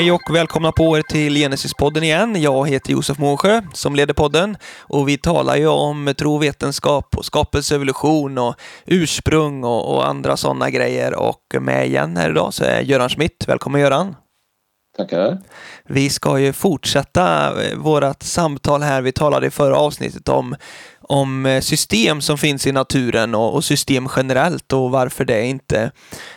Hej 0.00 0.12
och 0.12 0.34
välkomna 0.34 0.72
på 0.72 0.98
er 0.98 1.02
till 1.02 1.36
Genesis-podden 1.36 2.02
igen. 2.02 2.42
Jag 2.42 2.68
heter 2.68 2.92
Josef 2.92 3.18
Månsjö 3.18 3.62
som 3.72 3.94
leder 3.94 4.14
podden 4.14 4.56
och 4.78 5.08
vi 5.08 5.18
talar 5.18 5.56
ju 5.56 5.66
om 5.66 6.14
tro, 6.18 6.38
vetenskap 6.38 7.16
och 7.16 7.24
skapelseevolution 7.24 8.38
och 8.38 8.54
ursprung 8.86 9.64
och, 9.64 9.94
och 9.94 10.08
andra 10.08 10.36
sådana 10.36 10.70
grejer. 10.70 11.14
Och 11.14 11.42
med 11.60 11.86
igen 11.86 12.16
här 12.16 12.30
idag 12.30 12.54
så 12.54 12.64
är 12.64 12.80
Göran 12.80 13.08
Schmidt. 13.08 13.44
Välkommen 13.48 13.80
Göran! 13.80 14.16
Tackar! 14.96 15.38
Vi 15.88 16.10
ska 16.10 16.38
ju 16.38 16.52
fortsätta 16.52 17.52
vårt 17.76 18.22
samtal 18.22 18.82
här. 18.82 19.02
Vi 19.02 19.12
talade 19.12 19.46
i 19.46 19.50
förra 19.50 19.76
avsnittet 19.76 20.28
om 20.28 20.56
om 21.10 21.46
eh, 21.46 21.60
system 21.60 22.20
som 22.20 22.38
finns 22.38 22.66
i 22.66 22.72
naturen 22.72 23.34
och, 23.34 23.54
och 23.54 23.64
system 23.64 24.08
generellt 24.16 24.72
och 24.72 24.90
varför 24.90 25.24
det 25.24 25.46
inte 25.46 25.90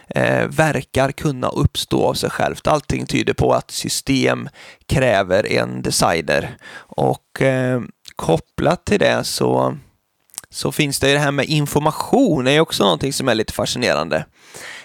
eh, 0.07 0.47
verkar 0.47 1.11
kunna 1.11 1.49
uppstå 1.49 2.05
av 2.05 2.13
sig 2.13 2.29
självt. 2.29 2.67
Allting 2.67 3.05
tyder 3.05 3.33
på 3.33 3.53
att 3.53 3.71
system 3.71 4.49
kräver 4.87 5.51
en 5.51 5.81
designer. 5.81 6.57
och 6.75 7.41
eh, 7.41 7.81
kopplat 8.15 8.85
till 8.85 8.99
det 8.99 9.23
så 9.23 9.77
så 10.49 10.71
finns 10.71 10.99
det 10.99 11.07
ju 11.07 11.13
det 11.13 11.19
här 11.19 11.31
med 11.31 11.45
information, 11.45 12.45
det 12.45 12.51
är 12.51 12.59
också 12.59 12.83
någonting 12.83 13.13
som 13.13 13.29
är 13.29 13.35
lite 13.35 13.53
fascinerande. 13.53 14.25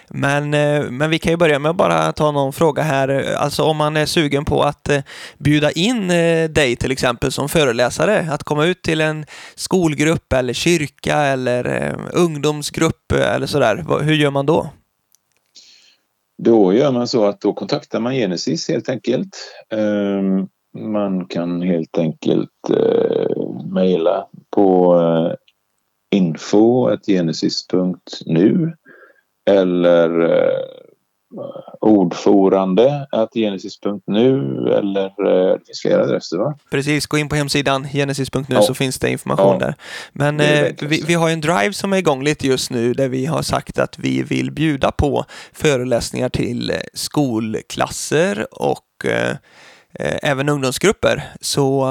Men, 0.09 0.53
eh, 0.53 0.91
men 0.91 1.09
vi 1.09 1.19
kan 1.19 1.31
ju 1.31 1.37
börja 1.37 1.59
med 1.59 1.69
att 1.69 1.75
bara 1.75 2.11
ta 2.11 2.31
någon 2.31 2.53
fråga 2.53 2.83
här. 2.83 3.35
Alltså 3.35 3.63
om 3.63 3.77
man 3.77 3.97
är 3.97 4.05
sugen 4.05 4.45
på 4.45 4.63
att 4.63 4.89
eh, 4.89 5.01
bjuda 5.37 5.71
in 5.71 6.11
eh, 6.11 6.49
dig 6.49 6.75
till 6.75 6.91
exempel 6.91 7.31
som 7.31 7.49
föreläsare, 7.49 8.27
att 8.31 8.43
komma 8.43 8.65
ut 8.65 8.81
till 8.81 9.01
en 9.01 9.25
skolgrupp 9.55 10.33
eller 10.33 10.53
kyrka 10.53 11.15
eller 11.15 11.95
ungdomsgrupp 12.13 13.11
eller 13.11 13.47
sådär. 13.47 13.85
Hur 14.01 14.13
gör 14.13 14.31
man 14.31 14.45
då? 14.45 14.69
Då 16.43 16.73
gör 16.73 16.91
man 16.91 17.07
så 17.07 17.25
att 17.25 17.41
då 17.41 17.53
kontaktar 17.53 17.99
man 17.99 18.13
Genesis 18.13 18.69
helt 18.69 18.89
enkelt. 18.89 19.37
Ehm, 19.69 20.47
man 20.93 21.25
kan 21.25 21.61
helt 21.61 21.97
enkelt 21.97 22.49
mejla 23.73 24.27
på 24.49 24.95
info.genesis.nu 26.11 28.73
eller 29.49 30.21
eh, 30.21 30.79
ordförande 31.81 33.07
genesis.nu 33.33 34.37
eller 34.73 35.05
eh, 35.05 35.57
det 35.57 35.65
finns 35.65 35.81
flera 35.81 36.03
adresser 36.03 36.37
va? 36.37 36.57
Precis, 36.71 37.05
gå 37.05 37.17
in 37.17 37.29
på 37.29 37.35
hemsidan 37.35 37.87
genesis.nu 37.87 38.45
ja. 38.47 38.61
så 38.61 38.73
finns 38.73 38.99
det 38.99 39.09
information 39.09 39.57
ja. 39.59 39.65
där. 39.65 39.75
Men 40.11 40.39
eh, 40.39 40.67
vi, 40.81 41.03
vi, 41.07 41.13
har 41.13 41.29
en 41.29 41.41
drive 41.41 41.73
som 41.73 41.93
är 41.93 41.97
igång 41.97 42.23
lite 42.23 42.47
just 42.47 42.71
nu 42.71 42.93
där 42.93 43.07
vi 43.07 43.25
har 43.25 43.41
sagt 43.41 43.79
att 43.79 43.99
vi 43.99 44.23
vill 44.23 44.51
bjuda 44.51 44.91
på 44.91 45.25
föreläsningar 45.53 46.29
till 46.29 46.73
skolklasser 46.93 48.47
och 48.51 49.05
eh, 49.05 49.35
eh 49.99 50.19
även 50.23 50.49
ungdomsgrupper. 50.49 51.23
Så 51.41 51.87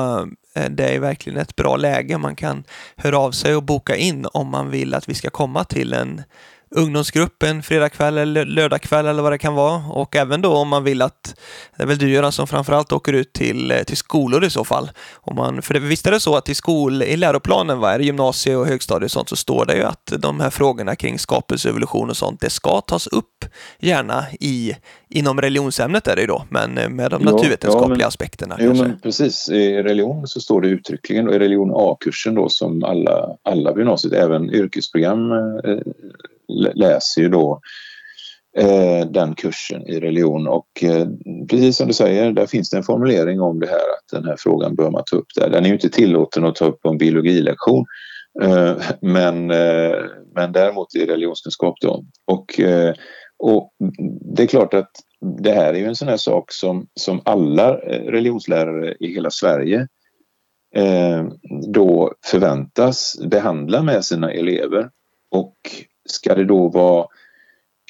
eh, 0.56 0.70
det 0.70 0.95
är 0.95 0.98
verkligen 0.98 1.39
ett 1.39 1.56
bra 1.56 1.77
läge. 1.77 2.19
Man 2.19 2.37
kan 2.37 2.65
höra 2.97 3.19
av 3.19 3.33
sig 3.33 3.56
och 3.56 3.62
boka 3.62 3.97
in 3.97 4.27
om 4.33 4.50
man 4.50 4.70
vill 4.70 4.95
att 4.95 5.09
vi 5.09 5.15
ska 5.15 5.31
komma 5.31 5.65
till 5.65 5.93
en 5.93 6.22
ungdomsgruppen 6.70 7.62
fredagkväll 7.62 8.19
eller 8.19 8.44
lördagkväll 8.44 9.06
eller 9.06 9.22
vad 9.22 9.33
det 9.33 9.38
kan 9.38 9.55
vara. 9.55 9.83
Och 9.86 10.16
även 10.16 10.42
då 10.42 10.56
om 10.56 10.69
man 10.69 10.84
vill 10.84 11.02
att, 11.02 11.34
det 11.77 11.83
är 11.83 11.86
väl 11.86 11.98
du 11.98 12.10
Göran 12.10 12.33
som 12.33 12.47
framförallt 12.47 12.92
åker 12.92 13.12
ut 13.12 13.33
till, 13.33 13.83
till 13.86 13.97
skolor 13.97 14.44
i 14.44 14.50
så 14.50 14.64
fall. 14.64 14.91
Om 15.14 15.36
man, 15.36 15.62
för 15.62 15.75
det, 15.75 15.80
visst 15.80 16.06
är 16.06 16.10
det 16.10 16.20
så 16.20 16.37
att 16.37 16.48
i, 16.48 16.54
skol, 16.54 17.03
i 17.03 17.16
läroplanen, 17.16 17.78
vad 17.78 17.93
är 17.93 17.98
det, 17.98 18.04
gymnasie 18.04 18.56
och 18.56 18.66
högstadie 18.66 19.04
och 19.04 19.10
sånt, 19.10 19.28
så 19.28 19.37
står 19.37 19.66
det 19.66 19.76
ju 19.76 19.82
att 19.82 20.12
de 20.19 20.41
här 20.41 20.50
frågorna 20.50 20.97
kring 20.97 21.19
skapelseevolution 21.19 22.10
och 22.10 22.16
sånt, 22.16 22.41
det 22.41 22.50
ska 22.50 22.81
tas 22.81 23.06
upp 23.06 23.44
gärna 23.78 24.25
i, 24.41 24.72
inom 25.10 25.41
religionsämnet 25.41 26.06
är 26.06 26.16
det 26.16 26.20
ju 26.20 26.26
då, 26.26 26.44
men 26.50 26.75
med 26.75 27.10
de 27.10 27.22
ja, 27.25 27.31
naturvetenskapliga 27.31 27.94
ja, 27.94 27.97
men, 27.97 28.06
aspekterna. 28.06 28.56
Jo, 28.59 28.66
kanske. 28.66 28.84
men 28.84 29.00
precis. 29.00 29.48
I 29.48 29.82
religion 29.82 30.26
så 30.26 30.41
står 30.41 30.60
det 30.60 30.69
uttryckligen, 30.69 31.28
och 31.28 31.34
i 31.34 31.38
religion 31.38 31.72
A-kursen 31.75 32.34
då 32.34 32.48
som 32.48 32.84
alla, 32.84 33.37
alla 33.43 33.76
gymnasiet, 33.76 34.14
även 34.14 34.50
yrkesprogram 34.50 35.32
eh, 35.32 35.78
läser 36.75 37.22
ju 37.22 37.28
då 37.28 37.60
eh, 38.56 39.06
den 39.10 39.34
kursen 39.34 39.86
i 39.86 40.00
religion 40.00 40.48
och 40.48 40.69
eh, 40.82 41.06
precis 41.50 41.76
som 41.76 41.86
du 41.88 41.94
säger, 41.94 42.32
där 42.32 42.47
finns 42.47 42.70
det 42.70 42.76
en 42.76 42.82
formulering 42.82 43.41
om 43.41 43.60
det 43.60 43.66
här 43.66 43.76
att 43.76 44.09
den 44.12 44.25
här 44.25 44.36
frågan 44.38 44.75
bör 44.75 44.91
man 44.91 45.03
ta 45.06 45.16
upp 45.16 45.26
där. 45.37 45.50
Den 45.50 45.64
är 45.64 45.69
ju 45.69 45.75
inte 45.75 45.88
tillåten 45.88 46.44
att 46.44 46.54
ta 46.54 46.64
upp 46.64 46.81
på 46.82 46.88
en 46.88 46.98
biologilektion 46.98 47.84
eh, 48.42 48.76
men, 49.00 49.47
men 50.34 50.53
däremot 50.53 50.94
i 50.94 51.06
religionskunskap 51.06 51.75
då. 51.81 52.04
Och, 52.26 52.60
och 53.38 53.72
det 54.37 54.42
är 54.42 54.47
klart 54.47 54.75
att 54.75 54.91
det 55.42 55.53
här 55.53 55.75
är 55.75 55.78
ju 55.78 55.84
en 55.84 55.97
sån 55.97 56.08
här 56.08 56.16
sak 56.16 56.53
som, 56.53 56.87
som 56.94 57.20
alla 57.25 57.76
religionslärare 57.76 58.94
i 59.00 59.14
hela 59.14 59.31
Sverige 59.31 59.87
då 61.72 62.14
förväntas 62.25 63.16
behandla 63.25 63.82
med 63.82 64.04
sina 64.04 64.32
elever. 64.32 64.91
Och 65.31 65.56
ska 66.10 66.34
det 66.34 66.44
då 66.44 66.69
vara 66.69 67.06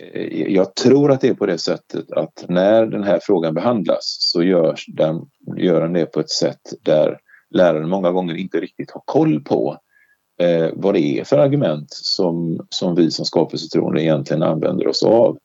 eh, 0.02 0.52
jag 0.52 0.74
tror 0.74 1.12
att 1.12 1.20
det 1.20 1.28
är 1.28 1.34
på 1.34 1.46
det 1.46 1.58
sättet 1.58 2.12
att 2.12 2.44
när 2.48 2.86
den 2.86 3.02
här 3.02 3.20
frågan 3.22 3.54
behandlas 3.54 4.16
så 4.20 4.42
görs 4.42 4.86
den, 4.88 5.20
gör 5.56 5.80
den 5.80 5.92
det 5.92 6.06
på 6.06 6.20
ett 6.20 6.30
sätt 6.30 6.72
där 6.82 7.18
läraren 7.50 7.88
många 7.88 8.10
gånger 8.10 8.34
inte 8.34 8.60
riktigt 8.60 8.90
har 8.90 9.02
koll 9.04 9.40
på 9.40 9.76
eh, 10.40 10.68
vad 10.72 10.94
det 10.94 11.00
är 11.00 11.24
för 11.24 11.38
argument 11.38 11.88
som, 11.90 12.66
som 12.70 12.94
vi 12.94 13.10
som 13.10 13.24
skapelsetroende 13.24 14.02
egentligen 14.02 14.42
använder 14.42 14.88
oss 14.88 15.02
av. 15.02 15.38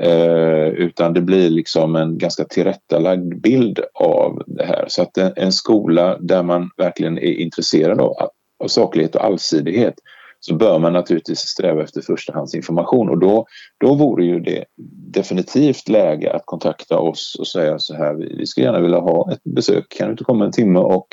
Eh, 0.00 0.68
utan 0.68 1.12
det 1.12 1.20
blir 1.20 1.50
liksom 1.50 1.96
en 1.96 2.18
ganska 2.18 2.44
tillrättalagd 2.44 3.40
bild 3.40 3.80
av 3.94 4.42
det 4.46 4.64
här. 4.64 4.84
Så 4.88 5.02
att 5.02 5.18
en, 5.18 5.32
en 5.36 5.52
skola 5.52 6.18
där 6.20 6.42
man 6.42 6.70
verkligen 6.76 7.18
är 7.18 7.32
intresserad 7.32 8.00
av, 8.00 8.30
av 8.64 8.68
saklighet 8.68 9.14
och 9.14 9.24
allsidighet 9.24 9.94
så 10.40 10.54
bör 10.54 10.78
man 10.78 10.92
naturligtvis 10.92 11.38
sträva 11.38 11.82
efter 11.82 12.00
förstahandsinformation 12.00 13.08
och 13.08 13.18
då, 13.18 13.46
då 13.80 13.94
vore 13.94 14.24
ju 14.24 14.40
det 14.40 14.64
definitivt 15.12 15.88
läge 15.88 16.32
att 16.32 16.42
kontakta 16.46 16.98
oss 16.98 17.36
och 17.38 17.46
säga 17.46 17.78
så 17.78 17.94
här, 17.94 18.14
vi 18.14 18.46
skulle 18.46 18.66
gärna 18.66 18.80
vilja 18.80 18.98
ha 18.98 19.32
ett 19.32 19.44
besök, 19.44 19.86
kan 19.88 20.06
du 20.06 20.10
inte 20.10 20.24
komma 20.24 20.44
en 20.44 20.52
timme 20.52 20.78
och, 20.78 21.06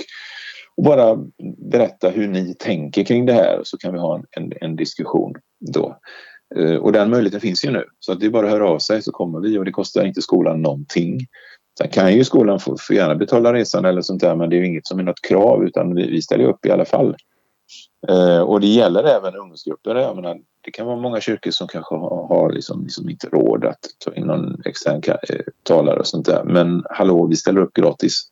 och 0.78 0.84
bara 0.84 1.18
berätta 1.72 2.10
hur 2.10 2.28
ni 2.28 2.56
tänker 2.60 3.04
kring 3.04 3.26
det 3.26 3.34
här 3.34 3.62
så 3.64 3.78
kan 3.78 3.94
vi 3.94 4.00
ha 4.00 4.16
en, 4.16 4.26
en, 4.32 4.54
en 4.62 4.76
diskussion 4.76 5.34
då. 5.74 5.98
Eh, 6.56 6.76
och 6.76 6.92
den 6.92 7.10
möjligheten 7.10 7.42
finns 7.42 7.66
ju 7.66 7.72
nu 7.72 7.84
så 8.00 8.12
att 8.12 8.20
det 8.20 8.26
är 8.26 8.30
bara 8.30 8.46
att 8.46 8.54
höra 8.54 8.70
av 8.70 8.80
sig 8.80 9.02
så 9.02 9.12
kommer 9.12 9.40
vi 9.40 9.58
och 9.58 9.66
det 9.66 9.72
kostar 9.72 10.06
inte 10.06 10.22
skolan 10.22 10.62
någonting. 10.62 11.20
Sen 11.78 11.90
kan 11.90 12.14
ju 12.14 12.24
skolan 12.24 12.60
få, 12.60 12.78
få 12.80 12.94
gärna 12.94 13.16
betala 13.16 13.54
resan 13.54 13.86
eller 13.86 14.02
sånt 14.02 14.22
där 14.22 14.36
men 14.36 14.50
det 14.50 14.56
är 14.56 14.58
ju 14.58 14.68
inget 14.68 14.88
som 14.88 15.00
är 15.00 15.04
något 15.04 15.22
krav 15.22 15.64
utan 15.64 15.96
vi, 15.96 16.08
vi 16.12 16.22
ställer 16.22 16.46
upp 16.46 16.66
i 16.66 16.72
alla 16.72 16.86
fall. 16.86 17.16
Eh, 18.08 18.42
och 18.42 18.60
det 18.62 18.68
gäller 18.68 19.04
även 19.04 19.36
ungdomsgrupper. 19.36 19.96
Jag 19.96 20.16
menar, 20.16 20.38
det 20.62 20.72
kan 20.72 20.86
vara 20.86 20.98
många 20.98 21.22
kyrkor 21.22 21.52
som 21.52 21.68
kanske 21.68 21.96
har, 21.96 22.28
har 22.28 22.52
liksom, 22.52 22.84
liksom 22.84 23.10
inte 23.10 23.28
råd 23.28 23.66
att 23.66 23.80
ta 24.06 24.14
in 24.14 24.28
någon 24.28 24.62
extern 24.66 25.02
eh, 25.08 25.40
talare 25.64 26.00
och 26.00 26.08
sånt 26.08 26.26
där. 26.26 26.44
Men 26.44 26.84
hallå, 26.90 27.28
vi 27.28 27.36
ställer 27.36 27.62
upp 27.62 27.74
gratis. 27.74 28.30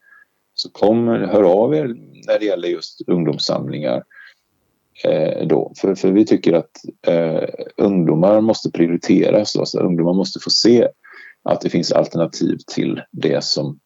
Så 0.53 0.69
kom, 0.69 1.07
hör 1.07 1.43
av 1.43 1.75
er 1.75 1.95
när 2.27 2.39
det 2.39 2.45
gäller 2.45 2.67
just 2.67 3.01
ungdomssamlingar. 3.07 4.03
Eh, 5.03 5.47
då. 5.47 5.73
För, 5.77 5.95
för 5.95 6.11
vi 6.11 6.25
tycker 6.25 6.53
att 6.53 6.71
eh, 7.07 7.49
ungdomar 7.77 8.41
måste 8.41 8.71
prioriteras. 8.71 9.55
Alltså, 9.55 9.79
ungdomar 9.79 10.13
måste 10.13 10.39
få 10.39 10.49
se 10.49 10.87
att 11.43 11.61
det 11.61 11.69
finns 11.69 11.91
alternativ 11.91 12.57
till 12.67 13.01
det 13.11 13.43
som 13.43 13.79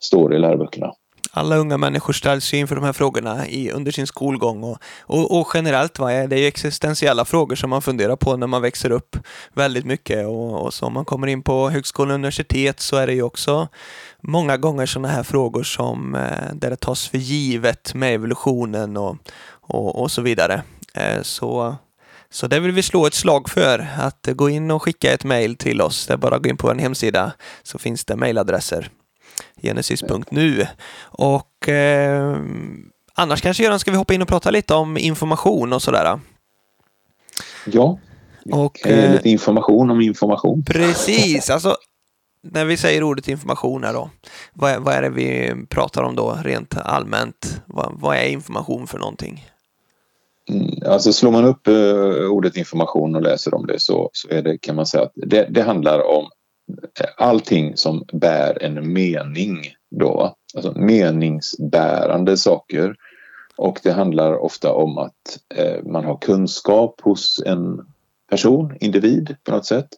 står 0.00 0.34
i 0.34 0.38
läroböckerna 0.38 0.92
alla 1.34 1.56
unga 1.56 1.76
människor 1.76 2.12
ställs 2.12 2.54
ju 2.54 2.58
inför 2.58 2.74
de 2.74 2.84
här 2.84 2.92
frågorna 2.92 3.48
i, 3.48 3.70
under 3.70 3.92
sin 3.92 4.06
skolgång 4.06 4.62
och, 4.62 4.78
och, 5.00 5.40
och 5.40 5.48
generellt 5.54 5.98
va, 5.98 6.08
det 6.08 6.36
är 6.36 6.40
ju 6.40 6.46
existentiella 6.46 7.24
frågor 7.24 7.56
som 7.56 7.70
man 7.70 7.82
funderar 7.82 8.16
på 8.16 8.36
när 8.36 8.46
man 8.46 8.62
växer 8.62 8.90
upp 8.90 9.16
väldigt 9.54 9.84
mycket 9.84 10.26
och, 10.26 10.66
och 10.66 10.74
så 10.74 10.86
om 10.86 10.92
man 10.92 11.04
kommer 11.04 11.26
in 11.26 11.42
på 11.42 11.70
högskola 11.70 12.10
och 12.10 12.14
universitet 12.14 12.80
så 12.80 12.96
är 12.96 13.06
det 13.06 13.14
ju 13.14 13.22
också 13.22 13.68
många 14.20 14.56
gånger 14.56 14.86
sådana 14.86 15.08
här 15.08 15.22
frågor 15.22 15.62
som 15.62 16.14
eh, 16.14 16.54
där 16.54 16.70
det 16.70 16.76
tas 16.76 17.08
för 17.08 17.18
givet 17.18 17.94
med 17.94 18.14
evolutionen 18.14 18.96
och, 18.96 19.16
och, 19.60 20.02
och 20.02 20.10
så 20.10 20.22
vidare. 20.22 20.62
Eh, 20.94 21.22
så 21.22 21.76
så 22.30 22.46
det 22.46 22.60
vill 22.60 22.72
vi 22.72 22.82
slå 22.82 23.06
ett 23.06 23.14
slag 23.14 23.48
för, 23.48 23.88
att 23.98 24.28
gå 24.32 24.50
in 24.50 24.70
och 24.70 24.82
skicka 24.82 25.12
ett 25.12 25.24
mejl 25.24 25.56
till 25.56 25.80
oss. 25.80 26.06
Det 26.06 26.12
är 26.12 26.16
bara 26.16 26.36
att 26.36 26.42
gå 26.42 26.48
in 26.48 26.56
på 26.56 26.70
en 26.70 26.78
hemsida 26.78 27.32
så 27.62 27.78
finns 27.78 28.04
det 28.04 28.16
mejladresser 28.16 28.90
genesis.nu. 29.62 30.66
Och 31.00 31.68
eh, 31.68 32.36
annars 33.14 33.40
kanske 33.40 33.62
Göran, 33.62 33.78
ska 33.78 33.90
vi 33.90 33.96
hoppa 33.96 34.14
in 34.14 34.22
och 34.22 34.28
prata 34.28 34.50
lite 34.50 34.74
om 34.74 34.96
information 34.96 35.72
och 35.72 35.82
sådär? 35.82 36.20
Ja, 37.66 37.98
och, 38.50 38.86
eh, 38.86 39.12
lite 39.12 39.28
information 39.28 39.90
om 39.90 40.00
information. 40.00 40.64
Precis, 40.64 41.50
alltså 41.50 41.76
när 42.42 42.64
vi 42.64 42.76
säger 42.76 43.02
ordet 43.02 43.28
information 43.28 43.84
här 43.84 43.92
då, 43.92 44.10
vad 44.52 44.70
är, 44.70 44.78
vad 44.78 44.94
är 44.94 45.02
det 45.02 45.10
vi 45.10 45.54
pratar 45.68 46.02
om 46.02 46.16
då 46.16 46.38
rent 46.42 46.76
allmänt? 46.76 47.62
Vad, 47.66 47.92
vad 48.00 48.16
är 48.16 48.28
information 48.28 48.86
för 48.86 48.98
någonting? 48.98 49.48
Mm, 50.48 50.70
alltså 50.86 51.12
slår 51.12 51.30
man 51.30 51.44
upp 51.44 51.68
uh, 51.68 52.30
ordet 52.30 52.56
information 52.56 53.16
och 53.16 53.22
läser 53.22 53.54
om 53.54 53.66
det 53.66 53.80
så, 53.80 54.10
så 54.12 54.28
är 54.28 54.42
det, 54.42 54.58
kan 54.58 54.76
man 54.76 54.86
säga 54.86 55.04
att 55.04 55.12
det, 55.14 55.46
det 55.50 55.62
handlar 55.62 56.06
om 56.06 56.28
allting 57.16 57.76
som 57.76 58.04
bär 58.12 58.62
en 58.62 58.92
mening 58.92 59.74
då. 59.90 60.34
Alltså 60.56 60.72
meningsbärande 60.72 62.36
saker. 62.36 62.96
Och 63.56 63.80
det 63.82 63.92
handlar 63.92 64.36
ofta 64.38 64.72
om 64.72 64.98
att 64.98 65.38
eh, 65.54 65.84
man 65.84 66.04
har 66.04 66.16
kunskap 66.16 67.00
hos 67.00 67.42
en 67.46 67.86
person, 68.30 68.76
individ 68.80 69.36
på 69.44 69.52
något 69.52 69.66
sätt. 69.66 69.88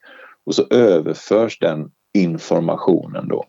Och 0.47 0.55
så 0.55 0.67
överförs 0.71 1.59
den 1.59 1.91
informationen 2.15 3.29
då. 3.29 3.45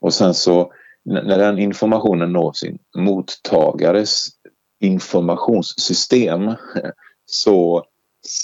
Och 0.00 0.14
sen 0.14 0.34
så 0.34 0.72
när 1.04 1.38
den 1.38 1.58
informationen 1.58 2.32
når 2.32 2.52
sin 2.52 2.78
mottagares 2.96 4.28
informationssystem 4.80 6.54
så 7.26 7.84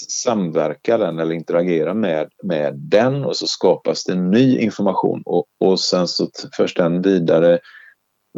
samverkar 0.09 0.97
den 0.97 1.19
eller 1.19 1.35
interagerar 1.35 1.93
med, 1.93 2.29
med 2.43 2.73
den 2.75 3.25
och 3.25 3.35
så 3.35 3.47
skapas 3.47 4.03
det 4.03 4.15
ny 4.15 4.59
information 4.59 5.21
och, 5.25 5.45
och 5.59 5.79
sen 5.79 6.07
så 6.07 6.29
förs 6.55 6.73
den 6.73 7.01
vidare 7.01 7.59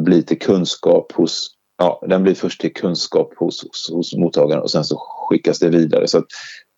blir 0.01 0.21
till 0.21 0.39
kunskap 0.39 1.11
hos 1.11 1.49
ja, 1.77 2.03
den 2.07 2.23
blir 2.23 2.35
först 2.35 2.61
till 2.61 2.73
kunskap 2.73 3.33
hos, 3.37 3.63
hos, 3.63 3.89
hos 3.91 4.15
mottagaren 4.15 4.61
och 4.61 4.71
sen 4.71 4.83
så 4.83 4.97
skickas 5.29 5.59
det 5.59 5.69
vidare. 5.69 6.07
Så 6.07 6.23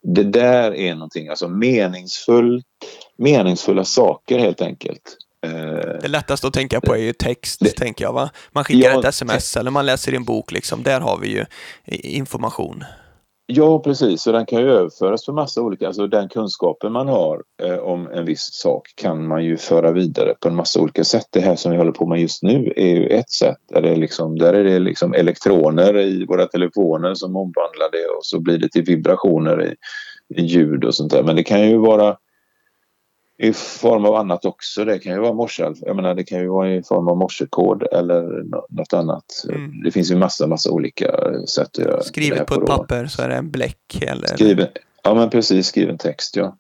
det 0.04 0.24
där 0.24 0.76
är 0.76 0.96
någonting, 0.96 1.28
alltså 1.28 1.48
meningsfull, 1.48 2.64
meningsfulla 3.18 3.86
saker 3.86 4.40
helt 4.40 4.62
enkelt. 4.62 5.18
Eh, 5.46 6.00
det 6.02 6.08
lättaste 6.08 6.48
att 6.48 6.54
tänka 6.54 6.82
på 6.82 6.96
är 6.96 7.00
ju 7.00 7.14
text, 7.14 7.60
det, 7.60 7.70
tänker 7.70 8.06
jag. 8.06 8.14
Va? 8.14 8.30
Man 8.52 8.64
skickar 8.64 8.90
ja, 8.90 9.00
ett 9.00 9.06
sms 9.06 9.58
eller 9.58 9.72
man 9.72 9.86
läser 9.86 10.14
i 10.14 10.16
en 10.16 10.24
bok. 10.24 10.52
Liksom. 10.52 10.84
Där 10.84 11.00
har 11.00 11.18
vi 11.18 11.28
ju 11.28 11.46
information. 12.04 12.84
Ja, 13.48 13.80
precis. 13.80 14.28
Och 14.28 14.34
den 14.34 14.46
kan 14.46 14.62
ju 14.62 14.72
överföras 14.72 15.26
för 15.26 15.34
massa 15.34 15.62
olika... 15.62 15.88
Alltså 15.88 16.08
den 16.08 16.30
kunskapen 16.30 16.92
man 16.92 17.08
har 17.08 17.44
eh, 17.64 17.78
om 17.78 18.08
en 18.08 18.26
viss 18.26 18.50
sak 18.54 18.94
kan 18.96 19.28
man 19.28 19.46
ju 19.46 19.58
föra 19.58 19.92
vidare 19.92 20.34
på 20.40 20.48
en 20.48 20.56
massa 20.56 20.82
olika 20.82 21.04
sätt. 21.04 21.28
Det 21.30 21.40
här 21.40 21.56
som 21.56 21.72
vi 21.72 21.78
håller 21.78 21.92
på 21.92 22.06
med 22.06 22.22
just 22.22 22.44
nu 22.44 22.74
är 22.76 22.88
ju 22.88 23.08
ett 23.08 23.32
sätt. 23.32 23.58
Där, 23.70 23.82
det 23.82 23.96
liksom, 23.96 24.38
där 24.38 24.54
är 24.54 24.64
det 24.64 24.80
liksom 24.80 25.14
elektroner 25.14 25.98
i 25.98 26.26
våra 26.26 26.46
telefoner 26.46 27.14
som 27.14 27.36
omvandlar 27.36 27.92
det 27.92 28.06
och 28.18 28.26
så 28.26 28.40
blir 28.40 28.58
det 28.58 28.70
till 28.70 28.84
vibrationer 28.84 29.64
i, 29.64 29.76
i 30.42 30.42
ljud 30.42 30.86
och 30.86 30.96
sånt 30.96 31.12
där. 31.12 31.24
Men 31.24 31.36
det 31.36 31.44
kan 31.44 31.70
ju 31.70 31.78
vara 31.78 32.18
i 33.38 33.54
form 33.54 34.06
av 34.06 34.16
annat 34.16 34.46
också. 34.46 34.86
Det 34.86 35.00
kan 35.00 35.14
ju 35.14 35.20
vara 35.20 35.34
morse, 35.34 35.74
jag 35.82 35.96
menar, 35.96 36.16
det 36.16 36.24
kan 36.24 36.40
ju 36.40 36.48
vara 36.48 36.74
i 36.74 36.84
form 36.84 37.08
av 37.08 37.18
morsekod 37.18 37.84
eller 37.92 38.44
något 38.70 38.94
annat. 38.94 39.26
Mm. 39.50 39.84
Det 39.84 39.92
finns 39.92 40.12
ju 40.12 40.16
massa, 40.16 40.48
massa 40.48 40.72
olika 40.72 41.12
sätt 41.48 41.70
att 41.78 41.86
göra 41.86 42.02
Skrivet 42.02 42.48
på, 42.48 42.56
på 42.56 42.62
ett 42.62 42.68
papper 42.68 43.08
så 43.08 43.22
är 43.22 43.30
det 43.30 43.36
en 43.36 43.52
bläck 43.52 44.02
eller? 44.02 44.28
Skriven, 44.28 44.68
ja 45.04 45.14
men 45.14 45.30
precis, 45.30 45.68
skriven 45.68 45.98
text 45.98 46.36
ja. 46.36 46.58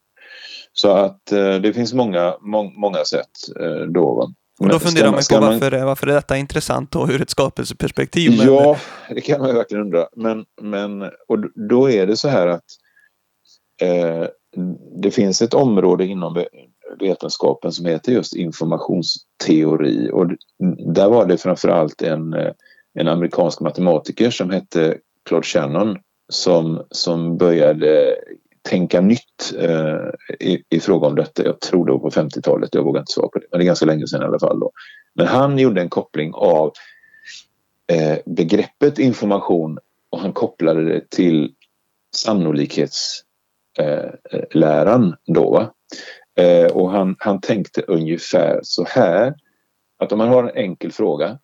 Så 0.74 0.92
att 0.92 1.31
eh, 1.31 1.56
det 1.56 1.74
finns 1.74 1.94
många, 1.94 2.36
må, 2.42 2.63
många 2.63 3.06
sätt 3.06 3.30
eh, 3.60 3.88
då. 3.88 4.31
Och 4.60 4.69
då 4.69 4.80
funderar 4.80 5.12
man 5.12 5.22
på 5.30 5.39
varför, 5.39 5.72
man... 5.72 5.86
varför 5.86 6.07
är 6.07 6.13
detta 6.13 6.38
intressant 6.38 6.92
då 6.92 7.07
ur 7.10 7.22
ett 7.22 7.30
skapelseperspektiv? 7.30 8.31
Ja, 8.45 8.77
det 9.10 9.22
kan 9.22 9.39
man 9.39 9.50
ju 9.50 9.56
verkligen 9.56 9.83
undra. 9.83 10.07
Men, 10.16 10.45
men 10.62 11.01
och 11.01 11.68
då 11.69 11.89
är 11.89 12.07
det 12.07 12.18
så 12.18 12.27
här 12.27 12.48
att 12.48 12.63
Eh, 13.81 14.27
det 14.95 15.12
finns 15.12 15.42
ett 15.42 15.54
område 15.54 16.06
inom 16.06 16.45
vetenskapen 17.00 17.72
som 17.72 17.86
heter 17.86 18.12
just 18.12 18.36
informationsteori 18.36 20.10
och 20.13 20.31
där 20.94 21.10
var 21.10 21.25
det 21.25 21.38
framförallt 21.38 22.01
en, 22.01 22.33
eh, 22.33 22.51
en 22.94 23.07
amerikansk 23.07 23.60
matematiker 23.60 24.30
som 24.30 24.50
hette 24.50 24.98
Claude 25.25 25.48
Shannon 25.48 25.98
som, 26.30 26.86
som 26.92 27.38
började 27.38 28.16
tänka 28.69 29.01
nytt 29.01 29.54
eh, 29.60 30.10
i, 30.39 30.63
i 30.69 30.80
fråga 30.80 31.07
om 31.07 31.16
detta. 31.16 31.45
Jag 31.45 31.60
tror 31.60 31.86
det 31.86 31.92
var 31.92 32.00
på 32.00 32.10
50-talet, 32.10 32.75
jag 32.75 32.83
vågar 32.83 33.00
inte 33.00 33.12
svara 33.12 33.27
på 33.27 33.39
det, 33.39 33.45
men 33.51 33.60
det 33.60 33.63
är 33.63 33.68
ganska 33.68 33.86
länge 33.86 34.07
sedan 34.07 34.22
i 34.22 34.25
alla 34.25 34.39
fall. 34.39 34.60
Då. 34.60 34.72
Men 35.13 35.27
han 35.27 35.60
gjorde 35.60 35.81
en 35.81 35.89
koppling 35.89 36.33
av 36.33 36.72
eh, 37.88 38.18
begreppet 38.25 39.00
information 39.00 39.80
och 40.10 40.19
han 40.19 40.33
kopplade 40.33 40.83
det 40.83 41.10
till 41.10 41.54
sannolikhets 42.16 43.24
Eh, 43.80 44.10
eh, 44.31 44.44
läran 44.51 45.16
då. 45.25 45.74
Eh, 46.36 46.72
och 46.72 46.92
han, 46.92 47.16
han 47.19 47.42
tänkte 47.42 47.81
ungefär 47.81 48.60
så 48.63 48.86
här 48.86 49.36
att 49.98 50.12
om 50.12 50.18
man 50.18 50.27
har 50.27 50.44
en 50.44 50.56
enkel 50.56 50.92
fråga 50.92 51.39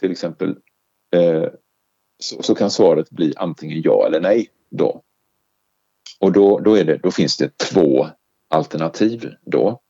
till 0.00 0.12
exempel 0.12 0.56
eh, 1.14 1.48
så, 2.18 2.42
så, 2.42 2.54
kan 2.54 2.70
svaret 2.70 3.10
bli 3.10 3.32
antingen 3.36 3.82
ja 3.82 4.06
eller 4.06 4.20
nej 4.20 4.48
då. 4.70 5.02
Och 6.20 6.32
då, 6.32 6.58
då, 6.58 6.74
är 6.74 6.84
det, 6.84 6.96
då 6.96 7.10
finns 7.10 7.36
det 7.36 7.58
två 7.58 8.06
alternativ 8.48 9.32
då. 9.44 9.80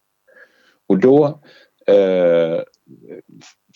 Och 0.86 0.98
då 0.98 1.40
eh, 1.86 2.62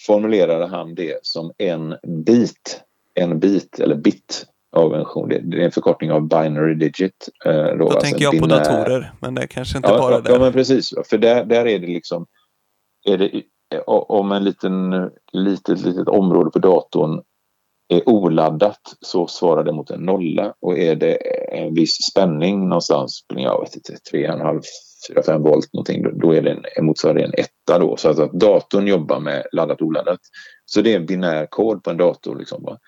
formulerade 0.06 0.66
han 0.66 0.94
det 0.94 1.18
som 1.22 1.52
en 1.58 1.96
bit, 2.24 2.82
en 3.14 3.40
bit 3.40 3.80
eller 3.80 3.96
bit 3.96 4.46
av 4.76 4.94
en 4.94 5.28
Det 5.50 5.60
är 5.60 5.64
en 5.64 5.70
förkortning 5.70 6.12
av 6.12 6.28
binary 6.28 6.74
digit. 6.74 7.28
Eh, 7.44 7.52
då, 7.52 7.76
då 7.76 7.84
alltså 7.84 8.00
tänker 8.00 8.24
jag 8.24 8.32
binär... 8.32 8.48
på 8.48 8.54
datorer, 8.54 9.12
men 9.20 9.34
det 9.34 9.42
är 9.42 9.46
kanske 9.46 9.76
inte 9.76 9.88
ja, 9.88 9.98
bara 9.98 10.14
ja, 10.14 10.20
det. 10.20 10.32
Ja, 10.32 10.38
men 10.38 10.52
precis. 10.52 10.94
För 11.10 11.18
där, 11.18 11.44
där 11.44 11.66
är 11.66 11.78
det 11.78 11.86
liksom... 11.86 12.26
Är 13.08 13.18
det, 13.18 13.42
om 13.86 14.32
en 14.32 14.44
liten, 14.44 15.10
litet, 15.32 15.80
litet 15.80 16.08
område 16.08 16.50
på 16.50 16.58
datorn 16.58 17.22
är 17.88 18.08
oladdat 18.08 18.80
så 19.00 19.26
svarar 19.26 19.64
det 19.64 19.72
mot 19.72 19.90
en 19.90 20.00
nolla 20.00 20.54
och 20.60 20.78
är 20.78 20.96
det 20.96 21.14
en 21.52 21.74
viss 21.74 21.96
spänning 22.10 22.68
någonstans, 22.68 23.24
jag 23.28 23.60
vet 23.60 23.76
inte, 23.76 23.92
3,5 24.12 24.62
4-5 25.08 25.38
volt 25.38 25.72
någonting, 25.72 26.18
då 26.18 26.34
är 26.34 26.42
det 26.42 26.50
en, 26.50 26.64
en 26.76 26.84
motsvarande 26.84 27.24
en 27.24 27.34
etta 27.34 27.78
då. 27.78 27.96
Så 27.96 28.08
att, 28.08 28.18
att 28.18 28.32
datorn 28.32 28.86
jobbar 28.86 29.20
med 29.20 29.46
laddat 29.52 29.82
oladdat. 29.82 30.20
Så 30.64 30.82
det 30.82 30.92
är 30.92 30.96
en 30.96 31.06
binär 31.06 31.46
kod 31.46 31.84
på 31.84 31.90
en 31.90 31.96
dator. 31.96 32.36
Liksom, 32.36 32.62
va? 32.62 32.78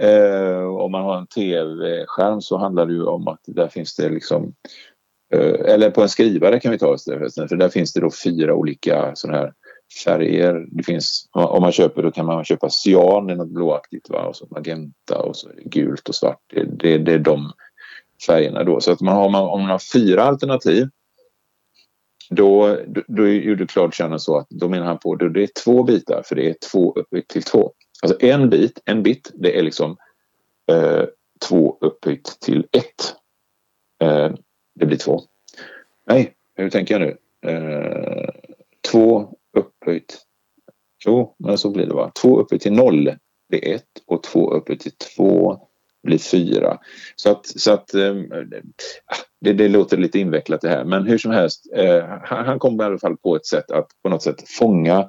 Eh, 0.00 0.64
om 0.64 0.92
man 0.92 1.04
har 1.04 1.18
en 1.18 1.26
tv-skärm 1.26 2.40
så 2.40 2.56
handlar 2.56 2.86
det 2.86 2.92
ju 2.92 3.04
om 3.04 3.28
att 3.28 3.40
där 3.46 3.68
finns 3.68 3.96
det 3.96 4.08
liksom 4.08 4.54
eh, 5.34 5.72
eller 5.74 5.90
på 5.90 6.02
en 6.02 6.08
skrivare 6.08 6.60
kan 6.60 6.72
vi 6.72 6.78
ta 6.78 6.94
istället 6.94 7.48
för 7.48 7.56
där 7.56 7.68
finns 7.68 7.92
det 7.92 8.00
då 8.00 8.10
fyra 8.24 8.54
olika 8.54 9.10
sådana 9.14 9.38
här 9.38 9.52
färger. 10.04 10.66
Det 10.70 10.82
finns, 10.82 11.28
om 11.32 11.62
man 11.62 11.72
köper 11.72 12.02
då 12.02 12.10
kan 12.10 12.26
man 12.26 12.44
köpa 12.44 12.70
cyan, 12.70 13.26
det 13.26 13.32
är 13.32 13.36
något 13.36 13.48
blåaktigt 13.48 14.10
va? 14.10 14.26
och 14.26 14.36
så 14.36 14.46
magenta 14.50 15.18
och 15.18 15.36
så 15.36 15.48
är 15.48 15.54
det 15.54 15.62
gult 15.64 16.08
och 16.08 16.14
svart. 16.14 16.38
Det, 16.46 16.64
det, 16.64 16.98
det 16.98 17.12
är 17.12 17.18
de 17.18 17.52
färgerna 18.26 18.64
då. 18.64 18.80
Så 18.80 18.92
att 18.92 19.00
man 19.00 19.14
har, 19.14 19.24
om 19.24 19.32
man 19.32 19.70
har 19.70 19.92
fyra 19.92 20.22
alternativ 20.22 20.88
då, 22.30 22.78
då, 22.86 23.02
då 23.08 23.28
gjorde 23.28 23.66
Claude 23.66 23.92
Shannon 23.92 24.20
så 24.20 24.36
att 24.36 24.46
då 24.50 24.68
menar 24.68 24.86
han 24.86 24.98
på 24.98 25.12
att 25.12 25.34
det 25.34 25.42
är 25.42 25.62
två 25.64 25.82
bitar 25.82 26.22
för 26.24 26.36
det 26.36 26.50
är 26.50 26.56
två 26.72 26.92
upp 26.92 27.28
till 27.28 27.42
två. 27.42 27.72
Alltså 28.02 28.26
en 28.26 28.50
bit, 28.50 28.82
en 28.84 29.02
bit, 29.02 29.30
det 29.34 29.58
är 29.58 29.62
liksom 29.62 29.96
eh, 30.72 31.04
två 31.48 31.78
upphöjt 31.80 32.38
till 32.40 32.66
ett. 32.72 33.14
Eh, 34.02 34.34
det 34.74 34.86
blir 34.86 34.96
två. 34.96 35.20
Nej, 36.06 36.34
hur 36.54 36.70
tänker 36.70 37.00
jag 37.00 37.00
nu? 37.00 37.16
Eh, 37.50 38.28
två 38.90 39.34
upphöjt. 39.56 40.18
Jo, 41.06 41.34
men 41.38 41.58
så 41.58 41.70
blir 41.70 41.86
det 41.86 41.94
va. 41.94 42.12
Två 42.22 42.40
upphöjt 42.40 42.62
till 42.62 42.72
noll 42.72 43.16
blir 43.48 43.68
ett 43.68 44.02
och 44.06 44.22
två 44.22 44.52
upphöjt 44.52 44.80
till 44.80 44.92
två 45.16 45.60
blir 46.02 46.18
fyra. 46.18 46.78
Så 47.16 47.30
att, 47.30 47.46
så 47.46 47.72
att 47.72 47.94
eh, 47.94 48.14
det, 49.40 49.52
det, 49.52 49.68
låter 49.68 49.96
lite 49.96 50.18
invecklat 50.18 50.60
det 50.60 50.68
här 50.68 50.84
men 50.84 51.06
hur 51.06 51.18
som 51.18 51.30
helst. 51.30 51.66
Eh, 51.74 52.04
han, 52.22 52.46
han 52.46 52.58
kom 52.58 52.80
i 52.80 52.84
alla 52.84 52.98
fall 52.98 53.16
på 53.16 53.36
ett 53.36 53.46
sätt 53.46 53.70
att 53.70 53.86
på 54.02 54.08
något 54.08 54.22
sätt 54.22 54.48
fånga 54.48 55.08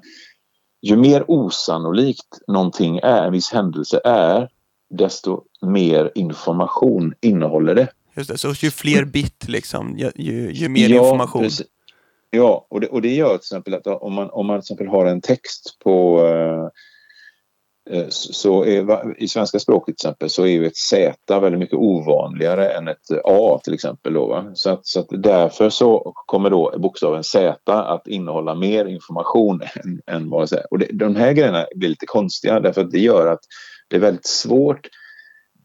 ju 0.82 0.96
mer 0.96 1.24
osannolikt 1.28 2.40
någonting 2.48 2.98
är, 2.98 3.24
en 3.24 3.32
viss 3.32 3.52
händelse 3.52 4.02
är, 4.04 4.50
desto 4.90 5.44
mer 5.62 6.12
information 6.16 7.14
innehåller 7.22 7.76
det. 7.76 7.88
Just 8.16 8.30
det, 8.30 8.38
så 8.38 8.48
ju 8.48 8.72
fler 8.72 9.06
bit 9.06 9.48
liksom, 9.48 9.98
ju, 9.98 10.12
ju, 10.16 10.52
ju 10.52 10.70
mer 10.70 10.90
ja, 10.90 11.04
information. 11.04 11.42
Precis. 11.42 11.68
Ja, 12.30 12.68
och 12.70 12.82
det, 12.82 12.88
och 12.88 13.02
det 13.02 13.16
gör 13.16 13.30
till 13.30 13.36
exempel 13.36 13.74
att 13.74 13.88
om 13.88 14.14
man, 14.14 14.30
om 14.30 14.46
man 14.46 14.60
till 14.60 14.64
exempel 14.64 14.88
har 14.88 15.06
en 15.06 15.22
text 15.22 15.78
på 15.84 16.20
Eh, 16.28 16.68
Eh, 17.90 18.06
så 18.10 18.66
är, 18.66 19.22
i 19.24 19.28
svenska 19.28 19.60
språket 19.60 19.86
till 19.86 20.08
exempel 20.08 20.30
så 20.30 20.44
är 20.44 20.48
ju 20.48 20.66
ett 20.66 20.78
Z 20.78 21.40
väldigt 21.40 21.60
mycket 21.60 21.78
ovanligare 21.78 22.70
än 22.70 22.88
ett 22.88 23.12
A 23.24 23.60
till 23.64 23.74
exempel. 23.74 24.14
Då, 24.14 24.52
så, 24.54 24.70
att, 24.70 24.88
så 24.88 25.00
att 25.00 25.08
därför 25.10 25.70
så 25.70 26.14
kommer 26.26 26.50
då 26.50 26.76
bokstaven 26.78 27.24
Z 27.24 27.56
att 27.66 28.08
innehålla 28.08 28.56
mer 28.56 28.86
information 28.86 29.62
än, 29.76 30.16
än 30.16 30.30
vad 30.30 30.50
det 30.50 30.58
är. 30.58 30.66
Och 30.72 30.80
det, 30.80 30.88
de 30.94 31.16
här 31.16 31.34
grejerna 31.34 31.66
blir 31.76 31.90
lite 31.90 32.06
konstiga 32.06 32.60
därför 32.60 32.82
att 32.82 32.92
det 32.92 33.00
gör 33.00 33.28
att 33.28 33.42
det 33.90 33.96
är 33.96 34.00
väldigt 34.00 34.28
svårt 34.28 34.88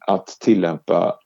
att 0.06 0.26
tillämpa 0.26 1.18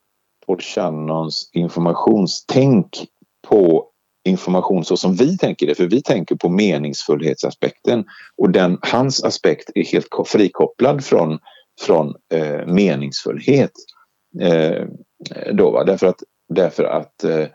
Paul 0.46 0.60
Shannons 0.60 1.50
informationstänk 1.52 3.06
på 3.48 3.89
information 4.24 4.84
så 4.84 4.96
som 4.96 5.14
vi 5.14 5.38
tänker 5.38 5.66
det, 5.66 5.74
för 5.74 5.86
vi 5.86 6.02
tänker 6.02 6.34
på 6.34 6.48
meningsfullhetsaspekten 6.48 8.04
och 8.36 8.50
den, 8.50 8.78
hans 8.82 9.24
aspekt 9.24 9.70
är 9.74 9.84
helt 9.84 10.08
frikopplad 10.26 11.04
från, 11.04 11.38
från 11.80 12.14
eh, 12.34 12.66
meningsfullhet. 12.66 13.72
Eh, 14.40 14.84
då, 15.52 15.70
va? 15.70 15.84
Därför 15.84 16.06
att, 16.06 16.22
därför 16.48 16.84
att 16.84 17.24
eh, 17.24 17.46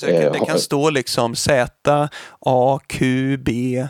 Det, 0.00 0.32
det 0.32 0.46
kan 0.46 0.58
stå 0.58 0.90
liksom 0.90 1.34
Z, 1.34 2.08
A, 2.40 2.80
Q, 2.86 3.36
B 3.36 3.86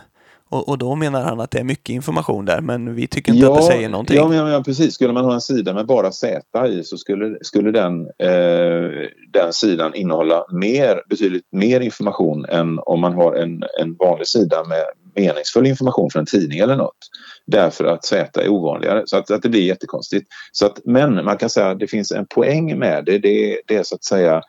och, 0.53 0.69
och, 0.69 0.79
då 0.79 0.95
menar 0.95 1.23
han 1.23 1.41
att 1.41 1.51
det 1.51 1.59
är 1.59 1.65
mycket 1.65 1.89
information 1.89 2.45
där, 2.45 2.61
men 2.61 2.95
vi 2.95 3.07
tycker 3.07 3.33
inte 3.33 3.45
ja, 3.45 3.53
att 3.53 3.61
det 3.61 3.67
säger 3.67 3.89
någonting. 3.89 4.17
Ja, 4.17 4.29
men, 4.29 4.37
ja, 4.37 4.63
precis. 4.63 4.95
Skulle 4.95 5.13
man 5.13 5.25
ha 5.25 5.35
en 5.35 5.41
sida 5.41 5.75
med 5.75 5.87
bara 5.87 6.13
Z 6.13 6.67
i 6.69 6.85
så 6.85 6.97
skulle, 6.97 7.39
skulle 7.41 7.71
den, 7.71 8.01
eh, 8.01 9.09
den 9.33 9.53
sidan 9.53 9.95
innehålla 9.95 10.45
mer, 10.53 11.03
betydligt 11.09 11.45
mer 11.53 11.81
information 11.81 12.45
än 12.45 12.79
om 12.79 13.01
man 13.01 13.13
har 13.13 13.35
en, 13.35 13.63
en 13.81 13.97
vanlig 13.99 14.27
sida 14.27 14.65
med 14.65 14.85
meningsfull 15.15 15.67
information 15.67 16.11
från 16.11 16.21
en 16.21 16.27
tidning 16.27 16.59
eller 16.59 16.77
något. 16.77 16.99
Därför 17.47 17.85
att 17.85 18.05
Z 18.05 18.43
är 18.43 18.49
ovanligare, 18.49 19.03
så 19.07 19.17
att, 19.17 19.31
att 19.31 19.43
det 19.43 19.49
blir 19.49 19.67
jättekonstigt. 19.67 20.27
Så 20.53 20.67
att, 20.67 20.79
men 20.85 21.25
man 21.25 21.37
kan 21.37 21.51
säga 21.51 21.71
att 21.71 21.79
det 21.79 21.87
finns 21.87 22.13
en 22.13 22.27
poäng 22.27 22.79
med 22.79 23.05
det. 23.05 23.19
Det, 23.19 23.61
det 23.67 23.77
är 23.77 23.83
så 23.83 23.95
att 23.95 24.05
säga 24.05 24.43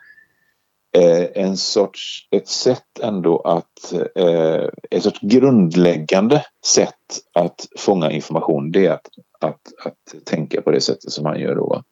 eh, 0.93 1.43
en 1.43 1.57
sorts, 1.57 2.27
ett 2.31 2.47
sätt 2.47 2.99
ändå 3.01 3.39
att, 3.39 3.93
eh, 4.15 4.69
ett 4.91 5.03
sorts 5.03 5.19
grundläggande 5.21 6.45
sätt 6.65 7.19
att 7.33 7.67
fånga 7.77 8.11
information 8.11 8.71
det 8.71 8.85
är 8.85 8.91
att, 8.91 9.07
att, 9.39 9.85
att 9.85 10.25
tänka 10.25 10.61
på 10.61 10.71
det 10.71 10.81
sättet 10.81 11.11
som 11.11 11.25
han 11.25 11.39
gör 11.39 11.55
då. 11.55 11.83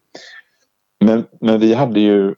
Men, 1.00 1.24
men 1.42 1.60
vi 1.60 1.74
hade 1.74 2.00
ju, 2.00 2.36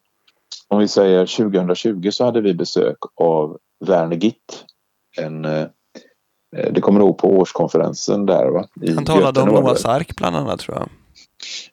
om 0.67 0.79
vi 0.79 0.87
säger 0.87 1.25
2020 1.25 2.09
så 2.11 2.25
hade 2.25 2.41
vi 2.41 2.53
besök 2.53 2.97
av 3.15 3.57
Werner 3.85 4.15
Gitt, 4.17 4.65
en 5.17 5.45
eh, 5.45 5.67
det 6.71 6.81
kommer 6.81 6.99
nog 6.99 7.17
på 7.17 7.27
årskonferensen 7.27 8.25
där 8.25 8.45
va? 8.45 8.65
I 8.81 8.93
han 8.93 9.05
talade 9.05 9.41
om 9.41 9.49
Noahs 9.49 9.85
ark 9.85 10.15
bland 10.15 10.35
annat 10.35 10.59
tror 10.59 10.77
jag. 10.77 10.89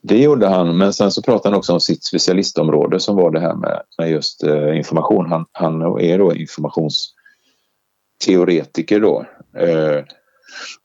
Det 0.02 0.22
gjorde 0.22 0.48
han, 0.48 0.78
men 0.78 0.92
sen 0.92 1.10
så 1.10 1.22
pratade 1.22 1.48
han 1.48 1.54
också 1.58 1.72
om 1.72 1.80
sitt 1.80 2.04
specialistområde 2.04 3.00
som 3.00 3.16
var 3.16 3.30
det 3.30 3.40
här 3.40 3.54
med, 3.54 3.82
med 3.98 4.10
just 4.10 4.42
eh, 4.42 4.76
information. 4.76 5.26
Han, 5.26 5.46
han 5.52 5.82
är 6.00 6.18
då 6.18 6.34
informationsteoretiker 6.34 9.00
då. 9.00 9.26
Eh, 9.56 10.04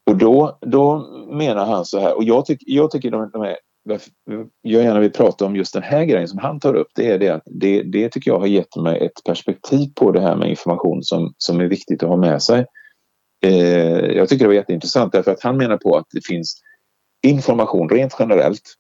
och 0.05 0.17
då, 0.17 0.57
då 0.61 1.07
menar 1.31 1.65
han 1.65 1.85
så 1.85 1.99
här, 1.99 2.17
och 2.17 2.23
jag, 2.23 2.45
tyck, 2.45 2.63
jag 2.65 2.91
tycker 2.91 3.11
de, 3.11 3.29
de 3.33 3.41
är 3.41 3.57
jag 4.61 4.83
gärna 4.83 4.99
vill 4.99 5.11
prata 5.11 5.45
om 5.45 5.55
just 5.55 5.73
den 5.73 5.83
här 5.83 6.05
grejen 6.05 6.27
som 6.27 6.39
han 6.39 6.59
tar 6.59 6.73
upp. 6.73 6.87
Det 6.95 7.11
är 7.11 7.19
det 7.19 7.29
att 7.29 7.43
det, 7.45 7.83
det 7.83 8.09
tycker 8.09 8.31
jag 8.31 8.39
har 8.39 8.47
gett 8.47 8.75
mig 8.75 9.05
ett 9.05 9.23
perspektiv 9.25 9.89
på 9.95 10.11
det 10.11 10.21
här 10.21 10.35
med 10.35 10.49
information 10.49 11.03
som, 11.03 11.33
som 11.37 11.59
är 11.59 11.65
viktigt 11.65 12.03
att 12.03 12.09
ha 12.09 12.17
med 12.17 12.43
sig. 12.43 12.65
Eh, 13.45 14.11
jag 14.11 14.29
tycker 14.29 14.45
det 14.45 14.49
var 14.49 14.55
jätteintressant 14.55 15.13
därför 15.13 15.31
att 15.31 15.43
han 15.43 15.57
menar 15.57 15.77
på 15.77 15.97
att 15.97 16.07
det 16.11 16.25
finns 16.25 16.61
information 17.27 17.89
rent 17.89 18.15
generellt 18.19 18.73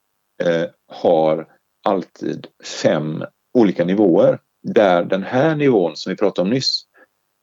eh, 0.43 0.63
har 0.87 1.47
alltid 1.87 2.47
fem 2.81 3.23
olika 3.53 3.85
nivåer. 3.85 4.39
Där 4.63 5.03
den 5.03 5.23
här 5.23 5.55
nivån 5.55 5.95
som 5.95 6.09
vi 6.09 6.17
pratade 6.17 6.45
om 6.45 6.53
nyss, 6.53 6.83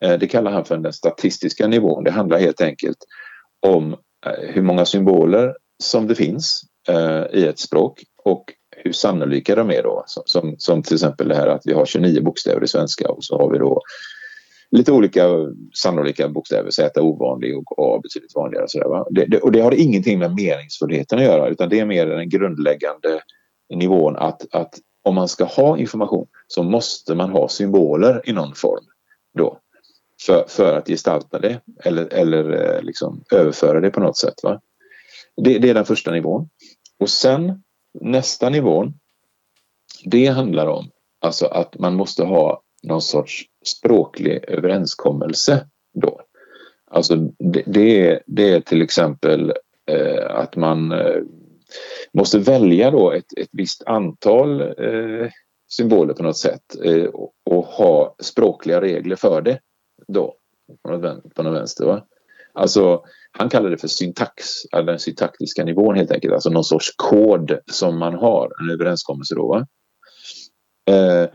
eh, 0.03 0.19
det 0.19 0.27
kallar 0.27 0.51
han 0.51 0.65
för 0.65 0.77
den 0.77 0.93
statistiska 0.93 1.67
nivån. 1.67 2.03
Det 2.03 2.11
handlar 2.11 2.39
helt 2.39 2.61
enkelt 2.61 2.97
om 3.65 3.93
eh, 4.25 4.49
hur 4.49 4.61
många 4.61 4.85
symboler 4.85 5.55
som 5.83 6.07
det 6.07 6.15
finns 6.15 6.61
eh, 6.89 7.23
i 7.31 7.45
ett 7.47 7.59
språk 7.59 8.03
och 8.23 8.53
hur 8.75 8.91
sannolika 8.91 9.55
de 9.55 9.71
är 9.71 9.83
då. 9.83 10.03
Som, 10.07 10.23
som, 10.25 10.55
som, 10.57 10.83
till 10.83 10.93
exempel 10.93 11.27
det 11.27 11.35
här 11.35 11.47
att 11.47 11.61
vi 11.65 11.73
har 11.73 11.85
29 11.85 12.21
bokstäver 12.21 12.63
i 12.63 12.67
svenska 12.67 13.09
och 13.09 13.23
så 13.23 13.37
har 13.37 13.51
vi 13.51 13.57
då 13.57 13.81
lite 14.73 14.91
olika 14.91 15.29
sannolika 15.73 16.29
bokstäver. 16.29 16.71
Z 16.71 17.01
ovanlig 17.01 17.57
och 17.57 17.65
A 17.77 17.99
betydligt 18.03 18.35
vanligare. 18.35 18.65
Sådär, 18.67 18.87
va? 18.87 19.07
Det, 19.09 19.25
det, 19.25 19.39
och 19.39 19.51
det 19.51 19.61
har 19.61 19.73
ingenting 19.73 20.19
med 20.19 20.35
meningsfullheten 20.35 21.19
att 21.19 21.25
göra 21.25 21.49
utan 21.49 21.69
det 21.69 21.79
är 21.79 21.85
mer 21.85 22.05
den 22.05 22.29
grundläggande 22.29 23.21
nivån 23.73 24.15
att, 24.15 24.55
att 24.55 24.79
om 25.03 25.15
man 25.15 25.27
ska 25.27 25.43
ha 25.43 25.77
information 25.77 26.27
så 26.47 26.63
måste 26.63 27.15
man 27.15 27.29
ha 27.29 27.47
symboler 27.47 28.29
i 28.29 28.33
någon 28.33 28.55
form 28.55 28.85
då. 29.37 29.59
För, 30.25 30.45
för 30.47 30.77
att 30.77 30.87
gestalta 30.87 31.39
det 31.39 31.61
eller, 31.83 32.13
eller 32.13 32.51
eh, 32.51 32.81
liksom 32.81 33.23
överföra 33.31 33.79
det 33.79 33.89
på 33.89 33.99
något 33.99 34.17
sätt. 34.17 34.43
Va? 34.43 34.61
Det, 35.35 35.59
det 35.59 35.69
är 35.69 35.73
den 35.73 35.85
första 35.85 36.11
nivån. 36.11 36.49
Och 36.99 37.09
sen 37.09 37.63
nästa 38.01 38.49
nivån 38.49 38.93
det 40.05 40.27
handlar 40.27 40.67
om 40.67 40.89
alltså 41.21 41.45
att 41.45 41.79
man 41.79 41.95
måste 41.95 42.23
ha 42.23 42.61
någon 42.83 43.01
sorts 43.01 43.45
språklig 43.63 44.43
överenskommelse 44.47 45.67
då. 45.93 46.21
Alltså 46.91 47.15
det, 47.39 47.63
det, 47.65 48.07
är, 48.07 48.23
det 48.25 48.53
är 48.53 48.61
till 48.61 48.81
exempel 48.81 49.53
eh, 49.91 50.35
att 50.35 50.55
man 50.55 50.91
eh, 50.91 51.21
måste 52.13 52.39
välja 52.39 52.91
då 52.91 53.11
ett, 53.11 53.37
ett 53.37 53.49
visst 53.51 53.83
antal 53.83 54.61
eh, 54.61 55.29
symboler 55.71 56.13
på 56.13 56.23
något 56.23 56.37
sätt 56.37 56.75
eh, 56.83 57.05
och, 57.05 57.31
och, 57.45 57.65
ha 57.65 58.15
språkliga 58.19 58.81
regler 58.81 59.15
för 59.15 59.41
det 59.41 59.59
då 60.07 60.35
på 60.83 60.91
något, 60.91 61.33
på 61.35 61.43
något 61.43 61.59
vänster. 61.59 61.85
Va? 61.85 62.05
Alltså 62.53 63.03
han 63.31 63.49
kallar 63.49 63.69
det 63.69 63.77
för 63.77 63.87
syntax, 63.87 64.45
eller 64.73 64.83
den 64.83 64.99
syntaktiska 64.99 65.63
nivån 65.63 65.95
helt 65.95 66.11
enkelt, 66.11 66.33
alltså 66.33 66.49
någon 66.49 66.63
sorts 66.63 66.93
kod 66.95 67.59
som 67.71 67.99
man 67.99 68.13
har, 68.13 68.51
en 68.61 68.69
överenskommelse 68.69 69.35
då. 69.35 69.47
Va? 69.47 69.67
Eh, 70.93 71.29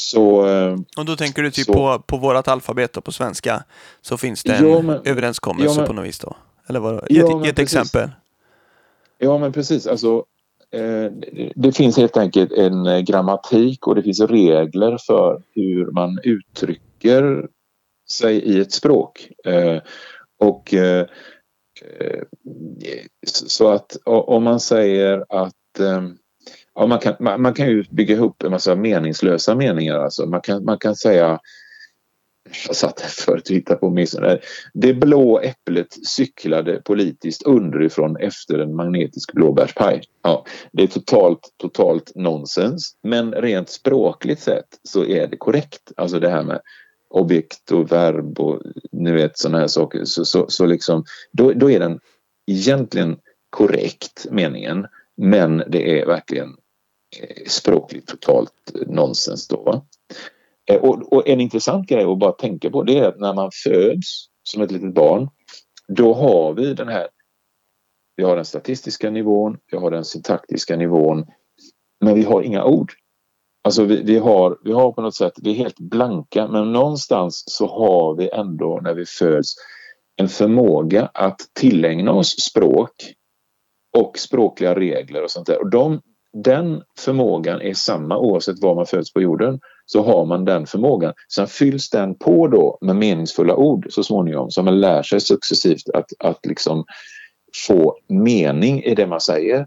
så, 0.00 0.46
eh, 0.48 0.76
och 0.96 1.04
då 1.04 1.16
tänker 1.16 1.42
du 1.42 1.50
typ 1.50 1.66
så, 1.66 1.72
på, 1.72 2.02
på 2.06 2.16
vårat 2.16 2.48
alfabet 2.48 2.96
och 2.96 3.04
på 3.04 3.12
svenska 3.12 3.64
så 4.00 4.16
finns 4.16 4.42
det 4.42 4.54
en 4.54 4.70
ja, 4.70 4.82
men, 4.82 5.00
överenskommelse 5.04 5.74
ja, 5.74 5.76
men, 5.76 5.86
på 5.86 5.92
något 5.92 6.04
vis 6.06 6.18
då? 6.18 6.36
Eller 6.66 6.80
vad? 6.80 7.06
Ja, 7.08 7.44
Ge 7.44 7.50
ett 7.50 7.58
exempel. 7.58 8.10
Ja 9.18 9.38
men 9.38 9.52
precis, 9.52 9.86
alltså 9.86 10.24
eh, 10.72 11.12
det 11.54 11.72
finns 11.72 11.96
helt 11.96 12.16
enkelt 12.16 12.52
en 12.52 12.86
eh, 12.86 13.00
grammatik 13.00 13.86
och 13.86 13.94
det 13.94 14.02
finns 14.02 14.20
regler 14.20 14.98
för 15.06 15.42
hur 15.54 15.90
man 15.90 16.18
uttrycker 16.22 17.46
sig 18.10 18.36
i 18.36 18.60
ett 18.60 18.72
språk. 18.72 19.28
Eh, 19.44 19.82
och 20.38 20.74
eh, 20.74 21.06
eh, 22.00 22.22
så 23.26 23.68
att 23.68 23.96
om 24.04 24.44
man 24.44 24.60
säger 24.60 25.24
att 25.28 25.54
Ja, 26.74 26.86
man, 26.86 26.98
kan, 26.98 27.14
man, 27.20 27.42
man, 27.42 27.54
kan 27.54 27.68
ju 27.68 27.84
bygga 27.90 28.14
ihop 28.14 28.42
en 28.42 28.50
massa 28.50 28.74
meningslösa 28.74 29.54
meningar. 29.54 29.98
Alltså. 29.98 30.26
Man, 30.26 30.40
kan, 30.40 30.64
man 30.64 30.78
kan 30.78 30.96
säga 30.96 31.40
jag 32.66 32.76
satt 32.76 33.00
här 33.00 33.08
förut 33.08 33.50
och 33.50 33.56
hittade 33.56 33.80
på 33.80 33.90
missen. 33.90 34.38
Det 34.74 34.94
blå 34.94 35.40
äpplet 35.40 36.06
cyklade 36.06 36.82
politiskt 36.84 37.42
underifrån 37.42 38.16
efter 38.16 38.58
en 38.58 38.76
magnetisk 38.76 39.32
blåbärspaj. 39.32 40.02
Ja, 40.22 40.44
det 40.72 40.82
är 40.82 40.86
totalt, 40.86 41.54
totalt 41.56 42.12
nonsens. 42.14 42.96
Men 43.02 43.32
rent 43.32 43.70
språkligt 43.70 44.42
sett 44.42 44.78
så 44.82 45.04
är 45.04 45.26
det 45.26 45.36
korrekt. 45.36 45.92
Alltså 45.96 46.20
det 46.20 46.28
här 46.28 46.42
med 46.42 46.60
objekt 47.10 47.72
och 47.72 47.92
verb 47.92 48.40
och 48.40 48.62
ni 48.92 49.12
vet 49.12 49.38
sådana 49.38 49.58
här 49.58 49.66
saker. 49.66 50.04
Så, 50.04 50.24
så, 50.24 50.46
så 50.48 50.66
liksom, 50.66 51.04
då, 51.32 51.52
då 51.52 51.70
är 51.70 51.80
den 51.80 52.00
egentligen 52.46 53.18
korrekt 53.50 54.26
meningen. 54.30 54.86
Men 55.16 55.62
det 55.68 56.00
är 56.00 56.06
verkligen 56.06 56.56
språkligt 57.46 58.08
totalt 58.08 58.72
nonsens 58.86 59.48
då. 59.48 59.84
Eh, 60.70 60.76
och, 60.76 61.12
och, 61.12 61.28
en 61.28 61.40
intressant 61.40 61.88
grej 61.88 62.04
att 62.04 62.18
bara 62.18 62.32
tänka 62.32 62.70
på 62.70 62.82
det 62.82 62.98
är 62.98 63.08
att 63.08 63.18
när 63.18 63.34
man 63.34 63.50
föds 63.64 64.26
som 64.42 64.62
ett 64.62 64.70
litet 64.70 64.94
barn 64.94 65.28
då 65.88 66.14
har 66.14 66.52
vi 66.52 66.74
den 66.74 66.88
här 66.88 67.08
vi 68.16 68.24
har 68.24 68.36
den 68.36 68.44
statistiska 68.44 69.10
nivån, 69.10 69.58
vi 69.70 69.78
har 69.78 69.90
den 69.90 70.04
syntaktiska 70.04 70.76
nivån 70.76 71.26
men 72.00 72.14
vi 72.14 72.22
har 72.22 72.42
inga 72.42 72.64
ord. 72.64 72.92
Alltså 73.64 73.84
vi, 73.84 74.02
vi, 74.02 74.18
har, 74.18 74.58
vi 74.64 74.72
har 74.72 74.92
på 74.92 75.02
något 75.02 75.14
sätt, 75.14 75.32
vi 75.42 75.50
är 75.50 75.54
helt 75.54 75.78
blanka 75.78 76.48
men 76.48 76.72
någonstans 76.72 77.44
så 77.46 77.66
har 77.66 78.16
vi 78.16 78.30
ändå 78.30 78.80
när 78.82 78.94
vi 78.94 79.06
föds 79.06 79.54
en 80.16 80.28
förmåga 80.28 81.10
att 81.14 81.40
tillägna 81.52 82.12
oss 82.12 82.40
språk 82.40 83.14
och 83.98 84.18
språkliga 84.18 84.74
regler 84.74 85.22
och 85.22 85.30
sånt 85.30 85.46
där. 85.46 85.60
Och 85.60 85.70
de, 85.70 86.00
den 86.32 86.82
förmågan 86.98 87.60
är 87.60 87.74
samma 87.74 88.18
oavsett 88.18 88.62
var 88.62 88.74
man 88.74 88.86
föds 88.86 89.12
på 89.12 89.20
jorden. 89.20 89.60
Så 89.86 90.02
har 90.02 90.26
man 90.26 90.44
den 90.44 90.66
förmågan. 90.66 91.12
Sen 91.34 91.46
fylls 91.46 91.90
den 91.90 92.14
på 92.14 92.48
då 92.48 92.78
med 92.80 92.96
meningsfulla 92.96 93.56
ord 93.56 93.86
så 93.90 94.02
småningom. 94.02 94.50
Så 94.50 94.62
man 94.62 94.80
lär 94.80 95.02
sig 95.02 95.20
successivt 95.20 95.88
att, 95.94 96.06
att 96.18 96.46
liksom 96.46 96.84
få 97.66 97.96
mening 98.08 98.82
i 98.82 98.94
det 98.94 99.06
man 99.06 99.20
säger. 99.20 99.66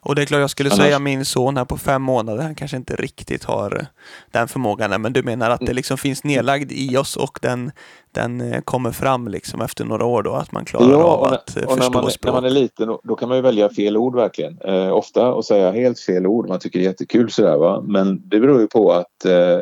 Och 0.00 0.14
det 0.14 0.22
är 0.22 0.26
klart, 0.26 0.40
jag 0.40 0.50
skulle 0.50 0.70
Annars... 0.70 0.78
säga 0.78 0.98
min 0.98 1.24
son 1.24 1.56
här 1.56 1.64
på 1.64 1.76
fem 1.76 2.02
månader, 2.02 2.42
han 2.42 2.54
kanske 2.54 2.76
inte 2.76 2.96
riktigt 2.96 3.44
har 3.44 3.86
den 4.30 4.48
förmågan. 4.48 5.02
Men 5.02 5.12
du 5.12 5.22
menar 5.22 5.50
att 5.50 5.60
det 5.60 5.72
liksom 5.72 5.98
finns 5.98 6.24
nedlagd 6.24 6.72
i 6.72 6.96
oss 6.96 7.16
och 7.16 7.38
den, 7.42 7.72
den 8.12 8.52
eh, 8.52 8.60
kommer 8.60 8.90
fram 8.90 9.28
liksom 9.28 9.60
efter 9.60 9.84
några 9.84 10.04
år 10.04 10.22
då, 10.22 10.32
att 10.32 10.52
man 10.52 10.64
klarar 10.64 10.90
ja, 10.90 11.02
av 11.02 11.24
att 11.24 11.48
och 11.48 11.54
förstå 11.54 11.74
när 11.74 12.02
man, 12.02 12.10
språk? 12.10 12.34
när 12.34 12.40
man 12.40 12.44
är 12.44 12.54
liten, 12.54 12.96
då 13.02 13.14
kan 13.14 13.28
man 13.28 13.38
ju 13.38 13.42
välja 13.42 13.68
fel 13.68 13.96
ord 13.96 14.14
verkligen. 14.14 14.58
Eh, 14.60 14.92
ofta 14.92 15.32
och 15.32 15.44
säga 15.44 15.70
helt 15.70 16.00
fel 16.00 16.26
ord. 16.26 16.48
Man 16.48 16.58
tycker 16.58 16.78
det 16.78 16.84
är 16.84 16.88
jättekul 16.88 17.30
sådär 17.30 17.56
va. 17.56 17.84
Men 17.86 18.28
det 18.28 18.40
beror 18.40 18.60
ju 18.60 18.66
på 18.66 18.92
att 18.92 19.24
eh, 19.24 19.58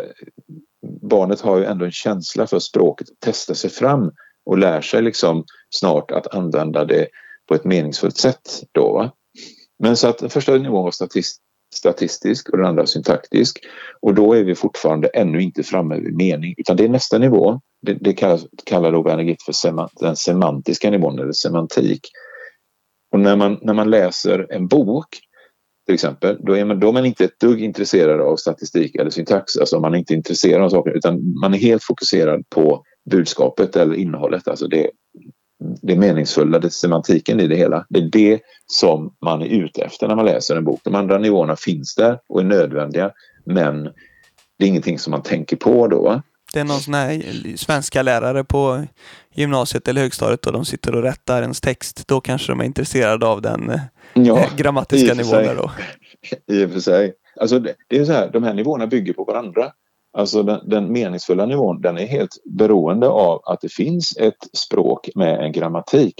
barnet 1.02 1.40
har 1.40 1.58
ju 1.58 1.64
ändå 1.64 1.84
en 1.84 1.92
känsla 1.92 2.46
för 2.46 2.58
språket, 2.58 3.06
testar 3.20 3.54
sig 3.54 3.70
fram 3.70 4.10
och 4.46 4.58
lär 4.58 4.80
sig 4.80 5.02
liksom 5.02 5.44
snart 5.70 6.10
att 6.10 6.34
använda 6.34 6.84
det 6.84 7.06
på 7.48 7.54
ett 7.54 7.64
meningsfullt 7.64 8.16
sätt 8.16 8.62
då 8.72 8.92
va. 8.92 9.10
Men 9.78 9.96
så 9.96 10.08
att 10.08 10.18
den 10.18 10.30
första 10.30 10.56
nivån 10.56 10.84
var 10.84 10.90
statist, 10.90 11.40
statistisk 11.74 12.48
och 12.48 12.58
den 12.58 12.66
andra 12.66 12.86
syntaktisk. 12.86 13.58
Och 14.00 14.14
då 14.14 14.34
är 14.34 14.44
vi 14.44 14.54
fortfarande 14.54 15.08
ännu 15.08 15.42
inte 15.42 15.62
framme 15.62 16.00
vid 16.00 16.16
mening 16.16 16.54
utan 16.56 16.76
det 16.76 16.84
är 16.84 16.88
nästa 16.88 17.18
nivå. 17.18 17.60
Det, 17.82 17.94
det 17.94 18.12
kallas, 18.12 18.46
kallar 18.64 18.92
då 18.92 19.02
Werner 19.02 19.36
för 19.46 19.52
sema, 19.52 19.88
den 20.00 20.16
semantiska 20.16 20.90
nivån 20.90 21.18
eller 21.18 21.32
semantik. 21.32 22.00
Och 23.12 23.20
när 23.20 23.36
man, 23.36 23.58
när 23.62 23.74
man 23.74 23.90
läser 23.90 24.52
en 24.52 24.68
bok 24.68 25.06
till 25.86 25.94
exempel, 25.94 26.38
då 26.40 26.56
är, 26.56 26.64
man, 26.64 26.80
då 26.80 26.88
är 26.88 26.92
man 26.92 27.06
inte 27.06 27.24
ett 27.24 27.40
dugg 27.40 27.62
intresserad 27.62 28.20
av 28.20 28.36
statistik 28.36 28.94
eller 28.94 29.10
syntax. 29.10 29.56
Alltså 29.56 29.80
man 29.80 29.94
är 29.94 29.98
inte 29.98 30.14
intresserad 30.14 30.62
av 30.62 30.68
saker 30.68 30.90
utan 30.90 31.40
man 31.40 31.54
är 31.54 31.58
helt 31.58 31.84
fokuserad 31.84 32.42
på 32.50 32.82
budskapet 33.10 33.76
eller 33.76 33.94
innehållet. 33.94 34.48
Alltså 34.48 34.68
det, 34.68 34.90
det 35.82 35.96
meningsfulla, 35.96 36.58
det 36.58 36.70
semantiken 36.70 37.40
i 37.40 37.46
det 37.46 37.56
hela. 37.56 37.86
Det 37.88 37.98
är 37.98 38.10
det 38.10 38.40
som 38.66 39.14
man 39.24 39.42
är 39.42 39.46
ute 39.46 39.82
efter 39.82 40.08
när 40.08 40.16
man 40.16 40.24
läser 40.24 40.56
en 40.56 40.64
bok. 40.64 40.80
De 40.84 40.94
andra 40.94 41.18
nivåerna 41.18 41.56
finns 41.56 41.94
där 41.94 42.18
och 42.28 42.40
är 42.40 42.44
nödvändiga 42.44 43.10
men 43.44 43.84
det 44.58 44.64
är 44.64 44.68
ingenting 44.68 44.98
som 44.98 45.10
man 45.10 45.22
tänker 45.22 45.56
på 45.56 45.88
då. 45.88 46.22
Det 46.52 46.60
är 46.60 46.64
någon 46.64 46.80
sån 46.80 46.94
här 46.94 47.22
svenska 47.56 48.02
lärare 48.02 48.44
på 48.44 48.86
gymnasiet 49.34 49.88
eller 49.88 50.00
högstadiet 50.00 50.46
och 50.46 50.52
de 50.52 50.64
sitter 50.64 50.94
och 50.94 51.02
rättar 51.02 51.42
ens 51.42 51.60
text. 51.60 52.08
Då 52.08 52.20
kanske 52.20 52.52
de 52.52 52.60
är 52.60 52.64
intresserade 52.64 53.26
av 53.26 53.42
den 53.42 53.70
eh, 53.70 53.80
ja, 54.14 54.46
grammatiska 54.56 55.14
nivån. 55.14 55.32
Där 55.32 55.54
då. 55.54 55.70
I 56.54 56.64
och 56.64 56.70
för 56.70 56.80
sig. 56.80 57.14
Alltså 57.40 57.58
det, 57.58 57.74
det 57.88 57.98
är 57.98 58.04
så 58.04 58.12
här, 58.12 58.30
de 58.32 58.42
här 58.42 58.54
nivåerna 58.54 58.86
bygger 58.86 59.12
på 59.12 59.24
varandra. 59.24 59.72
Alltså 60.16 60.42
den, 60.42 60.60
den, 60.68 60.92
meningsfulla 60.92 61.46
nivån 61.46 61.80
den 61.80 61.98
är 61.98 62.06
helt 62.06 62.36
beroende 62.44 63.08
av 63.08 63.40
att 63.44 63.60
det 63.60 63.72
finns 63.72 64.16
ett 64.16 64.48
språk 64.52 65.08
med 65.14 65.40
en 65.40 65.52
grammatik. 65.52 66.14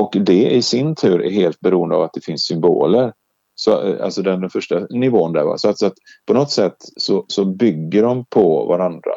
Och 0.00 0.16
det 0.20 0.50
i 0.50 0.62
sin 0.62 0.94
tur 0.94 1.22
är 1.22 1.30
helt 1.30 1.60
beroende 1.60 1.96
av 1.96 2.02
att 2.02 2.12
det 2.12 2.24
finns 2.24 2.46
symboler. 2.46 3.12
Så, 3.54 3.86
eh, 3.86 4.04
alltså 4.04 4.22
den, 4.22 4.40
den 4.40 4.50
första 4.50 4.86
nivån 4.90 5.32
där. 5.32 5.44
Va? 5.44 5.58
Så, 5.58 5.68
att, 5.68 5.78
så 5.78 5.86
att 5.86 5.94
på 6.26 6.34
något 6.34 6.50
sätt 6.50 6.76
så, 6.96 7.24
så 7.28 7.44
bygger 7.44 8.02
de 8.02 8.24
på 8.24 8.64
varandra. 8.64 9.12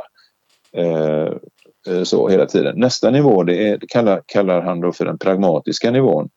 Eh, 0.77 1.34
eh, 1.88 2.03
så 2.03 2.27
hela 2.27 2.46
tiden. 2.46 2.79
Nästa 2.79 3.12
nivå 3.12 3.43
det, 3.43 3.67
är, 3.67 3.77
det 3.77 3.88
kallar, 3.88 4.22
kallar 4.25 4.62
han 4.62 4.81
då 4.81 4.91
för 4.91 5.05
den 5.05 5.17
pragmatiska 5.17 5.91
nivån. 5.91 6.29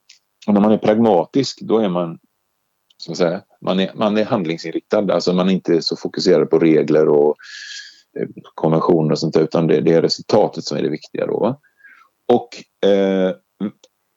Och 0.46 0.54
när 0.54 0.60
man 0.60 0.72
är 0.72 0.78
pragmatisk 0.78 1.60
då 1.62 1.78
är 1.78 1.88
man 1.88 2.18
så 2.96 3.14
säga, 3.14 3.42
man 3.60 3.80
är, 3.80 3.90
man 3.94 4.18
är 4.18 4.24
handlingsinriktad, 4.24 5.12
alltså 5.12 5.32
man 5.32 5.48
är 5.48 5.52
inte 5.52 5.82
så 5.82 5.96
fokuserad 5.96 6.50
på 6.50 6.58
regler 6.58 7.08
och 7.08 7.36
eh, 8.18 8.28
konventioner 8.54 9.12
och 9.12 9.18
sånt 9.18 9.36
utan 9.36 9.66
det, 9.66 9.80
det, 9.80 9.92
är 9.92 10.02
resultatet 10.02 10.64
som 10.64 10.78
är 10.78 10.82
det 10.82 10.88
viktiga 10.88 11.26
då. 11.26 11.38
Va? 11.38 11.60
Och, 12.26 12.48
eh, 12.88 13.34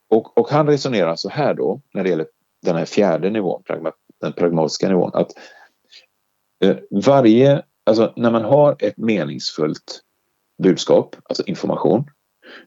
och, 0.10 0.38
och 0.38 0.50
han 0.50 0.68
resonerar 0.68 1.16
så 1.16 1.30
här 1.30 1.54
då 1.54 1.82
när 1.94 2.04
det 2.04 2.10
gäller 2.10 2.28
den 2.66 2.76
här 2.76 2.86
fjärde 2.86 3.30
nivån, 3.30 3.64
den 4.22 4.34
pragmatiska 4.34 4.88
nivån, 4.88 5.12
att 5.14 5.32
eh, 6.64 6.78
varje, 7.06 7.64
alltså 7.84 8.14
när 8.16 8.32
man 8.32 8.44
har 8.44 8.76
ett 8.80 8.98
meningsfullt 8.98 10.02
budskap, 10.64 11.16
alltså 11.24 11.44
information, 11.44 12.06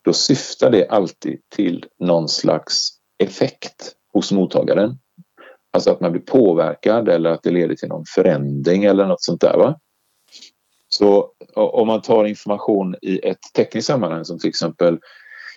då 0.03 0.13
syftar 0.13 0.71
det 0.71 0.89
alltid 0.89 1.41
till 1.49 1.87
någon 1.99 2.29
slags 2.29 2.91
effekt 3.19 3.95
hos 4.13 4.33
mottagaren. 4.33 4.99
Alltså 5.73 5.91
att 5.91 6.01
man 6.01 6.13
blir 6.13 6.23
påverkad 6.23 7.09
eller 7.09 7.31
att 7.31 7.43
det 7.43 7.51
leder 7.51 7.75
till 7.75 7.89
någon 7.89 8.05
förändring 8.15 8.85
eller 8.85 9.07
något 9.07 9.23
sånt 9.23 9.41
där. 9.41 9.59
Va? 9.59 9.81
Så 10.89 11.33
om 11.55 11.87
man 11.87 12.03
tar 12.03 12.25
information 12.25 12.95
i 13.03 13.29
ett 13.29 13.39
tekniskt 13.57 13.87
sammanhang 13.87 14.25
som 14.25 14.39
till 14.39 14.49
exempel 14.49 14.99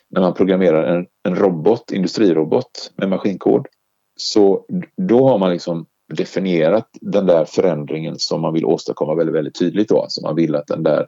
när 0.09 0.21
man 0.21 0.33
programmerar 0.33 0.83
en, 0.83 1.05
en 1.23 1.35
robot, 1.35 1.91
industrirobot 1.91 2.91
med 2.95 3.09
maskinkod. 3.09 3.67
Så 4.15 4.65
då 4.97 5.27
har 5.27 5.37
man 5.37 5.51
liksom 5.51 5.85
definierat 6.13 6.89
den 7.01 7.25
där 7.25 7.45
förändringen 7.45 8.19
som 8.19 8.41
man 8.41 8.53
vill 8.53 8.65
åstadkomma 8.65 9.15
väldigt, 9.15 9.35
väldigt 9.35 9.59
tydligt. 9.59 9.89
Då. 9.89 10.01
Alltså 10.01 10.21
man 10.21 10.35
vill 10.35 10.55
att 10.55 10.67
den 10.67 10.83
där, 10.83 11.07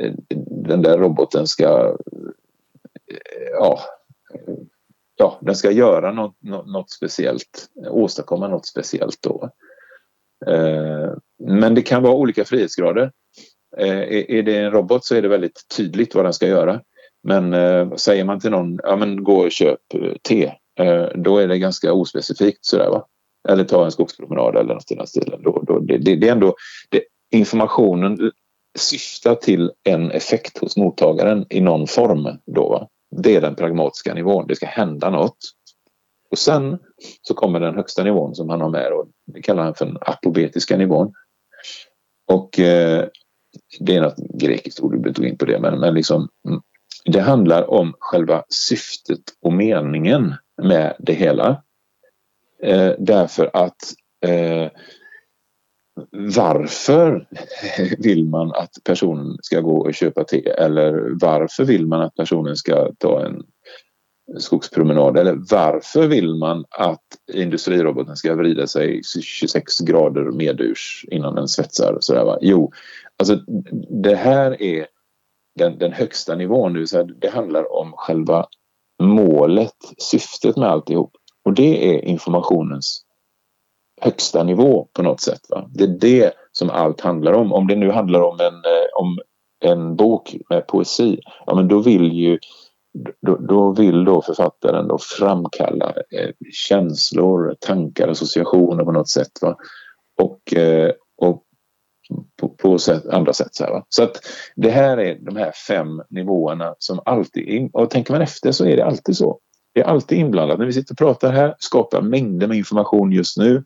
eh, 0.00 0.12
den 0.66 0.82
där 0.82 0.98
roboten 0.98 1.46
ska 1.46 1.96
eh, 3.10 3.50
ja, 3.52 3.78
ja, 5.24 5.38
den 5.40 5.56
ska 5.56 5.70
göra 5.70 6.12
något, 6.12 6.36
något, 6.66 6.90
speciellt, 6.90 7.68
åstadkomma 7.90 8.48
något 8.48 8.66
speciellt 8.66 9.22
då. 9.22 9.50
Eh, 10.46 11.12
men 11.38 11.74
det 11.74 11.82
kan 11.82 12.02
vara 12.02 12.14
olika 12.14 12.44
frihetsgrader. 12.44 13.12
Eh, 13.76 13.98
är 14.36 14.42
det 14.42 14.56
en 14.56 14.70
robot 14.70 15.04
så 15.04 15.14
är 15.14 15.22
det 15.22 15.28
väldigt 15.28 15.68
tydligt 15.76 16.14
vad 16.14 16.24
den 16.24 16.32
ska 16.32 16.46
göra. 16.46 16.80
Men 17.22 17.54
eh, 17.54 17.94
säger 17.94 18.24
man 18.24 18.40
till 18.40 18.50
någon, 18.50 18.78
ja 18.82 18.96
men 18.96 19.24
gå 19.24 19.36
och 19.36 19.52
köp 19.52 19.80
te, 20.28 20.52
då 21.14 21.38
är 21.38 21.48
det 21.48 21.58
ganska 21.58 21.92
ospecifikt 21.92 22.64
sådär 22.64 22.90
va. 22.90 23.06
Eller 23.48 23.64
ta 23.64 23.84
en 23.84 23.92
skogspromenad 23.92 24.56
eller 24.56 24.74
något 24.74 24.90
i 24.90 24.94
den 24.94 25.06
stilen. 25.06 25.42
Då, 25.42 25.62
då, 25.66 25.78
det, 25.78 25.98
det, 25.98 26.16
det 26.16 26.28
är 26.28 26.32
ändå, 26.32 26.54
det, 26.88 27.02
informationen 27.30 28.32
syftar 28.78 29.34
till 29.34 29.72
en 29.84 30.10
effekt 30.10 30.58
hos 30.58 30.76
mottagaren 30.76 31.46
i 31.50 31.60
någon 31.60 31.86
form 31.86 32.28
då 32.46 32.68
va. 32.68 32.88
Det 33.22 33.36
är 33.36 33.40
den 33.40 33.54
pragmatiska 33.54 34.14
nivån. 34.14 34.46
Det 34.46 34.56
ska 34.56 34.66
hända 34.66 35.10
något. 35.10 35.36
Och 36.30 36.38
sen 36.38 36.78
så 37.22 37.34
kommer 37.34 37.60
den 37.60 37.74
högsta 37.74 38.04
nivån 38.04 38.34
som 38.34 38.48
han 38.48 38.60
har 38.60 38.70
med 38.70 38.92
och 38.92 39.08
det 39.26 39.42
kallar 39.42 39.62
han 39.64 39.74
för 39.74 39.86
den 39.86 39.98
apobetiska 40.00 40.76
nivån. 40.76 41.12
Och 42.32 42.60
eh, 42.60 43.04
det 43.80 43.96
är 43.96 44.00
något 44.00 44.16
grekiskt 44.16 44.80
ord, 44.80 44.92
du 44.92 44.98
behöver 44.98 45.22
gå 45.22 45.28
in 45.28 45.38
på 45.38 45.44
det, 45.44 45.58
men, 45.60 45.80
men 45.80 45.94
liksom, 45.94 46.28
mm, 46.48 46.60
det 47.04 47.20
handlar 47.20 47.70
om 47.70 47.94
själva 47.98 48.44
syftet 48.48 49.20
och 49.42 49.52
meningen 49.52 50.34
med 50.62 50.96
det 50.98 51.12
hela. 51.12 51.62
Eh, 52.62 52.92
därför 52.98 53.50
att 53.52 53.94
eh, 54.26 54.70
varför 56.34 57.28
vill 57.98 58.24
man 58.24 58.50
att 58.50 58.70
personen 58.84 59.36
ska 59.42 59.60
gå 59.60 59.76
och 59.76 59.94
köpa 59.94 60.24
te 60.24 60.48
eller 60.48 61.10
varför 61.20 61.64
vill 61.64 61.86
man 61.86 62.00
att 62.00 62.14
personen 62.14 62.56
ska 62.56 62.92
ta 62.98 63.26
en 63.26 63.42
skogspromenad 64.38 65.18
eller 65.18 65.38
varför 65.50 66.06
vill 66.06 66.34
man 66.34 66.64
att 66.70 67.04
industriroboten 67.32 68.16
ska 68.16 68.34
vrida 68.34 68.66
sig 68.66 69.02
26 69.22 69.78
grader 69.78 70.24
medurs 70.24 71.04
innan 71.10 71.34
den 71.34 71.48
svetsar? 71.48 71.96
Så 72.00 72.14
där, 72.14 72.24
va? 72.24 72.38
Jo, 72.40 72.72
alltså 73.18 73.36
det 74.02 74.14
här 74.14 74.62
är 74.62 74.86
den, 75.58 75.78
den 75.78 75.92
högsta 75.92 76.34
nivån, 76.34 76.72
det, 76.72 76.86
säga, 76.86 77.04
det 77.04 77.28
handlar 77.28 77.72
om 77.72 77.92
själva 77.92 78.46
målet, 79.02 79.76
syftet 79.98 80.56
med 80.56 80.68
alltihop. 80.68 81.12
Och 81.44 81.54
det 81.54 81.94
är 81.94 82.04
informationens 82.04 83.03
högsta 84.00 84.42
nivå 84.42 84.88
på 84.92 85.02
något 85.02 85.20
sätt. 85.20 85.40
Va? 85.48 85.70
Det 85.74 85.84
är 85.84 85.98
det 86.00 86.32
som 86.52 86.70
allt 86.70 87.00
handlar 87.00 87.32
om. 87.32 87.52
Om 87.52 87.66
det 87.66 87.76
nu 87.76 87.90
handlar 87.90 88.20
om 88.20 88.40
en, 88.40 88.54
eh, 88.54 89.00
om 89.00 89.18
en 89.64 89.96
bok 89.96 90.36
med 90.50 90.66
poesi, 90.66 91.20
ja 91.46 91.54
men 91.54 91.68
då 91.68 91.78
vill 91.78 92.12
ju 92.12 92.38
då, 93.26 93.36
då 93.36 93.72
vill 93.72 94.04
då 94.04 94.22
författaren 94.22 94.88
då 94.88 94.98
framkalla 95.18 95.86
eh, 95.88 96.30
känslor, 96.52 97.54
tankar, 97.60 98.08
associationer 98.08 98.84
på 98.84 98.92
något 98.92 99.08
sätt. 99.08 99.32
Va? 99.42 99.56
Och, 100.22 100.54
eh, 100.54 100.90
och 101.16 101.42
på, 102.40 102.48
på 102.48 102.78
sätt, 102.78 103.06
andra 103.06 103.32
sätt. 103.32 103.54
Så, 103.54 103.64
här, 103.64 103.72
va? 103.72 103.84
så 103.88 104.02
att 104.02 104.20
det 104.56 104.70
här 104.70 104.96
är 104.98 105.18
de 105.20 105.36
här 105.36 105.52
fem 105.68 106.02
nivåerna 106.10 106.74
som 106.78 107.00
alltid, 107.04 107.70
och 107.72 107.90
tänker 107.90 108.12
man 108.12 108.22
efter 108.22 108.52
så 108.52 108.64
är 108.64 108.76
det 108.76 108.84
alltid 108.84 109.16
så. 109.16 109.38
Det 109.74 109.80
är 109.80 109.84
alltid 109.84 110.18
inblandat. 110.18 110.58
När 110.58 110.66
vi 110.66 110.72
sitter 110.72 110.94
och 110.94 110.98
pratar 110.98 111.32
här, 111.32 111.54
skapar 111.58 112.02
mängder 112.02 112.46
med 112.46 112.56
information 112.56 113.12
just 113.12 113.36
nu. 113.36 113.64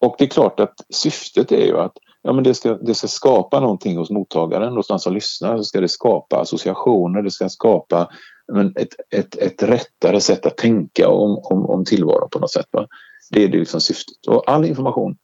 Och 0.00 0.14
det 0.18 0.24
är 0.24 0.28
klart 0.28 0.60
att 0.60 0.74
syftet 0.90 1.52
är 1.52 1.66
ju 1.66 1.78
att 1.78 1.92
ja, 2.22 2.32
men 2.32 2.44
det, 2.44 2.54
ska, 2.54 2.74
det 2.74 2.94
ska 2.94 3.08
skapa 3.08 3.60
någonting 3.60 3.96
hos 3.96 4.10
mottagaren, 4.10 4.72
hos 4.72 4.88
den 4.88 4.98
som 4.98 5.14
lyssnar. 5.14 5.56
Så 5.56 5.64
ska 5.64 5.80
det 5.80 5.88
skapa 5.88 6.40
associationer, 6.40 7.22
det 7.22 7.30
ska 7.30 7.48
skapa 7.48 8.08
men, 8.52 8.72
ett, 8.76 8.94
ett, 9.10 9.36
ett 9.36 9.62
rättare 9.62 10.20
sätt 10.20 10.46
att 10.46 10.56
tänka 10.56 11.08
om, 11.08 11.38
om, 11.44 11.66
om 11.66 11.84
tillvaron 11.84 12.28
på 12.32 12.38
något 12.38 12.52
sätt. 12.52 12.66
Va? 12.70 12.86
Det 13.30 13.44
är 13.44 13.48
det 13.48 13.58
liksom 13.58 13.80
syftet. 13.80 14.26
Och 14.28 14.50
all 14.50 14.64
information 14.64 15.16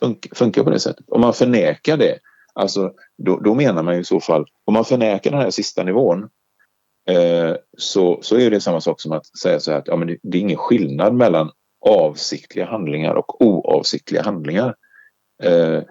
funkar, 0.00 0.34
funkar 0.34 0.64
på 0.64 0.70
det 0.70 0.80
sättet. 0.80 1.04
Om 1.08 1.20
man 1.20 1.32
förnekar 1.32 1.96
det, 1.96 2.18
alltså, 2.54 2.92
då, 3.18 3.40
då 3.40 3.54
menar 3.54 3.82
man 3.82 3.94
ju 3.94 4.00
i 4.00 4.04
så 4.04 4.20
fall, 4.20 4.46
om 4.64 4.74
man 4.74 4.84
förnekar 4.84 5.30
den 5.30 5.40
här 5.40 5.50
sista 5.50 5.82
nivån 5.82 6.28
eh, 7.08 7.54
så, 7.78 8.18
så 8.22 8.36
är 8.36 8.50
det 8.50 8.60
samma 8.60 8.80
sak 8.80 9.00
som 9.00 9.12
att 9.12 9.26
säga 9.26 9.60
så 9.60 9.70
här 9.70 9.78
att 9.78 9.88
ja, 9.88 9.96
men 9.96 10.08
det, 10.08 10.18
det 10.22 10.38
är 10.38 10.42
ingen 10.42 10.56
skillnad 10.56 11.14
mellan 11.14 11.50
avsiktliga 11.86 12.66
handlingar 12.66 13.14
och 13.14 13.42
oavsiktliga 13.42 14.22
handlingar. 14.22 14.74
Eh, 15.42 15.82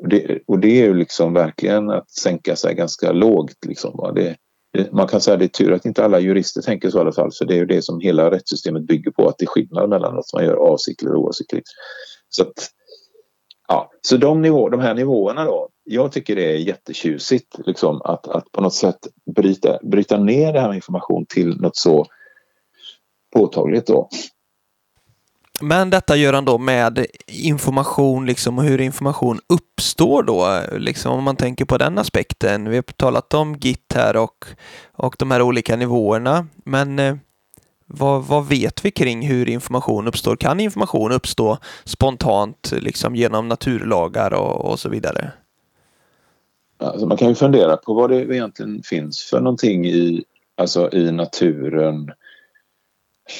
och, 0.00 0.08
det, 0.08 0.38
och 0.46 0.58
det 0.58 0.80
är 0.80 0.84
ju 0.84 0.94
liksom 0.94 1.34
verkligen 1.34 1.90
att 1.90 2.10
sänka 2.10 2.56
sig 2.56 2.74
ganska 2.74 3.12
lågt. 3.12 3.64
Liksom, 3.66 4.12
det, 4.14 4.36
det, 4.72 4.92
man 4.92 5.08
kan 5.08 5.20
säga 5.20 5.34
att 5.34 5.40
det 5.40 5.46
är 5.46 5.64
tur 5.64 5.72
att 5.72 5.86
inte 5.86 6.04
alla 6.04 6.20
jurister 6.20 6.62
tänker 6.62 6.90
så 6.90 6.98
i 6.98 7.00
alla 7.00 7.12
fall 7.12 7.32
för 7.38 7.44
det 7.44 7.54
är 7.54 7.58
ju 7.58 7.66
det 7.66 7.82
som 7.82 8.00
hela 8.00 8.30
rättssystemet 8.30 8.82
bygger 8.82 9.10
på 9.10 9.28
att 9.28 9.38
det 9.38 9.44
är 9.44 9.46
skillnad 9.46 9.88
mellan 9.88 10.18
att 10.18 10.32
man 10.34 10.44
gör 10.44 10.54
avsiktligt 10.54 11.12
och 11.12 11.20
oavsiktligt. 11.20 11.68
Så, 12.28 12.42
att, 12.42 12.70
ja, 13.68 13.90
så 14.02 14.16
de, 14.16 14.42
nivå, 14.42 14.68
de 14.68 14.80
här 14.80 14.94
nivåerna 14.94 15.44
då, 15.44 15.68
jag 15.84 16.12
tycker 16.12 16.36
det 16.36 16.52
är 16.52 16.56
jättetjusigt 16.56 17.58
liksom, 17.66 18.02
att, 18.02 18.28
att 18.28 18.52
på 18.52 18.60
något 18.60 18.74
sätt 18.74 18.98
bryta, 19.36 19.78
bryta 19.82 20.18
ner 20.18 20.52
det 20.52 20.60
här 20.60 20.68
med 20.68 20.76
information 20.76 21.26
till 21.26 21.60
något 21.60 21.76
så 21.76 22.06
påtagligt 23.34 23.86
då. 23.86 24.08
Men 25.62 25.90
detta 25.90 26.16
gör 26.16 26.32
han 26.32 26.44
då 26.44 26.58
med 26.58 27.06
information 27.26 28.26
liksom 28.26 28.58
och 28.58 28.64
hur 28.64 28.80
information 28.80 29.40
uppstår 29.48 30.22
då, 30.22 30.60
liksom 30.78 31.12
om 31.12 31.24
man 31.24 31.36
tänker 31.36 31.64
på 31.64 31.78
den 31.78 31.98
aspekten. 31.98 32.68
Vi 32.68 32.76
har 32.76 32.82
talat 32.82 33.34
om 33.34 33.54
Git 33.54 33.92
här 33.94 34.16
och, 34.16 34.44
och 34.92 35.16
de 35.18 35.30
här 35.30 35.42
olika 35.42 35.76
nivåerna, 35.76 36.46
men 36.64 36.98
eh, 36.98 37.16
vad, 37.86 38.24
vad, 38.24 38.48
vet 38.48 38.84
vi 38.84 38.90
kring 38.90 39.28
hur 39.28 39.48
information 39.48 40.08
uppstår? 40.08 40.36
Kan 40.36 40.60
information 40.60 41.12
uppstå 41.12 41.58
spontant 41.84 42.72
liksom 42.76 43.16
genom 43.16 43.48
naturlagar 43.48 44.32
och, 44.32 44.70
och 44.70 44.78
så 44.78 44.88
vidare? 44.88 45.32
Alltså 46.78 47.06
man 47.06 47.16
kan 47.16 47.28
ju 47.28 47.34
fundera 47.34 47.76
på 47.76 47.94
vad 47.94 48.10
det 48.10 48.34
egentligen 48.34 48.82
finns 48.84 49.22
för 49.22 49.40
någonting 49.40 49.86
i, 49.86 50.24
alltså 50.56 50.92
i 50.92 51.12
naturen 51.12 52.10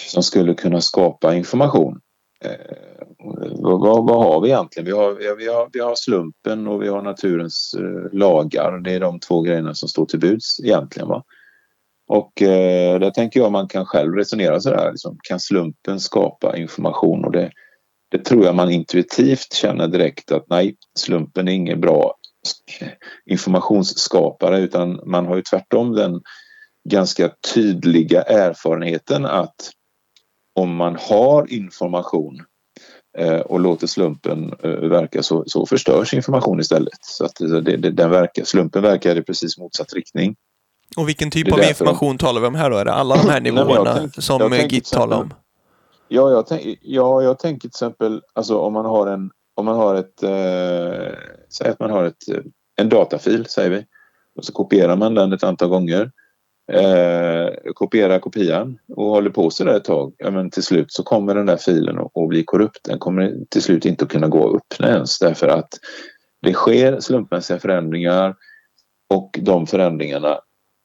som 0.08 0.22
skulle 0.22 0.54
kunna 0.54 0.80
skapa 0.80 1.34
information. 1.34 2.00
Eh, 2.44 3.06
vad, 3.60 4.06
vad, 4.06 4.24
har 4.24 4.40
vi 4.40 4.48
egentligen? 4.48 4.86
Vi 4.86 4.92
har, 4.92 5.36
vi, 5.36 5.48
har, 5.48 5.68
vi 5.72 5.80
har 5.80 5.94
slumpen 5.94 6.66
och 6.66 6.82
vi 6.82 6.88
har 6.88 7.02
naturens 7.02 7.74
eh, 7.74 8.18
lagar. 8.18 8.78
Det 8.78 8.92
är 8.92 9.00
de 9.00 9.20
två 9.20 9.42
grejerna 9.42 9.74
som 9.74 9.88
står 9.88 10.06
till 10.06 10.20
buds 10.20 10.60
egentligen. 10.60 11.08
Va? 11.08 11.24
Och 12.08 12.42
eh, 12.42 13.00
där 13.00 13.10
tänker 13.10 13.40
jag 13.40 13.52
man 13.52 13.68
kan 13.68 13.86
själv 13.86 14.14
resonera 14.14 14.60
sådär. 14.60 14.90
Liksom, 14.90 15.18
kan 15.22 15.40
slumpen 15.40 16.00
skapa 16.00 16.56
information? 16.56 17.24
Och 17.24 17.32
det, 17.32 17.50
det 18.10 18.24
tror 18.24 18.44
jag 18.44 18.54
man 18.54 18.70
intuitivt 18.70 19.52
känner 19.52 19.88
direkt 19.88 20.32
att 20.32 20.48
nej, 20.48 20.76
slumpen 20.98 21.48
är 21.48 21.52
ingen 21.52 21.80
bra 21.80 22.14
informationsskapare 23.26 24.58
utan 24.58 25.00
man 25.06 25.26
har 25.26 25.36
ju 25.36 25.42
tvärtom 25.42 25.92
den 25.92 26.22
ganska 26.88 27.30
tydliga 27.54 28.22
erfarenheten 28.22 29.24
att 29.24 29.70
om 30.54 30.76
man 30.76 30.96
har 31.00 31.52
information 31.52 32.42
eh, 33.18 33.40
och 33.40 33.60
låter 33.60 33.86
slumpen 33.86 34.54
eh, 34.62 34.70
verka 34.70 35.22
så, 35.22 35.44
så 35.46 35.66
förstörs 35.66 36.14
information 36.14 36.60
istället. 36.60 36.98
Så 37.00 37.24
att 37.24 37.36
det, 37.36 37.60
det, 37.60 37.90
den 37.90 38.10
verkar, 38.10 38.44
slumpen 38.44 38.82
verkar 38.82 39.16
i 39.16 39.22
precis 39.22 39.58
motsatt 39.58 39.92
riktning. 39.92 40.36
Och 40.96 41.08
vilken 41.08 41.30
typ 41.30 41.52
av 41.52 41.62
information 41.62 42.16
de... 42.16 42.18
talar 42.18 42.40
vi 42.40 42.46
om 42.46 42.54
här 42.54 42.70
då? 42.70 42.76
Är 42.76 42.84
det 42.84 42.92
alla 42.92 43.16
de 43.16 43.28
här 43.28 43.40
nivåerna 43.40 43.94
tänk, 43.94 44.24
som 44.24 44.52
Git 44.52 44.84
talar 44.84 45.16
om? 45.16 45.34
Ja, 46.08 46.30
jag, 46.30 46.46
tänk, 46.46 46.78
ja, 46.82 47.22
jag 47.22 47.38
tänker 47.38 47.60
till 47.60 47.68
exempel 47.68 48.22
alltså 48.32 48.58
om 48.58 48.72
man 48.72 48.84
har 48.84 49.06
en 49.06 49.30
om 49.54 49.64
man 49.64 49.76
har 49.76 49.94
ett, 49.94 50.22
eh, 50.22 51.18
säg 51.48 51.70
att 51.70 51.80
man 51.80 51.90
har 51.90 52.04
ett, 52.04 52.22
en 52.76 52.88
datafil 52.88 53.46
säger 53.46 53.70
vi 53.70 53.86
och 54.36 54.44
så 54.44 54.52
kopierar 54.52 54.96
man 54.96 55.14
den 55.14 55.32
ett 55.32 55.44
antal 55.44 55.68
gånger 55.68 56.10
eh, 56.72 57.72
kopierar 57.74 58.18
kopian 58.18 58.78
och 58.88 59.04
håller 59.04 59.30
på 59.30 59.50
så 59.50 59.64
där 59.64 59.76
ett 59.76 59.84
tag. 59.84 60.14
Ja, 60.18 60.30
men 60.30 60.50
till 60.50 60.62
slut 60.62 60.92
så 60.92 61.02
kommer 61.02 61.34
den 61.34 61.46
där 61.46 61.56
filen 61.56 61.98
att 61.98 62.28
bli 62.28 62.44
korrupt. 62.44 62.80
Den 62.84 62.98
kommer 62.98 63.34
till 63.50 63.62
slut 63.62 63.84
inte 63.84 64.04
att 64.04 64.10
kunna 64.10 64.28
gå 64.28 64.48
att 64.48 64.56
öppna 64.56 64.88
ens 64.88 65.18
därför 65.18 65.48
att 65.48 65.68
det 66.42 66.52
sker 66.52 67.00
slumpmässiga 67.00 67.58
förändringar 67.58 68.34
och 69.14 69.38
de 69.42 69.66
förändringarna 69.66 70.38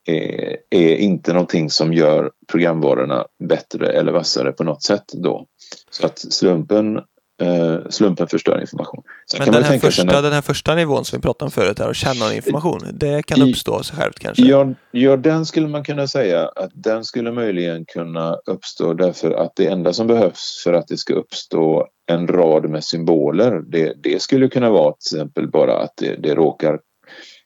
är, 0.08 0.58
är 0.70 0.96
inte 0.96 1.34
någonting 1.34 1.70
som 1.70 1.94
gör 1.94 2.32
programvarorna 2.52 3.26
bättre 3.44 3.88
eller 3.88 4.12
vassare 4.12 4.52
på 4.52 4.64
något 4.64 4.84
sätt 4.84 5.06
då. 5.14 5.46
Så 5.92 6.06
att 6.06 6.20
slumpen 6.20 7.02
Uh, 7.44 7.90
slumpen 7.90 8.28
förstör 8.28 8.62
information. 8.62 9.04
Sen 9.32 9.40
Men 9.44 9.54
den 9.54 9.64
här, 9.64 9.80
första, 9.80 10.18
att, 10.18 10.24
den 10.24 10.34
här 10.34 10.42
första 10.42 10.76
nivån 10.76 11.06
som 11.06 11.18
vi 11.18 11.22
pratade 11.22 11.46
om 11.46 11.52
förut, 11.52 11.80
här, 11.80 11.90
att 11.90 11.96
känna 11.96 12.34
information, 12.34 12.80
det 12.94 13.24
kan 13.24 13.42
uppstå 13.42 13.74
av 13.74 13.82
sig 13.82 13.98
självt 13.98 14.20
kanske? 14.20 14.44
Ja, 14.44 14.74
ja, 14.92 15.18
den 15.18 15.46
skulle 15.46 15.68
man 15.68 15.84
kunna 15.84 16.08
säga 16.08 16.48
att 16.48 16.72
den 16.74 17.06
skulle 17.06 17.32
möjligen 17.32 17.86
kunna 17.86 18.36
uppstå 18.46 18.94
därför 18.94 19.32
att 19.32 19.52
det 19.56 19.68
enda 19.68 19.94
som 19.94 20.08
behövs 20.08 20.62
för 20.64 20.74
att 20.74 20.88
det 20.88 20.98
ska 20.98 21.14
uppstå 21.14 21.88
en 22.12 22.28
rad 22.28 22.70
med 22.70 22.84
symboler, 22.84 23.62
det, 23.68 23.94
det 24.04 24.22
skulle 24.22 24.48
kunna 24.48 24.70
vara 24.70 24.94
till 24.94 25.18
exempel 25.18 25.52
bara 25.52 25.78
att 25.80 25.94
det, 25.98 26.16
det 26.16 26.36
råkar 26.36 26.80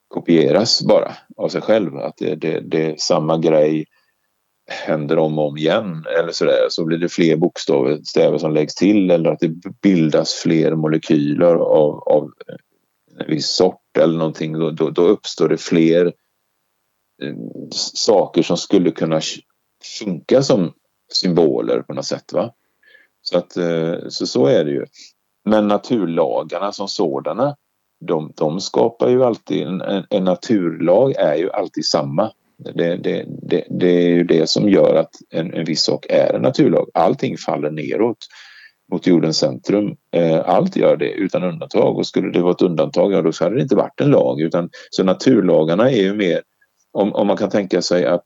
kopieras 0.07 0.81
bara 0.83 1.11
av 1.37 1.49
sig 1.49 1.61
själv. 1.61 1.97
Att 1.97 2.13
det, 2.17 2.35
det, 2.35 2.59
det 2.59 2.85
är 2.85 2.95
samma 2.97 3.37
grej 3.37 3.85
händer 4.71 5.17
om 5.17 5.39
och 5.39 5.47
om 5.47 5.57
igen 5.57 6.05
eller 6.19 6.31
sådär 6.31 6.67
så 6.69 6.85
blir 6.85 6.97
det 6.97 7.09
fler 7.09 7.35
bokstäver 7.35 8.37
som 8.37 8.53
läggs 8.53 8.75
till 8.75 9.11
eller 9.11 9.31
att 9.31 9.39
det 9.39 9.51
bildas 9.81 10.33
fler 10.33 10.75
molekyler 10.75 11.55
av, 11.55 12.03
av 12.03 12.31
en 13.19 13.27
viss 13.27 13.55
sort 13.55 13.97
eller 13.99 14.17
någonting. 14.17 14.53
Då, 14.53 14.71
då, 14.71 14.89
då 14.89 15.01
uppstår 15.01 15.49
det 15.49 15.57
fler 15.57 16.05
eh, 17.23 17.35
saker 17.95 18.43
som 18.43 18.57
skulle 18.57 18.91
kunna 18.91 19.21
funka 19.99 20.41
som 20.41 20.73
symboler 21.11 21.81
på 21.81 21.93
något 21.93 22.05
sätt. 22.05 22.33
Va? 22.33 22.53
Så, 23.21 23.37
att, 23.37 23.57
eh, 23.57 23.95
så, 24.09 24.27
så 24.27 24.45
är 24.45 24.65
det 24.65 24.71
ju. 24.71 24.85
Men 25.45 25.67
naturlagarna 25.67 26.71
som 26.71 26.87
sådana 26.87 27.55
de, 28.01 28.33
de 28.35 28.59
skapar 28.59 29.09
ju 29.09 29.23
alltid, 29.23 29.67
en, 29.67 30.05
en 30.09 30.23
naturlag 30.23 31.15
är 31.15 31.35
ju 31.35 31.51
alltid 31.51 31.85
samma. 31.85 32.31
Det, 32.63 32.97
det, 32.97 33.25
det, 33.41 33.65
det, 33.69 33.87
är 33.87 34.09
ju 34.09 34.23
det 34.23 34.49
som 34.49 34.69
gör 34.69 34.95
att 34.95 35.11
en, 35.29 35.53
en 35.53 35.65
viss 35.65 35.83
sak 35.83 36.05
är 36.09 36.33
en 36.33 36.41
naturlag. 36.41 36.89
Allting 36.93 37.37
faller 37.37 37.71
neråt 37.71 38.17
mot 38.91 39.07
jordens 39.07 39.37
centrum. 39.37 39.95
Eh, 40.15 40.49
allt 40.49 40.75
gör 40.75 40.97
det 40.97 41.11
utan 41.11 41.43
undantag 41.43 41.97
och 41.97 42.07
skulle 42.07 42.31
det 42.31 42.41
vara 42.41 42.51
ett 42.51 42.61
undantag, 42.61 43.13
ja 43.13 43.21
då 43.21 43.31
hade 43.39 43.55
det 43.55 43.61
inte 43.61 43.75
varit 43.75 44.01
en 44.01 44.11
lag. 44.11 44.41
Utan, 44.41 44.69
så 44.89 45.03
naturlagarna 45.03 45.91
är 45.91 46.01
ju 46.01 46.13
mer, 46.13 46.41
om, 46.91 47.13
om 47.13 47.27
man 47.27 47.37
kan 47.37 47.49
tänka 47.49 47.81
sig 47.81 48.05
att 48.05 48.25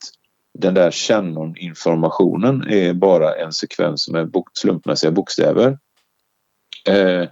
den 0.60 0.74
där 0.74 0.92
kännoninformationen 0.92 2.68
är 2.70 2.94
bara 2.94 3.36
en 3.36 3.54
sekvens 3.54 4.10
med 4.10 4.32
bok, 4.32 4.50
slumpmässiga 4.54 5.12
bokstäver. 5.12 5.78
Eh, 6.88 7.24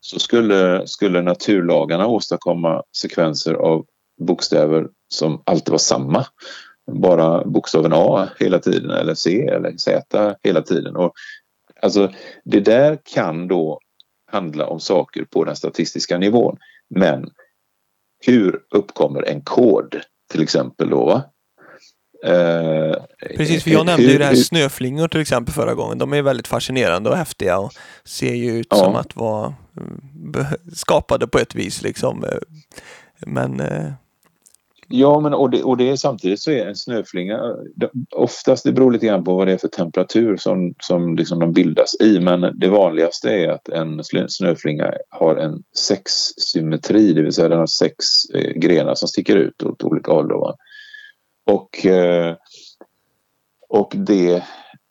så 0.00 0.18
skulle, 0.18 0.86
skulle 0.86 1.22
naturlagarna 1.22 2.06
åstadkomma 2.06 2.82
sekvenser 2.96 3.54
av 3.54 3.84
bokstäver 4.20 4.86
som 5.12 5.42
alltid 5.46 5.70
var 5.70 5.78
samma. 5.78 6.26
Bara 6.92 7.44
bokstaven 7.44 7.92
A 7.94 8.28
hela 8.40 8.58
tiden 8.58 8.90
eller 8.90 9.14
C 9.14 9.46
eller 9.46 9.76
Z 9.76 10.34
hela 10.42 10.62
tiden. 10.62 10.96
Och 10.96 11.12
alltså, 11.82 12.12
det 12.44 12.60
där 12.60 12.98
kan 13.04 13.48
då 13.48 13.80
handla 14.32 14.66
om 14.66 14.80
saker 14.80 15.24
på 15.24 15.44
den 15.44 15.56
statistiska 15.56 16.18
nivån. 16.18 16.58
Men 16.90 17.30
hur 18.26 18.60
uppkommer 18.70 19.22
en 19.22 19.40
kod 19.40 20.00
till 20.32 20.42
exempel 20.42 20.90
då? 20.90 21.04
Va? 21.04 21.22
Eh, 22.24 23.02
Precis, 23.36 23.64
för 23.64 23.70
jag 23.70 23.86
nämnde 23.86 24.06
hur, 24.06 24.12
ju 24.12 24.18
det 24.18 24.24
här 24.24 24.34
snöflingor 24.34 25.08
till 25.08 25.20
exempel 25.20 25.54
förra 25.54 25.74
gången. 25.74 25.98
De 25.98 26.12
är 26.12 26.22
väldigt 26.22 26.48
fascinerande 26.48 27.10
och 27.10 27.16
häftiga 27.16 27.58
och 27.58 27.72
ser 28.04 28.34
ju 28.34 28.58
ut 28.58 28.66
ja. 28.70 28.76
som 28.76 28.96
att 28.96 29.16
vara 29.16 29.54
eh, 30.36 30.52
skapade 30.72 31.26
på 31.26 31.38
ett 31.38 31.54
vis 31.54 31.82
liksom. 31.82 32.24
Men 33.26 33.60
eh, 33.60 33.92
Ja, 34.94 35.20
men 35.20 35.34
och 35.34 35.50
det, 35.50 35.62
och 35.62 35.76
det 35.76 35.90
är 35.90 35.96
samtidigt 35.96 36.40
så 36.40 36.50
är 36.50 36.66
en 36.66 36.76
snöflinga 36.76 37.40
oftast 38.10 38.64
det 38.64 38.72
beror 38.72 38.92
lite 38.92 39.06
grann 39.06 39.24
på 39.24 39.34
vad 39.34 39.46
det 39.46 39.52
är 39.52 39.58
för 39.58 39.68
temperatur 39.68 40.36
som, 40.36 40.74
som 40.80 41.16
liksom 41.16 41.38
de 41.38 41.52
bildas 41.52 42.00
i. 42.00 42.20
Men 42.20 42.58
det 42.58 42.68
vanligaste 42.68 43.30
är 43.30 43.48
att 43.48 43.68
en 43.68 44.04
snöflinga 44.28 44.92
har 45.08 45.36
en 45.36 45.62
sexsymmetri, 45.76 47.12
det 47.12 47.22
vill 47.22 47.32
säga 47.32 47.48
den 47.48 47.58
har 47.58 47.66
sex 47.66 48.04
eh, 48.34 48.52
grenar 48.52 48.94
som 48.94 49.08
sticker 49.08 49.36
ut 49.36 49.62
åt 49.62 49.84
olika 49.84 50.12
håll. 50.12 50.28
Då, 50.28 50.56
och, 51.46 51.86
eh, 51.86 52.36
och, 53.68 53.92
det, 53.96 54.42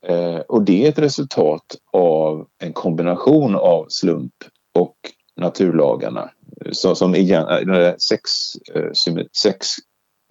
eh, 0.06 0.38
och 0.48 0.62
det 0.62 0.84
är 0.84 0.88
ett 0.88 0.98
resultat 0.98 1.76
av 1.92 2.46
en 2.58 2.72
kombination 2.72 3.56
av 3.56 3.86
slump 3.88 4.34
och 4.74 4.96
naturlagarna. 5.36 6.30
Så, 6.72 6.94
som 6.94 7.14
igen, 7.14 7.70
eh, 7.74 7.94
sex, 7.96 8.30
eh, 8.74 9.26
sex 9.42 9.66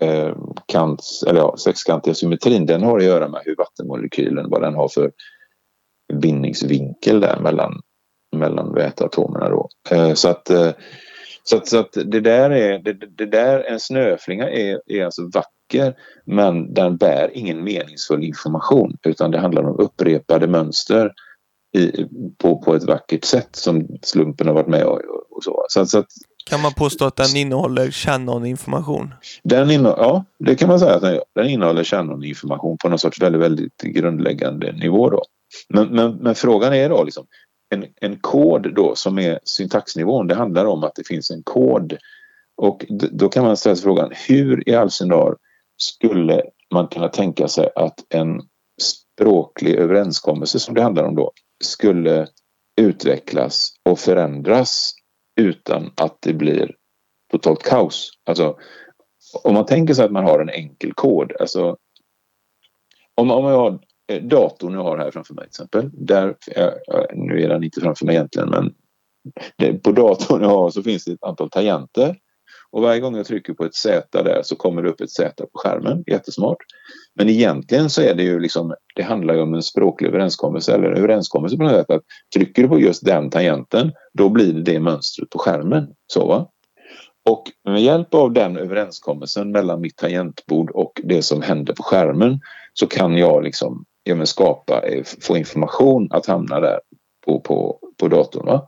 eh, 0.01 0.35
kants, 0.65 1.23
eller 1.23 1.39
ja, 1.39 1.57
sexkantiga 1.57 2.13
symmetrin 2.13 2.65
den 2.65 2.83
har 2.83 2.97
att 2.97 3.03
göra 3.03 3.27
med 3.27 3.41
hur 3.45 3.55
vattenmolekylen, 3.55 4.49
vad 4.49 4.61
den 4.61 4.75
har 4.75 4.87
för 4.87 5.11
bindningsvinkel 6.13 7.19
där 7.19 7.39
mellan, 7.39 7.81
mellan 8.35 8.73
väteatomerna. 8.73 9.49
Då. 9.49 9.69
Eh, 9.91 10.13
så, 10.13 10.29
att, 10.29 10.49
eh, 10.49 10.71
så, 11.43 11.57
att, 11.57 11.67
så 11.67 11.77
att 11.77 11.97
det 12.05 12.19
där 12.19 12.49
är, 12.49 12.79
det, 12.79 12.93
det 12.93 13.25
där, 13.25 13.59
en 13.59 13.79
snöflinga 13.79 14.49
är, 14.49 14.81
är 14.87 15.05
alltså 15.05 15.21
vacker 15.33 15.95
men 16.25 16.73
den 16.73 16.97
bär 16.97 17.31
ingen 17.33 17.63
meningsfull 17.63 18.23
information 18.23 18.97
utan 19.03 19.31
det 19.31 19.39
handlar 19.39 19.63
om 19.63 19.79
upprepade 19.79 20.47
mönster 20.47 21.13
i, 21.77 22.05
på, 22.37 22.61
på 22.61 22.75
ett 22.75 22.83
vackert 22.83 23.23
sätt 23.23 23.55
som 23.55 23.87
slumpen 24.01 24.47
har 24.47 24.53
varit 24.53 24.67
med 24.67 24.83
och, 24.83 25.01
och 25.29 25.43
så. 25.43 25.65
Så, 25.67 25.85
så 25.85 25.99
att, 25.99 26.07
kan 26.45 26.61
man 26.61 26.73
påstå 26.73 27.05
att 27.05 27.15
den 27.15 27.35
innehåller 27.35 27.91
kärnoninformation? 27.91 29.13
Den 29.43 29.71
inno 29.71 29.89
ja, 29.89 30.25
det 30.39 30.55
kan 30.55 30.69
man 30.69 30.79
säga 30.79 30.95
att 30.95 31.01
den 31.01 31.13
gör. 31.13 31.23
Den 31.35 31.49
innehåller 31.49 31.83
kärnoninformation 31.83 32.77
på 32.77 32.89
någon 32.89 32.99
sorts 32.99 33.21
väldigt, 33.21 33.41
väldigt 33.41 33.81
grundläggande 33.81 34.71
nivå. 34.71 35.09
Då. 35.09 35.23
Men, 35.69 35.87
men, 35.87 36.15
men 36.15 36.35
frågan 36.35 36.73
är 36.73 36.89
då 36.89 37.03
liksom, 37.03 37.25
en, 37.69 37.85
en 38.01 38.17
kod 38.17 38.75
då 38.75 38.95
som 38.95 39.19
är 39.19 39.39
syntaxnivån, 39.43 40.27
det 40.27 40.35
handlar 40.35 40.65
om 40.65 40.83
att 40.83 40.95
det 40.95 41.07
finns 41.07 41.31
en 41.31 41.43
kod. 41.43 41.97
Och 42.57 42.85
då 42.89 43.29
kan 43.29 43.45
man 43.45 43.57
ställa 43.57 43.75
sig 43.75 43.83
frågan, 43.83 44.11
hur 44.27 44.69
i 44.69 44.75
all 44.75 44.91
sin 44.91 45.07
dar 45.07 45.35
skulle 45.77 46.43
man 46.73 46.87
kunna 46.87 47.07
tänka 47.07 47.47
sig 47.47 47.69
att 47.75 47.99
en 48.09 48.41
språklig 48.81 49.75
överenskommelse 49.75 50.59
som 50.59 50.75
det 50.75 50.81
handlar 50.81 51.03
om 51.03 51.15
då 51.15 51.31
skulle 51.63 52.27
utvecklas 52.81 53.73
och 53.89 53.99
förändras 53.99 54.93
utan 55.35 55.91
att 55.95 56.17
det 56.21 56.33
blir 56.33 56.75
totalt 57.31 57.63
kaos. 57.63 58.11
Alltså, 58.25 58.57
om 59.43 59.53
man 59.53 59.65
tänker 59.65 59.93
sig 59.93 60.05
att 60.05 60.11
man 60.11 60.23
har 60.23 60.39
en 60.39 60.49
enkel 60.49 60.93
kod, 60.93 61.33
alltså 61.39 61.77
om, 63.15 63.31
om 63.31 63.45
jag 63.45 63.57
har 63.57 63.79
eh, 64.11 64.23
datorn 64.23 64.73
jag 64.73 64.83
har 64.83 64.97
här 64.97 65.11
framför 65.11 65.33
mig 65.33 65.43
till 65.43 65.49
exempel, 65.49 65.89
där, 65.93 66.35
eh, 66.55 66.73
nu 67.13 67.41
är 67.41 67.49
den 67.49 67.63
inte 67.63 67.81
framför 67.81 68.05
mig 68.05 68.15
egentligen 68.15 68.49
men 68.49 68.73
det, 69.57 69.73
på 69.83 69.91
datorn 69.91 70.41
jag 70.41 70.49
har 70.49 70.69
så 70.69 70.83
finns 70.83 71.05
det 71.05 71.11
ett 71.11 71.23
antal 71.23 71.49
tangenter 71.49 72.15
och 72.71 72.81
varje 72.81 72.99
gång 72.99 73.17
jag 73.17 73.25
trycker 73.25 73.53
på 73.53 73.65
ett 73.65 73.75
Z 73.75 74.23
där 74.23 74.41
så 74.43 74.55
kommer 74.55 74.83
det 74.83 74.89
upp 74.89 75.01
ett 75.01 75.11
Z 75.11 75.45
på 75.53 75.59
skärmen. 75.59 76.03
Jättesmart. 76.07 76.57
Men 77.15 77.29
egentligen 77.29 77.89
så 77.89 78.01
är 78.01 78.13
det 78.13 78.23
ju 78.23 78.39
liksom, 78.39 78.75
det 78.95 79.03
handlar 79.03 79.33
ju 79.33 79.41
om 79.41 79.53
en 79.53 79.63
språklig 79.63 80.07
överenskommelse 80.07 80.73
eller 80.73 80.91
en 80.91 80.97
överenskommelse 80.97 81.57
på 81.57 81.63
något 81.63 81.71
sätt 81.71 81.89
att 81.89 82.01
trycker 82.35 82.63
du 82.63 82.69
på 82.69 82.79
just 82.79 83.05
den 83.05 83.29
tangenten 83.29 83.91
då 84.13 84.29
blir 84.29 84.53
det 84.53 84.61
det 84.61 84.79
mönstret 84.79 85.29
på 85.29 85.39
skärmen. 85.39 85.87
Så 86.07 86.27
va? 86.27 86.49
Och 87.29 87.43
med 87.65 87.81
hjälp 87.81 88.13
av 88.13 88.33
den 88.33 88.57
överenskommelsen 88.57 89.51
mellan 89.51 89.81
mitt 89.81 89.97
tangentbord 89.97 90.71
och 90.71 91.01
det 91.03 91.21
som 91.21 91.41
händer 91.41 91.73
på 91.73 91.83
skärmen 91.83 92.39
så 92.73 92.87
kan 92.87 93.17
jag 93.17 93.43
liksom 93.43 93.85
ja, 94.03 94.25
skapa, 94.25 94.81
eh, 94.81 95.03
få 95.21 95.37
information 95.37 96.07
att 96.11 96.25
hamna 96.25 96.59
där 96.59 96.79
på, 97.25 97.39
på, 97.39 97.79
på 97.99 98.07
datorn. 98.07 98.45
Va? 98.45 98.67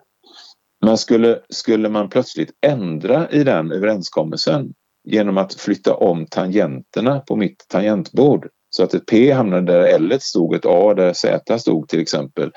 Men 0.83 0.97
skulle, 0.97 1.39
skulle 1.49 1.89
man 1.89 2.09
plötsligt 2.09 2.51
ändra 2.61 3.29
i 3.29 3.43
den 3.43 3.71
överenskommelsen 3.71 4.73
genom 5.03 5.37
att 5.37 5.53
flytta 5.53 5.93
om 5.93 6.25
tangenterna 6.25 7.19
på 7.19 7.35
mitt 7.35 7.65
tangentbord 7.67 8.47
så 8.69 8.83
att 8.83 8.93
ett 8.93 9.05
P 9.05 9.31
hamnade 9.31 9.71
där 9.71 9.83
L 9.83 10.17
stod, 10.19 10.55
ett 10.55 10.65
A 10.65 10.93
där 10.93 11.13
Z 11.13 11.59
stod 11.59 11.89
till 11.89 11.99
exempel. 11.99 12.51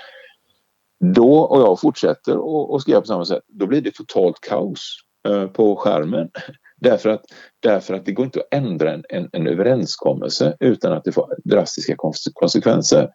Då, 1.14 1.38
och 1.38 1.60
jag 1.60 1.80
fortsätter 1.80 2.36
och, 2.38 2.82
skriva 2.82 3.00
på 3.00 3.06
samma 3.06 3.24
sätt, 3.24 3.42
då 3.48 3.66
blir 3.66 3.80
det 3.80 3.94
totalt 3.94 4.40
kaos 4.40 4.96
eh, 5.28 5.46
på 5.46 5.76
skärmen. 5.76 6.28
Därför 6.80 7.08
att, 7.08 7.24
därför 7.60 7.94
att 7.94 8.06
det 8.06 8.12
går 8.12 8.24
inte 8.24 8.40
att 8.40 8.54
ändra 8.54 8.92
en, 8.92 9.04
en, 9.08 9.28
en 9.32 9.46
överenskommelse 9.46 10.56
utan 10.60 10.92
att 10.92 11.04
det 11.04 11.12
får 11.12 11.36
drastiska 11.44 11.94
konsekvenser. 12.34 13.10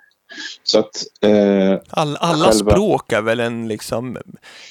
Så 0.64 0.80
att, 0.80 1.04
eh, 1.22 1.80
All, 1.90 2.18
alla 2.18 2.46
själva... 2.46 2.52
språk 2.52 3.12
är 3.12 3.22
väl 3.22 3.40
en 3.40 3.68
liksom, 3.68 4.18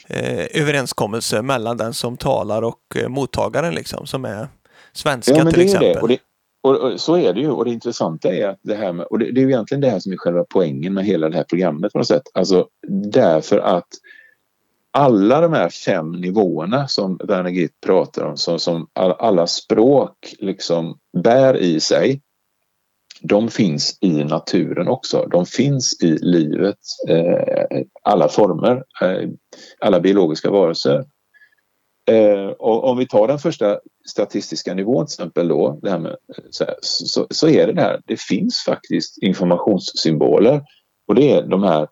eh, 0.09 0.63
överenskommelse 0.63 1.43
mellan 1.43 1.77
den 1.77 1.95
som 1.95 2.17
talar 2.17 2.63
och 2.63 2.97
eh, 2.97 3.09
mottagaren 3.09 3.75
liksom, 3.75 4.07
som 4.07 4.25
är 4.25 4.49
svenska 4.93 5.37
ja, 5.37 5.51
till 5.51 5.61
exempel. 5.61 5.93
Det. 5.93 6.01
Och, 6.01 6.09
det, 6.09 6.19
och, 6.63 6.77
och, 6.77 7.01
så 7.01 7.17
är 7.17 7.33
det 7.33 7.41
ju 7.41 7.51
och 7.51 7.65
det 7.65 7.71
intressanta 7.71 8.35
är 8.35 8.49
att 8.49 8.59
det 8.63 8.75
här 8.75 8.93
med, 8.93 9.07
och 9.07 9.19
det, 9.19 9.33
det 9.33 9.41
är 9.41 9.43
ju 9.43 9.49
egentligen 9.49 9.81
det 9.81 9.91
här 9.91 10.01
som 10.01 10.13
är 10.13 10.17
själva 10.17 10.45
poängen 10.49 10.95
med 10.95 11.05
hela 11.05 11.29
det 11.29 11.37
här 11.37 11.45
programmet 11.45 11.93
på 11.93 11.99
något 11.99 12.07
sätt. 12.07 12.23
Alltså 12.35 12.67
därför 13.13 13.59
att 13.59 13.89
alla 14.93 15.41
de 15.41 15.53
här 15.53 15.69
fem 15.69 16.13
nivåerna 16.13 16.89
som 16.89 17.21
Werner 17.25 17.51
Gitt 17.51 17.81
pratar 17.87 18.25
om, 18.25 18.37
som, 18.37 18.59
som 18.59 18.87
alla 18.95 19.47
språk 19.47 20.35
liksom 20.39 20.99
bär 21.23 21.57
i 21.57 21.81
sig, 21.81 22.21
de 23.23 23.49
finns 23.49 23.99
i 24.01 24.25
naturen 24.25 24.89
också. 24.89 25.27
De 25.31 25.47
finns 25.47 26.03
i 26.03 26.19
livet, 26.19 26.79
eh, 27.09 27.81
alla 28.03 28.29
former, 28.29 28.85
eh, 29.03 29.29
alla 29.79 30.01
biologiska 30.01 30.51
varelser. 30.51 31.05
Eh, 32.11 32.47
och 32.47 32.85
om 32.85 32.99
vi 32.99 33.07
tar 33.07 33.29
den 33.29 33.39
första 33.39 33.79
statistiska 34.09 34.75
nivån 34.75 35.07
till 35.07 35.13
exempel 35.13 35.49
då, 35.49 35.79
det 35.83 35.91
här 35.91 35.99
med, 35.99 36.11
eh, 36.13 36.45
så, 36.51 36.65
här, 36.65 36.75
så, 36.83 37.27
så, 37.31 37.49
är 37.49 37.67
det 37.67 37.73
där, 37.73 38.01
det 38.07 38.21
finns 38.21 38.65
faktiskt 38.67 39.23
informationssymboler 39.23 40.63
och 41.09 41.15
det 41.15 41.33
är 41.33 41.43
de 41.43 41.63
här 41.63 41.89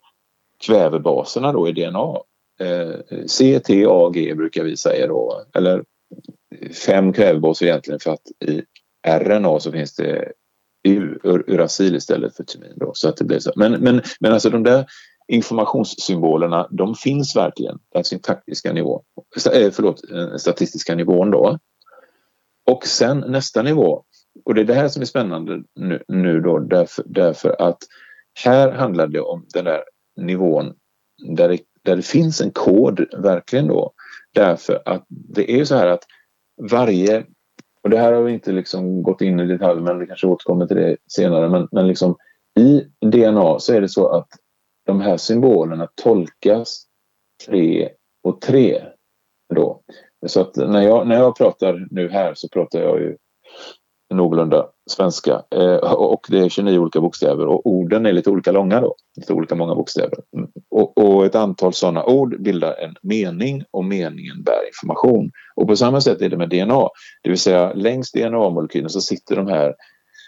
kvävebaserna 0.67 1.53
då 1.53 1.69
i 1.69 1.73
DNA. 1.73 2.17
Eh, 2.61 3.19
C, 3.27 3.61
T, 3.61 3.87
A, 3.89 4.11
G 4.15 4.35
brukar 4.35 4.65
vi 4.65 4.77
säga 4.77 5.07
då, 5.07 5.43
eller 5.55 5.85
fem 6.87 7.13
kvävebaser 7.13 7.67
egentligen 7.67 8.01
för 8.01 8.11
att 8.11 8.31
i 8.47 8.63
RNA 9.07 9.61
så 9.61 9.73
finns 9.73 9.95
det 9.95 10.33
ur, 10.97 11.45
uracil 11.47 11.97
istället 11.97 12.37
för 12.37 12.45
tymin. 12.45 12.73
Då, 12.77 12.91
så 12.95 13.09
att 13.09 13.17
det 13.17 13.25
blir 13.25 13.39
så. 13.39 13.53
Men, 13.57 13.73
men, 13.73 14.03
men 14.21 14.33
alltså 14.33 14.51
de 14.51 14.63
där 14.63 14.87
informationssymbolerna, 15.29 16.69
de 16.71 16.95
finns 16.95 17.37
verkligen 17.37 17.79
på 17.95 18.05
syntaktiska 18.05 18.73
nivå, 18.73 19.03
eh, 19.53 19.71
förlåt, 19.71 20.11
eh, 20.11 20.37
statistiska 20.37 20.95
nivån 20.95 21.31
då. 21.31 21.59
Och 22.67 22.87
sen 22.87 23.19
nästa 23.19 23.63
nivå, 23.63 24.05
och 24.45 24.55
det 24.55 24.61
är 24.61 24.65
det 24.65 24.75
här 24.75 24.89
som 24.89 25.03
är 25.03 25.07
spännande 25.07 25.63
nu, 25.75 26.03
nu 26.09 26.41
då 26.41 26.59
därför, 26.59 27.05
därför 27.07 27.63
att 27.63 27.79
här 28.45 28.73
handlar 28.73 29.07
det 29.07 29.21
om 29.21 29.47
den 29.55 29.65
där 29.65 29.83
nivån 30.17 30.75
där 31.37 31.49
det, 31.49 31.59
där 31.83 31.97
det 31.97 32.03
finns 32.03 32.41
en 32.41 32.51
kod 32.51 33.07
verkligen 33.19 33.67
då. 33.67 33.93
Därför 34.35 34.83
att 34.85 35.07
det 35.09 35.53
är 35.53 35.57
ju 35.57 35.67
så 35.67 35.75
här 35.75 35.87
att 35.87 36.05
varje 36.71 37.25
och 37.83 37.91
det 37.91 37.99
här 37.99 38.13
har 38.13 38.23
vi 38.23 38.33
inte 38.33 38.53
liksom 38.53 39.03
gått 39.03 39.21
in 39.21 39.41
i 39.41 39.47
detalj 39.47 39.81
men 39.81 39.99
vi 39.99 40.07
kanske 40.07 40.27
återkommer 40.27 40.67
till 40.67 40.77
det 40.77 40.97
senare. 41.07 41.49
Men, 41.49 41.69
men 41.73 41.89
liksom, 41.89 42.17
i 42.59 42.85
DNA 43.07 43.59
så 43.59 43.75
är 43.75 43.81
det 43.81 43.89
så 43.89 44.09
att 44.09 44.29
de 44.87 45.01
här 45.01 45.17
symbolerna 45.17 45.89
tolkas 45.95 46.85
tre 47.47 47.89
och 48.23 48.41
tre. 48.41 48.83
Då. 49.55 49.83
Så 50.27 50.41
att 50.41 50.57
när 50.57 50.83
jag, 50.83 51.09
när 51.09 51.17
jag 51.17 51.37
pratar 51.37 51.87
nu 51.91 52.09
här 52.09 52.35
så 52.35 52.49
pratar 52.49 52.81
jag 52.81 53.01
ju 53.01 53.17
någorlunda 54.15 54.67
svenska. 54.91 55.43
Eh, 55.51 55.77
och 55.93 56.27
det 56.29 56.39
är 56.39 56.49
29 56.49 56.79
olika 56.79 57.01
bokstäver 57.01 57.47
och 57.47 57.67
orden 57.67 58.07
är 58.07 58.13
lite 58.13 58.31
olika 58.31 58.53
långa 58.53 58.81
då. 58.81 58.95
Lite 59.17 59.33
olika 59.33 59.55
många 59.55 59.75
bokstäver. 59.75 60.19
Mm. 60.37 60.49
Och, 60.71 60.99
och 60.99 61.27
ett 61.27 61.35
antal 61.35 61.73
sådana 61.73 62.05
ord 62.05 62.43
bildar 62.43 62.75
en 62.75 62.95
mening 63.03 63.65
och 63.71 63.85
meningen 63.85 64.43
bär 64.43 64.67
information. 64.67 65.31
Och 65.57 65.69
på 65.69 65.77
samma 65.77 66.01
sätt 66.01 66.23
är 66.23 66.29
det 66.29 66.37
med 66.37 66.49
DNA. 66.49 66.89
Det 67.23 67.31
vill 67.31 67.39
säga 67.39 67.73
längs 67.73 68.13
DNA-molekylen 68.13 68.89
så 68.89 69.01
sitter 69.01 69.37
de 69.37 69.47
här 69.47 69.75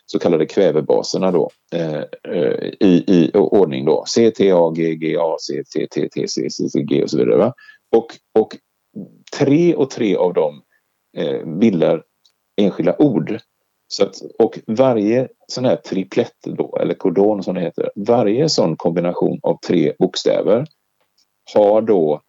så 0.06 0.18
kallade 0.18 0.46
kvävebaserna 0.46 1.30
då 1.30 1.50
eh, 1.74 2.02
eh 2.34 2.72
i, 2.80 3.04
i 3.06 3.30
ordning 3.34 3.84
då. 3.84 4.04
C, 4.06 4.30
T, 4.30 4.52
A, 4.52 4.72
G, 4.76 4.94
G, 4.94 5.16
A, 5.20 5.36
C, 5.40 5.62
T, 5.74 5.86
T, 5.86 6.08
T, 6.08 6.28
C, 6.28 6.50
C, 6.50 6.68
C, 6.68 6.82
G 6.82 7.02
och 7.02 7.10
så 7.10 7.18
vidare. 7.18 7.36
Va? 7.36 7.54
Och, 7.96 8.06
och 8.38 8.56
tre 9.38 9.74
och 9.74 9.90
tre 9.90 10.16
av 10.16 10.34
dem 10.34 10.62
eh, 11.16 11.46
bildar 11.46 12.02
enskilda 12.56 12.96
ord 12.98 13.38
så 13.92 14.04
att, 14.04 14.16
och 14.38 14.58
varje 14.66 15.28
sån 15.46 15.64
här 15.64 15.76
triplett 15.76 16.36
då, 16.42 16.78
eller 16.80 16.94
kodon 16.94 17.42
som 17.42 17.54
det 17.54 17.60
heter, 17.60 17.90
varje 17.96 18.48
sån 18.48 18.76
kombination 18.76 19.40
av 19.42 19.58
tre 19.66 19.92
bokstäver 19.98 20.66
har 21.54 21.82
då 21.82 22.22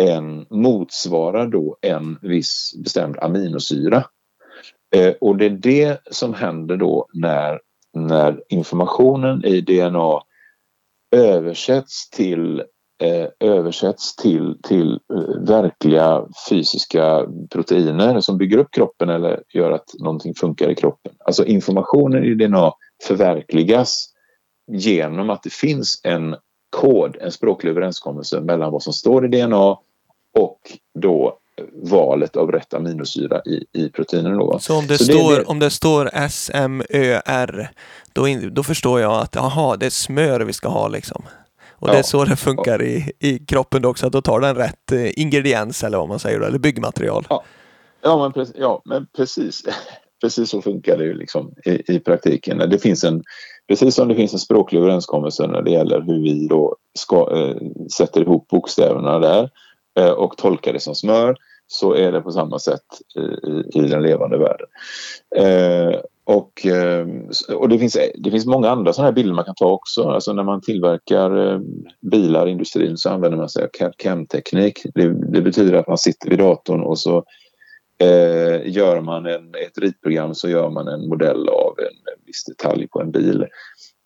en, 0.00 0.46
motsvarar 0.50 1.46
då 1.46 1.76
en 1.80 2.18
viss 2.22 2.72
bestämd 2.84 3.18
aminosyra. 3.18 4.04
Eh, 4.96 5.14
och 5.20 5.36
det 5.36 5.46
är 5.46 5.50
det 5.50 6.00
som 6.10 6.34
händer 6.34 6.76
då 6.76 7.06
när, 7.12 7.60
när 7.94 8.42
informationen 8.48 9.44
i 9.44 9.60
DNA 9.60 10.22
översätts 11.16 12.10
till 12.10 12.62
översätts 13.40 14.16
till, 14.16 14.56
till 14.62 15.00
eh, 15.14 15.40
verkliga 15.40 16.24
fysiska 16.48 17.26
proteiner 17.50 18.20
som 18.20 18.38
bygger 18.38 18.58
upp 18.58 18.70
kroppen 18.70 19.08
eller 19.08 19.42
gör 19.54 19.72
att 19.72 19.94
någonting 19.98 20.34
funkar 20.34 20.70
i 20.70 20.74
kroppen. 20.74 21.12
Alltså 21.24 21.44
informationen 21.44 22.24
i 22.24 22.34
DNA 22.34 22.72
förverkligas 23.04 24.08
genom 24.72 25.30
att 25.30 25.42
det 25.42 25.52
finns 25.52 26.00
en 26.04 26.36
kod, 26.70 27.16
en 27.20 27.32
språklig 27.32 27.70
överenskommelse 27.70 28.40
mellan 28.40 28.72
vad 28.72 28.82
som 28.82 28.92
står 28.92 29.24
i 29.24 29.28
DNA 29.28 29.76
och 30.38 30.58
då 30.98 31.38
valet 31.72 32.36
av 32.36 32.52
rätt 32.52 32.74
aminosyra 32.74 33.42
i, 33.44 33.64
i 33.72 33.88
proteinerna. 33.88 34.36
Då. 34.36 34.58
Så 34.58 34.78
om 34.78 34.86
det, 34.86 34.98
Så 34.98 35.04
står, 35.04 35.36
det, 35.36 35.44
om 35.44 35.58
det 35.58 35.70
står 35.70 36.28
SMÖR, 36.28 37.70
då, 38.12 38.26
då 38.50 38.62
förstår 38.62 39.00
jag 39.00 39.12
att 39.12 39.36
aha, 39.36 39.76
det 39.76 39.86
är 39.86 39.90
smör 39.90 40.40
vi 40.40 40.52
ska 40.52 40.68
ha 40.68 40.88
liksom? 40.88 41.22
Och 41.78 41.88
ja. 41.88 41.92
det 41.92 41.98
är 41.98 42.02
så 42.02 42.24
det 42.24 42.36
funkar 42.36 42.82
i, 42.82 43.12
i 43.18 43.38
kroppen 43.38 43.84
också, 43.84 44.06
att 44.06 44.12
då 44.12 44.22
tar 44.22 44.40
den 44.40 44.54
rätt 44.54 44.92
eh, 44.92 45.18
ingrediens 45.20 45.84
eller 45.84 45.98
vad 45.98 46.08
man 46.08 46.18
säger, 46.18 46.40
eller 46.40 46.58
byggmaterial. 46.58 47.26
Ja, 47.30 47.44
ja, 48.02 48.18
men, 48.18 48.32
precis, 48.32 48.54
ja 48.58 48.82
men 48.84 49.06
precis. 49.16 49.62
precis 50.20 50.50
så 50.50 50.62
funkar 50.62 50.96
det 50.96 51.04
ju 51.04 51.14
liksom 51.14 51.54
i, 51.64 51.94
i 51.94 52.00
praktiken. 52.00 52.58
Det 52.58 52.78
finns 52.78 53.04
en, 53.04 53.22
precis 53.68 53.94
som 53.94 54.08
det 54.08 54.14
finns 54.14 54.32
en 54.32 54.38
språklig 54.38 54.80
överenskommelse 54.80 55.46
när 55.46 55.62
det 55.62 55.70
gäller 55.70 56.00
hur 56.00 56.22
vi 56.22 56.46
då 56.46 56.76
ska, 56.98 57.36
äh, 57.36 57.56
sätter 57.96 58.20
ihop 58.20 58.48
bokstäverna 58.48 59.18
där 59.18 59.50
äh, 59.98 60.10
och 60.10 60.36
tolkar 60.36 60.72
det 60.72 60.80
som 60.80 60.94
smör 60.94 61.36
så 61.66 61.94
är 61.94 62.12
det 62.12 62.20
på 62.20 62.30
samma 62.30 62.58
sätt 62.58 62.86
i, 63.16 63.78
i 63.78 63.80
den 63.80 64.02
levande 64.02 64.38
världen. 64.38 64.66
Eh, 65.36 66.00
och, 66.28 66.66
ehm, 66.66 67.30
och 67.54 67.68
det, 67.68 67.78
finns, 67.78 67.98
det 68.14 68.30
finns 68.30 68.46
många 68.46 68.70
andra 68.70 68.92
sådana 68.92 69.08
här 69.08 69.14
bilder 69.14 69.34
man 69.34 69.44
kan 69.44 69.54
ta 69.54 69.70
också. 69.70 70.02
Alltså 70.02 70.32
när 70.32 70.42
man 70.42 70.60
tillverkar 70.60 71.36
ehm, 71.36 71.62
bilar 72.10 72.48
i 72.48 72.50
industrin 72.50 72.96
så 72.96 73.10
använder 73.10 73.38
man 73.38 73.48
sig 73.48 73.64
av 73.64 73.90
CAM-teknik. 73.98 74.82
Det, 74.94 75.32
det, 75.32 75.42
betyder 75.42 75.74
att 75.74 75.88
man 75.88 75.98
sitter 75.98 76.30
vid 76.30 76.38
datorn 76.38 76.80
och 76.80 76.98
så 76.98 77.24
eh, 77.98 78.70
gör 78.70 79.00
man 79.00 79.26
en, 79.26 79.54
ett 79.54 79.78
ritprogram 79.78 80.34
så 80.34 80.48
gör 80.48 80.70
man 80.70 80.88
en 80.88 81.08
modell 81.08 81.48
av 81.48 81.74
en, 81.78 81.84
en 81.84 82.26
viss 82.26 82.44
detalj 82.44 82.88
på 82.88 83.00
en 83.00 83.10
bil. 83.10 83.46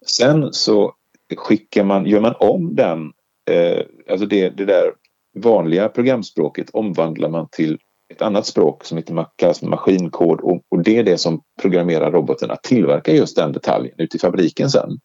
Sen 0.07 0.53
så 0.53 0.93
skickar 1.37 1.85
man, 1.85 2.07
gör 2.07 2.21
man 2.21 2.35
om 2.39 2.75
den 2.75 3.13
eh, 3.51 3.85
alltså 4.11 4.27
det, 4.27 4.49
det 4.49 4.65
där 4.65 4.93
vanliga 5.39 5.89
programspråket 5.89 6.71
omvandlar 6.73 7.29
man 7.29 7.49
till 7.53 7.79
ett 8.13 8.23
annat 8.23 8.47
språk 8.47 8.85
som 8.85 8.99
heter, 8.99 9.27
kallas 9.37 9.63
maskinkod 9.63 10.41
och, 10.41 10.63
och 10.69 10.83
det 10.83 10.99
är 10.99 11.03
det 11.03 11.19
som 11.19 11.43
programmerar 11.61 12.11
roboten 12.11 12.51
att 12.51 12.63
tillverka 12.63 13.13
just 13.13 13.37
den 13.37 13.53
detaljen 13.53 13.95
ute 13.99 14.17
i 14.17 14.21
fabriken 14.21 14.71
sen. 14.71 14.99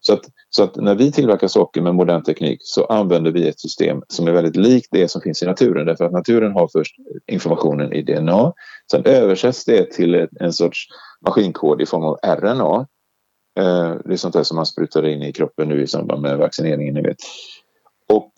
Så 0.00 0.12
att, 0.12 0.20
så 0.50 0.62
att 0.62 0.76
när 0.76 0.94
vi 0.94 1.12
tillverkar 1.12 1.48
saker 1.48 1.80
med 1.82 1.94
modern 1.94 2.22
teknik 2.22 2.58
så 2.62 2.84
använder 2.84 3.30
vi 3.30 3.48
ett 3.48 3.60
system 3.60 4.02
som 4.08 4.28
är 4.28 4.32
väldigt 4.32 4.56
likt 4.56 4.88
det 4.90 5.08
som 5.08 5.20
finns 5.20 5.42
i 5.42 5.46
naturen 5.46 5.86
därför 5.86 6.04
att 6.04 6.12
naturen 6.12 6.52
har 6.52 6.68
först 6.72 6.96
informationen 7.26 7.92
i 7.92 8.02
DNA. 8.02 8.52
Sen 8.90 9.04
översätts 9.04 9.64
det 9.64 9.90
till 9.90 10.28
en 10.40 10.52
sorts 10.52 10.86
maskinkod 11.26 11.82
i 11.82 11.86
form 11.86 12.04
av 12.04 12.18
RNA. 12.22 12.86
Eh, 13.58 13.94
det 14.04 14.12
är 14.12 14.16
sånt 14.16 14.34
där 14.34 14.42
som 14.42 14.56
man 14.56 14.66
sprutar 14.66 15.06
in 15.06 15.22
i 15.22 15.32
kroppen 15.32 15.68
nu 15.68 15.82
i 15.82 15.86
samband 15.86 16.22
med 16.22 16.38
vaccineringen. 16.38 16.94
Ni 16.94 17.02
vet. 17.02 17.16
Och, 18.08 18.32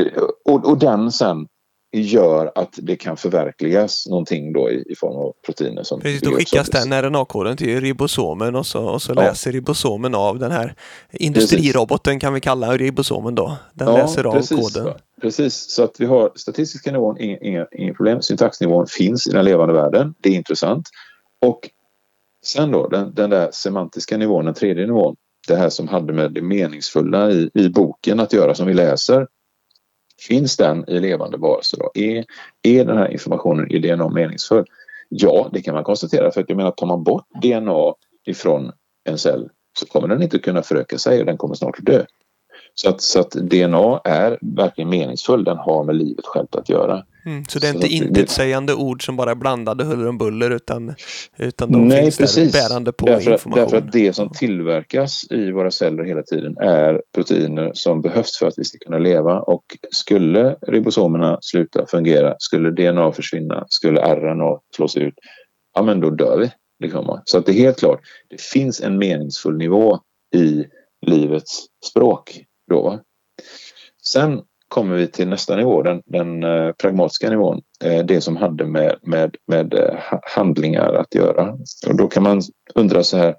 eh, 0.00 0.22
och, 0.44 0.70
och 0.70 0.78
den 0.78 1.12
sen 1.12 1.46
gör 1.92 2.52
att 2.54 2.78
det 2.82 2.96
kan 2.96 3.16
förverkligas 3.16 4.06
någonting 4.06 4.52
då 4.52 4.70
i, 4.70 4.84
i 4.88 4.94
form 4.94 5.16
av 5.16 5.32
proteiner. 5.46 5.82
Som 5.82 6.00
Precis, 6.00 6.20
då 6.20 6.30
skickas 6.30 6.68
den 6.68 6.92
RNA-koden 6.92 7.56
till 7.56 7.80
ribosomen 7.80 8.54
och 8.54 8.66
så, 8.66 8.84
och 8.84 9.02
så 9.02 9.12
ja. 9.16 9.22
läser 9.22 9.52
ribosomen 9.52 10.14
av 10.14 10.38
den 10.38 10.50
här 10.50 10.74
industriroboten 11.10 12.12
precis. 12.12 12.20
kan 12.20 12.34
vi 12.34 12.40
kalla 12.40 12.76
ribosomen 12.76 13.34
då. 13.34 13.56
Den 13.72 13.88
ja, 13.88 13.96
läser 13.96 14.24
av 14.24 14.32
precis, 14.32 14.74
koden. 14.74 14.94
Precis, 15.20 15.70
så 15.70 15.84
att 15.84 16.00
vi 16.00 16.06
har 16.06 16.32
statistiska 16.34 16.92
nivån, 16.92 17.20
inga, 17.20 17.38
inga, 17.38 17.66
inga 17.72 17.94
problem. 17.94 18.22
Syntaxnivån 18.22 18.86
finns 18.86 19.26
i 19.26 19.30
den 19.30 19.44
levande 19.44 19.74
världen, 19.74 20.14
det 20.20 20.28
är 20.28 20.34
intressant. 20.34 20.88
Och 21.46 21.70
sen 22.44 22.70
då 22.70 22.88
den, 22.88 23.14
den 23.14 23.30
där 23.30 23.50
semantiska 23.52 24.16
nivån, 24.16 24.44
den 24.44 24.54
tredje 24.54 24.86
nivån, 24.86 25.16
det 25.48 25.56
här 25.56 25.68
som 25.68 25.88
hade 25.88 26.12
med 26.12 26.32
det 26.32 26.42
meningsfulla 26.42 27.30
i, 27.30 27.50
i 27.54 27.68
boken 27.68 28.20
att 28.20 28.32
göra 28.32 28.54
som 28.54 28.66
vi 28.66 28.74
läser 28.74 29.26
Finns 30.20 30.56
den 30.56 30.88
i 30.88 31.00
levande 31.00 31.38
varelser 31.38 31.78
då? 31.78 31.90
Är, 31.94 32.24
är 32.62 32.84
den 32.84 32.98
här 32.98 33.12
informationen 33.12 33.70
i 33.70 33.78
DNA 33.78 34.08
meningsfull? 34.08 34.64
Ja, 35.08 35.48
det 35.52 35.60
kan 35.60 35.74
man 35.74 35.84
konstatera 35.84 36.30
för 36.30 36.40
att 36.40 36.48
jag 36.48 36.56
menar 36.56 36.70
tar 36.70 36.86
man 36.86 37.04
bort 37.04 37.26
DNA 37.42 37.94
ifrån 38.26 38.72
en 39.04 39.18
cell 39.18 39.48
så 39.78 39.86
kommer 39.86 40.08
den 40.08 40.22
inte 40.22 40.38
kunna 40.38 40.62
föröka 40.62 40.98
sig 40.98 41.20
och 41.20 41.26
den 41.26 41.36
kommer 41.36 41.54
snart 41.54 41.78
dö. 41.80 42.04
Så 42.74 42.88
att, 42.88 43.00
så 43.00 43.20
att 43.20 43.30
DNA 43.30 44.00
är 44.04 44.38
verkligen 44.40 44.90
meningsfull, 44.90 45.44
den 45.44 45.56
har 45.56 45.84
med 45.84 45.96
livet 45.96 46.26
självt 46.26 46.54
att 46.54 46.68
göra. 46.68 47.04
Mm, 47.28 47.44
så 47.48 47.58
det 47.58 47.68
är 47.68 47.74
inte 47.74 47.86
intetsägande 47.86 48.74
ord 48.74 49.06
som 49.06 49.16
bara 49.16 49.30
är 49.30 49.34
blandade 49.34 49.84
huller 49.84 50.08
om 50.08 50.18
buller 50.18 50.50
utan, 50.50 50.94
utan 51.36 51.72
de 51.72 51.88
Nej, 51.88 52.02
finns 52.02 52.18
precis. 52.18 52.52
där 52.52 52.68
bärande 52.68 52.92
på 52.92 53.06
därför, 53.06 53.32
information. 53.32 53.62
Därför 53.62 53.76
att 53.76 53.92
det 53.92 54.12
som 54.12 54.30
tillverkas 54.30 55.30
i 55.30 55.50
våra 55.50 55.70
celler 55.70 56.04
hela 56.04 56.22
tiden 56.22 56.56
är 56.58 57.02
proteiner 57.14 57.70
som 57.74 58.02
behövs 58.02 58.38
för 58.38 58.46
att 58.46 58.58
vi 58.58 58.64
ska 58.64 58.78
kunna 58.78 58.98
leva 58.98 59.40
och 59.40 59.64
skulle 59.90 60.56
ribosomerna 60.66 61.38
sluta 61.40 61.86
fungera, 61.86 62.34
skulle 62.38 62.70
DNA 62.70 63.12
försvinna, 63.12 63.64
skulle 63.68 64.00
RNA 64.00 64.60
slås 64.76 64.96
ut, 64.96 65.14
ja 65.74 65.82
men 65.82 66.00
då 66.00 66.10
dör 66.10 66.38
vi. 66.38 66.50
Liksom. 66.84 67.20
Så 67.24 67.38
att 67.38 67.46
det 67.46 67.52
är 67.52 67.60
helt 67.60 67.78
klart, 67.78 68.00
det 68.28 68.40
finns 68.40 68.80
en 68.80 68.98
meningsfull 68.98 69.56
nivå 69.56 70.00
i 70.34 70.64
livets 71.06 71.66
språk. 71.90 72.44
Då. 72.70 73.00
Sen 74.02 74.42
kommer 74.68 74.96
vi 74.96 75.06
till 75.06 75.28
nästa 75.28 75.56
nivå, 75.56 75.82
den, 75.82 76.02
den 76.06 76.42
eh, 76.42 76.72
pragmatiska 76.72 77.30
nivån. 77.30 77.62
Eh, 77.84 78.04
det 78.04 78.20
som 78.20 78.36
hade 78.36 78.66
med, 78.66 78.98
med, 79.02 79.36
med 79.46 79.74
eh, 79.74 79.94
handlingar 80.22 80.92
att 80.92 81.14
göra. 81.14 81.52
Och 81.88 81.96
då 81.96 82.08
kan 82.08 82.22
man 82.22 82.42
undra 82.74 83.02
så 83.02 83.16
här, 83.16 83.36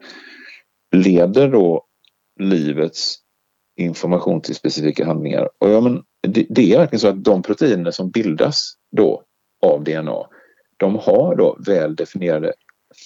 leder 0.95 1.47
då 1.49 1.85
livets 2.39 3.15
information 3.77 4.41
till 4.41 4.55
specifika 4.55 5.05
handlingar? 5.05 5.49
Och 5.59 5.69
ja, 5.69 5.81
men 5.81 6.03
det, 6.27 6.45
det 6.49 6.73
är 6.73 6.77
verkligen 6.77 6.99
så 6.99 7.07
att 7.07 7.23
de 7.23 7.41
proteiner 7.41 7.91
som 7.91 8.09
bildas 8.09 8.73
då 8.97 9.23
av 9.65 9.83
DNA, 9.83 10.27
de 10.77 10.95
har 10.95 11.35
då 11.35 11.57
väl 11.65 11.95
definierade 11.95 12.53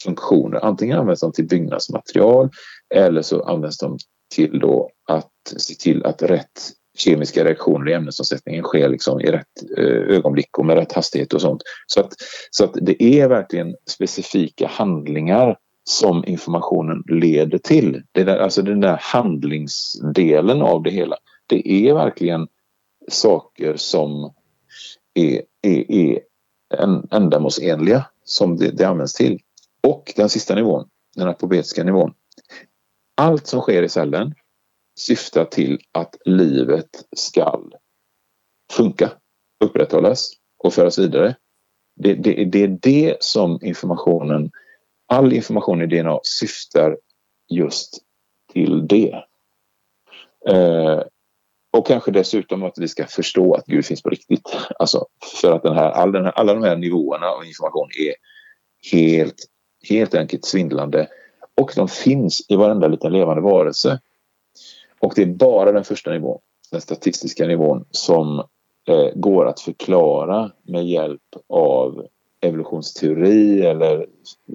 funktioner. 0.04 0.66
Antingen 0.66 1.00
används 1.00 1.22
de 1.22 1.32
till 1.32 1.48
byggnadsmaterial 1.48 2.50
eller 2.96 3.22
så 3.22 3.44
används 3.44 3.78
de 3.78 3.98
till 4.36 4.60
då 4.60 4.90
att 5.08 5.32
se 5.58 5.74
till 5.74 6.06
att 6.06 6.22
rätt 6.22 6.72
kemiska 6.98 7.46
reaktioner 7.46 7.92
i 7.92 7.94
ämnesomsättningen 7.94 8.64
sker 8.64 8.90
liksom 8.90 9.22
i 9.22 9.32
rätt 9.32 9.78
eh, 9.78 9.86
ögonblick 9.86 10.58
och 10.58 10.66
med 10.66 10.76
rätt 10.76 10.92
hastighet 10.92 11.34
och 11.34 11.42
sånt. 11.42 11.62
Så 11.88 12.00
att, 12.00 12.14
så 12.52 12.64
att 12.64 12.74
det 12.82 13.04
är 13.04 13.28
verkligen 13.28 13.76
specifika 13.86 14.68
handlingar 14.68 15.58
som 15.84 16.26
informationen 16.26 17.04
leder 17.08 17.58
till. 17.58 18.04
Det 18.12 18.24
där, 18.24 18.38
alltså 18.38 18.62
den 18.62 18.80
där 18.80 18.98
handlingsdelen 19.02 20.62
av 20.62 20.84
det 20.84 20.90
hela. 20.90 21.16
Det 21.48 21.72
är 21.72 21.94
verkligen 21.94 22.48
saker 23.08 23.76
som 23.76 24.34
är, 25.14 25.42
är, 25.62 25.92
är 25.92 26.20
ändamålsenliga 27.12 28.06
som 28.24 28.58
det, 28.58 28.72
det 28.72 28.84
används 28.84 29.14
till. 29.14 29.40
Och 29.88 30.14
den 30.16 30.30
sista 30.30 30.56
nivån, 30.56 30.88
den 31.16 31.28
apobetiska 31.28 31.84
nivån. 31.84 32.14
Allt 33.16 33.48
som 33.48 33.62
sker 33.62 33.84
i 33.84 33.90
cellen 33.90 34.34
syftar 35.00 35.46
till 35.46 35.80
att 35.92 36.16
livet 36.26 36.90
ska 37.16 37.62
funka, 38.72 39.12
upprätthållas 39.64 40.32
och 40.58 40.74
föras 40.74 41.00
vidare. 41.00 41.36
Det, 41.96 42.14
det, 42.14 42.46
det, 42.46 42.64
är 42.64 42.78
det 42.82 43.18
som 43.20 43.60
informationen, 43.62 44.52
all 45.08 45.34
information 45.34 45.82
i 45.82 45.86
DNA 45.86 46.20
syftar 46.24 46.98
just 47.50 48.02
till 48.54 48.88
det. 48.88 49.24
Eh, 50.50 51.02
och 51.78 51.88
kanske 51.88 52.12
dessutom 52.12 52.64
att 52.64 52.78
vi 52.78 52.88
ska 52.88 53.06
förstå 53.06 53.54
att 53.54 53.66
Gud 53.66 53.86
finns 53.86 54.02
på 54.02 54.10
riktigt. 54.10 54.56
Alltså 54.80 55.06
för 55.42 55.52
att 55.52 55.64
den 55.64 55.76
här, 55.76 55.92
all 55.92 56.12
den 56.12 56.26
här, 56.26 56.32
alla 56.32 56.54
de 56.54 56.64
här 56.64 56.76
nivåerna 56.76 57.28
av 57.28 57.46
information 57.46 57.90
är 58.08 58.14
helt, 58.92 59.36
helt 59.90 60.16
enkelt 60.16 60.46
svindlande. 60.46 61.08
Och 61.62 61.72
de 61.76 61.88
finns 61.88 62.46
i 62.50 62.56
varenda 62.56 62.88
liten 62.88 63.12
levande 63.12 63.42
varelse. 63.42 64.00
Och 65.04 65.14
det 65.16 65.22
är 65.22 65.26
bara 65.26 65.72
den 65.72 65.84
första 65.84 66.12
nivån, 66.12 66.40
den 66.72 66.82
statistiska 66.82 67.48
nivån, 67.48 67.86
som 67.92 68.40
eh, 68.88 69.10
går 69.16 69.46
att 69.46 69.60
förklara 69.60 70.52
med 70.64 70.88
hjälp 70.88 71.22
av 71.50 72.08
evolutionsteori 72.42 73.62
eller 73.62 74.06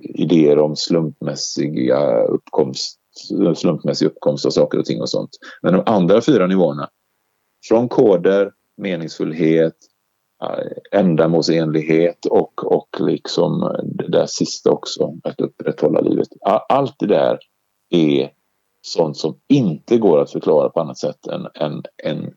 idéer 0.03 0.59
om 0.59 0.77
slumpmässiga 0.77 2.23
uppkomst, 2.23 2.99
slumpmässig 3.57 4.07
uppkomst 4.07 4.47
av 4.47 4.51
saker 4.51 4.79
och 4.79 4.85
ting 4.85 5.01
och 5.01 5.11
sånt. 5.11 5.31
Men 5.63 5.73
de 5.73 5.83
andra 5.87 6.21
fyra 6.21 6.47
nivåerna, 6.47 6.89
från 7.69 7.89
koder, 7.89 8.53
meningsfullhet, 8.77 9.77
eh, 10.43 11.01
ändamålsenlighet 11.01 12.27
och, 12.27 12.73
och 12.73 12.97
liksom 12.99 13.77
det 13.85 14.09
där 14.09 14.27
sista 14.27 14.71
också, 14.71 15.15
att 15.25 15.41
upprätthålla 15.41 16.01
livet. 16.01 16.29
Allt 16.69 16.95
det 16.99 17.07
där 17.07 17.39
är 17.91 18.38
sånt 18.83 19.17
som 19.17 19.41
inte 19.49 19.99
går 19.99 20.21
att 20.21 20.33
förklara 20.33 20.69
på 20.69 20.81
annat 20.81 20.99
sätt 20.99 21.27
än 21.27 21.47
en, 21.55 21.83
en, 22.05 22.35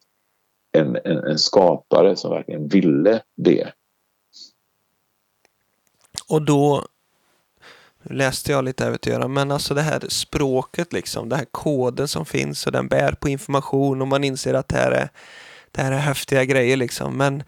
en, 0.72 0.98
en, 1.04 1.18
en 1.18 1.40
skapare 1.40 2.16
som 2.16 2.32
verkligen 2.32 2.68
ville 2.68 3.22
det. 3.38 3.74
Och 6.28 6.42
då 6.42 6.86
läste 8.04 8.52
jag 8.52 8.66
lite 8.66 8.84
här 8.84 8.92
vet 8.92 9.02
du, 9.02 9.28
men 9.28 9.52
alltså 9.52 9.74
det 9.74 9.82
här 9.82 10.04
språket 10.10 10.94
liksom, 10.94 11.30
den 11.30 11.40
här 11.40 11.48
koden 11.52 12.08
som 12.08 12.26
finns 12.26 12.66
och 12.66 12.72
den 12.72 12.88
bär 12.88 13.12
på 13.12 13.30
information 13.30 14.02
och 14.02 14.08
man 14.08 14.24
inser 14.24 14.54
att 14.54 14.68
det 14.68 14.78
här 14.78 14.92
är, 14.92 15.10
det 15.72 15.82
här 15.82 15.92
är 15.92 15.98
häftiga 15.98 16.46
grejer 16.46 16.78
liksom. 16.78 17.18
Men 17.18 17.44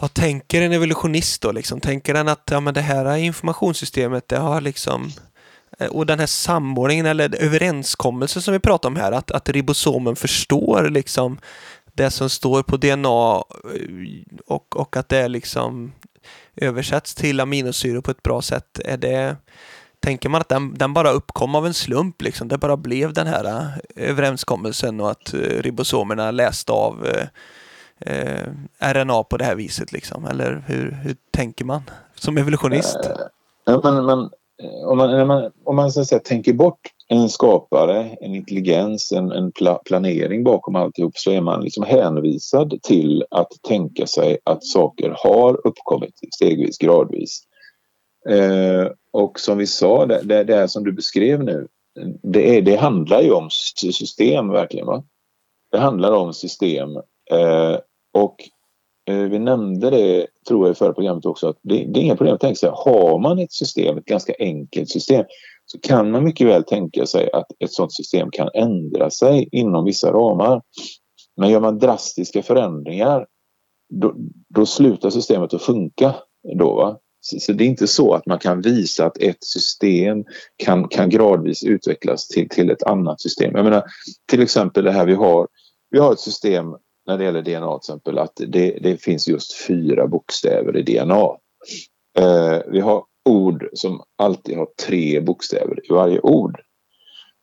vad 0.00 0.14
tänker 0.14 0.62
en 0.62 0.72
evolutionist 0.72 1.42
då 1.42 1.52
liksom? 1.52 1.80
Tänker 1.80 2.14
den 2.14 2.28
att 2.28 2.48
ja, 2.50 2.60
men 2.60 2.74
det 2.74 2.80
här 2.80 3.16
informationssystemet 3.16 4.28
det 4.28 4.38
har 4.38 4.60
liksom 4.60 5.10
Eh, 5.78 5.88
och 5.88 6.06
den 6.06 6.18
här 6.18 6.26
samordningen 6.26 7.06
eller 7.06 7.42
överenskommelsen 7.42 8.42
som 8.42 8.52
vi 8.52 8.60
pratar 8.60 8.88
om 8.88 8.96
här, 8.96 9.12
att, 9.12 9.30
att 9.30 9.48
ribosomen 9.48 10.16
förstår 10.16 10.88
liksom 10.90 11.38
det 11.92 12.10
som 12.10 12.30
står 12.30 12.62
på 12.62 12.76
DNA 12.76 13.42
eh, 13.74 14.42
och, 14.46 14.76
och 14.76 14.96
att 14.96 15.08
det 15.08 15.28
liksom 15.28 15.92
översätts 16.56 17.14
till 17.14 17.40
aminosyror 17.40 18.00
på 18.00 18.10
ett 18.10 18.22
bra 18.22 18.42
sätt. 18.42 18.80
Är 18.84 18.96
det, 18.96 19.36
tänker 20.00 20.28
man 20.28 20.40
att 20.40 20.48
den, 20.48 20.74
den 20.74 20.94
bara 20.94 21.10
uppkom 21.10 21.54
av 21.54 21.66
en 21.66 21.74
slump 21.74 22.22
liksom? 22.22 22.48
Det 22.48 22.58
bara 22.58 22.76
blev 22.76 23.12
den 23.12 23.26
här 23.26 23.44
eh, 23.44 24.10
överenskommelsen 24.10 25.00
och 25.00 25.10
att 25.10 25.34
ribosomerna 25.34 26.30
läste 26.30 26.72
av 26.72 27.08
eh, 27.98 28.48
RNA 28.78 29.22
på 29.22 29.36
det 29.36 29.44
här 29.44 29.54
viset 29.54 29.92
liksom? 29.92 30.24
Eller 30.24 30.64
hur, 30.66 30.90
hur 30.90 31.16
tänker 31.30 31.64
man 31.64 31.82
som 32.14 32.38
evolutionist? 32.38 32.98
Ja, 33.64 33.80
men, 33.84 34.06
men 34.06 34.30
Eh, 34.62 34.88
om 34.88 34.98
man, 34.98 35.26
man, 35.26 35.52
om 35.64 35.76
man 35.76 35.92
så 35.92 36.00
att 36.00 36.06
säga, 36.06 36.20
tänker 36.20 36.52
bort 36.52 36.80
en 37.08 37.28
skapare, 37.28 38.16
en 38.20 38.34
intelligens, 38.34 39.12
en, 39.12 39.32
en 39.32 39.52
pla 39.52 39.74
planering 39.74 40.44
bakom 40.44 40.76
alltihop 40.76 41.16
så 41.16 41.30
är 41.30 41.40
man 41.40 41.64
liksom 41.64 41.84
hänvisad 41.84 42.78
till 42.82 43.24
att 43.30 43.52
tänka 43.68 44.06
sig 44.06 44.38
att 44.44 44.64
saker 44.64 45.14
har 45.18 45.66
uppkommit 45.66 46.14
stegvis, 46.34 46.78
gradvis. 46.78 47.42
Eh, 48.28 48.86
och 49.12 49.40
som 49.40 49.58
vi 49.58 49.66
sa, 49.66 50.06
det, 50.06 50.20
det, 50.24 50.44
det 50.44 50.56
här 50.56 50.66
som 50.66 50.84
du 50.84 50.92
beskrev 50.92 51.44
nu, 51.44 51.68
det, 52.22 52.56
är, 52.56 52.62
det 52.62 52.76
handlar 52.76 53.22
ju 53.22 53.30
om 53.30 53.50
system 53.50 54.48
verkligen. 54.48 54.86
Va? 54.86 55.04
Det 55.70 55.78
handlar 55.78 56.12
om 56.12 56.34
system 56.34 56.90
Eh, 57.30 57.78
och 58.12 58.36
Eh, 59.06 59.16
vi 59.16 59.38
nämnde 59.38 59.90
det, 59.90 60.26
tror 60.48 60.66
jag, 60.66 60.72
i 60.72 60.78
förra 60.78 60.92
programmet 60.92 61.26
också, 61.26 61.48
att 61.48 61.58
det, 61.62 61.74
det 61.74 62.00
är 62.00 62.02
inga 62.02 62.16
problem 62.16 62.34
att 62.34 62.40
tänka 62.40 62.56
sig, 62.56 62.70
har 62.72 63.18
man 63.18 63.38
ett 63.38 63.52
system, 63.52 63.98
ett 63.98 64.04
ganska 64.04 64.34
enkelt 64.38 64.90
system, 64.90 65.24
så 65.66 65.80
kan 65.80 66.10
man 66.10 66.24
mycket 66.24 66.46
väl 66.46 66.64
tänka 66.64 67.06
sig 67.06 67.32
att 67.32 67.46
ett 67.58 67.72
sådant 67.72 67.92
system 67.92 68.30
kan 68.30 68.48
ändra 68.54 69.10
sig 69.10 69.48
inom 69.52 69.84
vissa 69.84 70.12
ramar. 70.12 70.62
Men 71.36 71.50
gör 71.50 71.60
man 71.60 71.78
drastiska 71.78 72.42
förändringar 72.42 73.26
då, 73.88 74.14
då 74.54 74.66
slutar 74.66 75.10
systemet 75.10 75.54
att 75.54 75.62
funka. 75.62 76.14
Då, 76.58 76.74
va? 76.74 76.98
Så, 77.20 77.40
så, 77.40 77.52
det 77.52 77.64
är 77.64 77.68
inte 77.68 77.86
så 77.86 78.14
att 78.14 78.26
man 78.26 78.38
kan 78.38 78.60
visa 78.60 79.06
att 79.06 79.18
ett 79.18 79.44
system 79.44 80.24
kan, 80.56 80.88
kan 80.88 81.10
gradvis 81.10 81.64
utvecklas 81.64 82.28
till, 82.28 82.48
till 82.48 82.70
ett 82.70 82.82
annat 82.82 83.20
system. 83.20 83.52
Jag 83.54 83.64
menar, 83.64 83.82
till 84.30 84.42
exempel 84.42 84.84
det 84.84 84.92
här 84.92 85.06
vi 85.06 85.14
har. 85.14 85.48
Vi 85.90 85.98
har 85.98 86.12
ett 86.12 86.20
system 86.20 86.66
när 87.06 87.18
det 87.18 87.24
gäller 87.24 87.42
DNA 87.42 87.78
till 87.78 87.92
exempel 87.92 88.18
att 88.18 88.40
det, 88.48 88.78
det 88.82 89.02
finns 89.02 89.28
just 89.28 89.66
fyra 89.66 90.06
bokstäver 90.06 90.76
i 90.76 90.82
DNA. 90.82 91.28
Eh, 92.18 92.58
vi 92.66 92.80
har 92.80 93.04
ord 93.24 93.68
som 93.72 94.02
alltid 94.18 94.56
har 94.56 94.68
tre 94.86 95.20
bokstäver 95.20 95.90
i 95.90 95.92
varje 95.92 96.20
ord. 96.20 96.60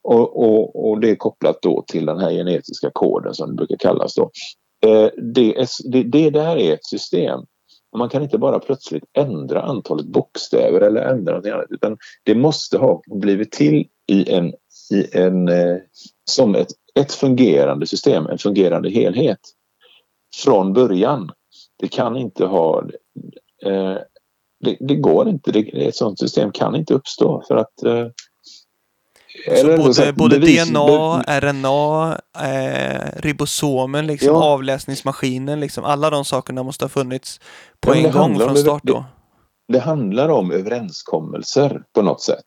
Och, 0.03 0.43
och, 0.43 0.89
och, 0.89 0.99
det 0.99 1.09
är 1.09 1.15
kopplat 1.15 1.61
då 1.61 1.83
till 1.87 2.05
den 2.05 2.19
här 2.19 2.31
genetiska 2.31 2.91
koden 2.93 3.33
som 3.33 3.49
det 3.49 3.55
brukar 3.55 3.77
kallas 3.77 4.15
då. 4.15 4.31
Eh, 4.85 5.09
det, 5.33 5.67
det, 5.91 6.03
det 6.03 6.29
där 6.29 6.57
är 6.57 6.73
ett 6.73 6.85
system. 6.85 7.39
Man 7.97 8.09
kan 8.09 8.23
inte 8.23 8.37
bara 8.37 8.59
plötsligt 8.59 9.03
ändra 9.13 9.61
antalet 9.61 10.05
bokstäver 10.05 10.81
eller 10.81 11.01
ändra 11.01 11.35
något 11.35 11.45
annat 11.45 11.65
utan 11.69 11.97
det 12.23 12.35
måste 12.35 12.77
ha 12.77 13.01
blivit 13.07 13.51
till 13.51 13.87
i 14.07 14.31
en, 14.31 14.53
i 14.91 15.17
en, 15.17 15.47
eh, 15.47 15.77
som 16.29 16.55
ett, 16.55 16.67
ett 16.99 17.11
fungerande 17.11 17.87
system, 17.87 18.27
en 18.27 18.37
fungerande 18.37 18.89
helhet 18.89 19.39
från 20.43 20.73
början. 20.73 21.31
Det 21.79 21.87
kan 21.87 22.17
inte 22.17 22.45
ha 22.45 22.83
eh, 23.65 23.97
det, 24.59 24.77
det, 24.79 24.95
går 24.95 25.29
inte. 25.29 25.51
Det, 25.51 25.87
ett 25.87 25.95
sådant 25.95 26.19
system 26.19 26.51
kan 26.51 26.75
inte 26.75 26.93
uppstå 26.93 27.43
för 27.47 27.55
att 27.55 27.83
eh, 27.83 28.07
så 29.61 29.77
både, 29.77 29.93
så 29.93 30.13
både 30.13 30.39
bevis, 30.39 30.69
DNA, 30.69 31.23
RNA, 31.39 32.17
eh, 32.39 33.21
ribosomen, 33.21 34.07
liksom, 34.07 34.27
ja. 34.27 34.43
avläsningsmaskinen, 34.43 35.59
liksom, 35.59 35.83
alla 35.83 36.09
de 36.09 36.25
sakerna 36.25 36.63
måste 36.63 36.85
ha 36.85 36.89
funnits 36.89 37.39
på 37.79 37.95
ja, 37.95 37.95
en 37.95 38.11
gång 38.11 38.39
från 38.39 38.57
start 38.57 38.81
då. 38.83 38.93
Det, 39.67 39.73
det, 39.73 39.79
handlar 39.79 40.29
om 40.29 40.51
överenskommelser 40.51 41.83
på 41.93 42.01
något 42.01 42.21
sätt. 42.21 42.45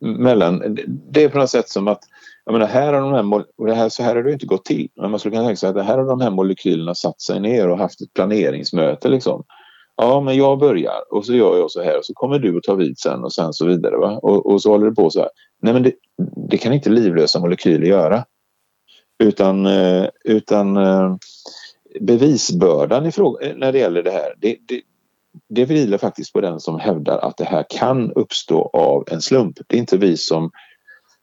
Mellan, 0.00 0.78
det 1.12 1.24
är 1.24 1.28
på 1.28 1.38
något 1.38 1.50
sätt 1.50 1.68
som 1.68 1.88
att 1.88 2.00
jag 2.46 2.52
menar, 2.52 2.66
här 2.66 2.92
har 2.92 3.00
de 3.00 3.12
här, 3.12 3.44
och 3.56 3.66
det 3.66 3.74
här, 3.74 3.88
så 3.88 4.02
här 4.02 4.16
har 4.16 4.22
det 4.22 4.32
inte 4.32 4.46
gått 4.46 4.64
till. 4.64 4.88
Men 4.96 5.10
man 5.10 5.20
skulle 5.20 5.36
kunna 5.36 5.46
tänka 5.46 5.56
sig 5.56 5.68
att 5.68 5.86
här 5.86 5.98
har 5.98 6.04
de 6.04 6.20
här 6.20 6.30
molekylerna 6.30 6.94
satt 6.94 7.20
sig 7.20 7.40
ner 7.40 7.68
och 7.68 7.78
haft 7.78 8.00
ett 8.00 8.14
planeringsmöte. 8.14 9.08
Liksom. 9.08 9.44
Ja, 9.96 10.20
men 10.20 10.36
jag 10.36 10.58
börjar 10.58 11.12
och 11.14 11.26
så 11.26 11.34
gör 11.34 11.58
jag 11.58 11.70
så 11.70 11.82
här 11.82 11.98
och 11.98 12.04
så 12.04 12.14
kommer 12.14 12.38
du 12.38 12.56
att 12.56 12.62
ta 12.62 12.74
vid 12.74 12.98
sen 12.98 13.24
och 13.24 13.32
sen 13.32 13.52
så 13.52 13.66
vidare. 13.66 13.96
Va? 13.96 14.18
Och, 14.22 14.52
och 14.52 14.62
så 14.62 14.70
håller 14.70 14.86
det 14.86 14.94
på 14.94 15.10
så 15.10 15.20
här. 15.20 15.28
Nej, 15.62 15.72
men 15.72 15.82
det, 15.82 15.92
det 16.50 16.58
kan 16.58 16.72
inte 16.72 16.90
livlösa 16.90 17.40
molekyler 17.40 17.86
göra. 17.86 18.24
Utan, 19.18 19.66
eh, 19.66 20.06
utan 20.24 20.76
eh, 20.76 21.16
bevisbördan 22.00 23.06
i 23.06 23.12
fråga, 23.12 23.46
eh, 23.46 23.56
när 23.56 23.72
det 23.72 23.78
gäller 23.78 24.02
det 24.02 24.10
här, 24.10 24.34
det, 24.38 24.56
det, 24.68 24.80
det 25.48 25.64
vilar 25.64 25.98
faktiskt 25.98 26.32
på 26.32 26.40
den 26.40 26.60
som 26.60 26.80
hävdar 26.80 27.18
att 27.18 27.36
det 27.36 27.44
här 27.44 27.64
kan 27.68 28.12
uppstå 28.12 28.70
av 28.72 29.04
en 29.10 29.20
slump. 29.20 29.58
Det 29.66 29.76
är 29.76 29.80
inte 29.80 29.96
vi 29.96 30.16
som, 30.16 30.50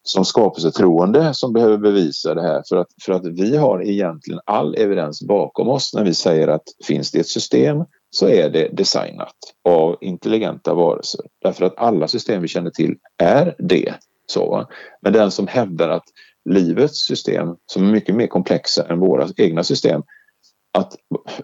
som 0.04 0.26
skapelsetroende 0.26 1.34
som 1.34 1.54
behöver 1.54 1.78
bevisa 1.78 2.34
det 2.34 2.42
här 2.42 2.64
för 2.70 2.78
att, 2.78 2.88
för 3.06 3.14
att 3.14 3.26
vi 3.26 3.58
har 3.58 3.84
egentligen 3.84 4.40
all 4.46 4.76
evidens 4.76 5.22
bakom 5.22 5.70
oss 5.70 5.94
när 5.94 6.04
vi 6.04 6.14
säger 6.14 6.48
att 6.48 6.64
finns 6.86 7.12
det 7.12 7.20
ett 7.20 7.28
system 7.28 7.78
så 8.10 8.28
är 8.28 8.50
det 8.50 8.68
designat 8.68 9.36
av 9.70 9.98
intelligenta 10.02 10.74
varelser. 10.74 11.22
Därför 11.44 11.66
att 11.66 11.78
alla 11.78 12.08
system 12.08 12.42
vi 12.42 12.48
känner 12.48 12.72
till 12.72 12.96
är 13.18 13.56
det. 13.60 13.94
Så, 14.26 14.68
Men 15.02 15.14
den 15.14 15.32
som 15.32 15.48
hävdar 15.48 15.90
att 15.90 16.04
livets 16.50 17.06
system, 17.06 17.48
som 17.66 17.88
är 17.88 17.92
mycket 17.92 18.16
mer 18.16 18.28
komplexa 18.28 18.88
än 18.88 19.00
våra 19.00 19.28
egna 19.38 19.64
system, 19.64 20.02
att, 20.78 20.96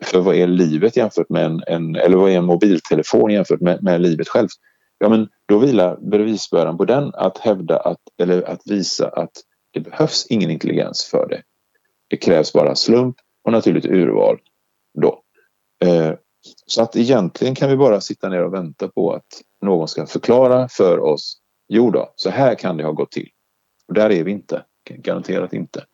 för 0.01 0.19
vad 0.19 0.35
är 0.35 0.47
livet 0.47 0.97
jämfört 0.97 1.29
med 1.29 1.45
en, 1.45 1.63
en 1.67 1.95
eller 1.95 2.17
vad 2.17 2.31
är 2.31 2.37
en 2.37 2.45
mobiltelefon 2.45 3.31
jämfört 3.31 3.61
med, 3.61 3.83
med 3.83 4.01
livet 4.01 4.27
självt? 4.27 4.51
Ja, 4.99 5.09
men 5.09 5.29
då 5.45 5.57
vilar 5.57 5.97
bevisbördan 5.97 6.77
på 6.77 6.85
den 6.85 7.11
att 7.15 7.37
hävda 7.37 7.79
att, 7.79 7.99
eller 8.21 8.41
att 8.49 8.61
visa 8.65 9.09
att 9.09 9.31
det 9.71 9.79
behövs 9.79 10.27
ingen 10.29 10.51
intelligens 10.51 11.05
för 11.05 11.27
det. 11.29 11.41
Det 12.07 12.17
krävs 12.17 12.53
bara 12.53 12.75
slump 12.75 13.15
och 13.43 13.51
naturligt 13.51 13.85
urval 13.85 14.39
då. 15.01 15.23
Eh, 15.85 16.13
så 16.65 16.81
att 16.81 16.95
egentligen 16.95 17.55
kan 17.55 17.69
vi 17.69 17.77
bara 17.77 18.01
sitta 18.01 18.29
ner 18.29 18.43
och 18.43 18.53
vänta 18.53 18.87
på 18.87 19.13
att 19.13 19.41
någon 19.61 19.87
ska 19.87 20.05
förklara 20.05 20.67
för 20.67 20.99
oss. 20.99 21.37
Jo 21.67 21.91
då, 21.91 22.13
så 22.15 22.29
här 22.29 22.55
kan 22.55 22.77
det 22.77 22.83
ha 22.83 22.91
gått 22.91 23.11
till. 23.11 23.29
Och 23.87 23.93
där 23.93 24.11
är 24.11 24.23
vi 24.23 24.31
inte. 24.31 24.65
Garanterat 24.89 25.53
inte. 25.53 25.85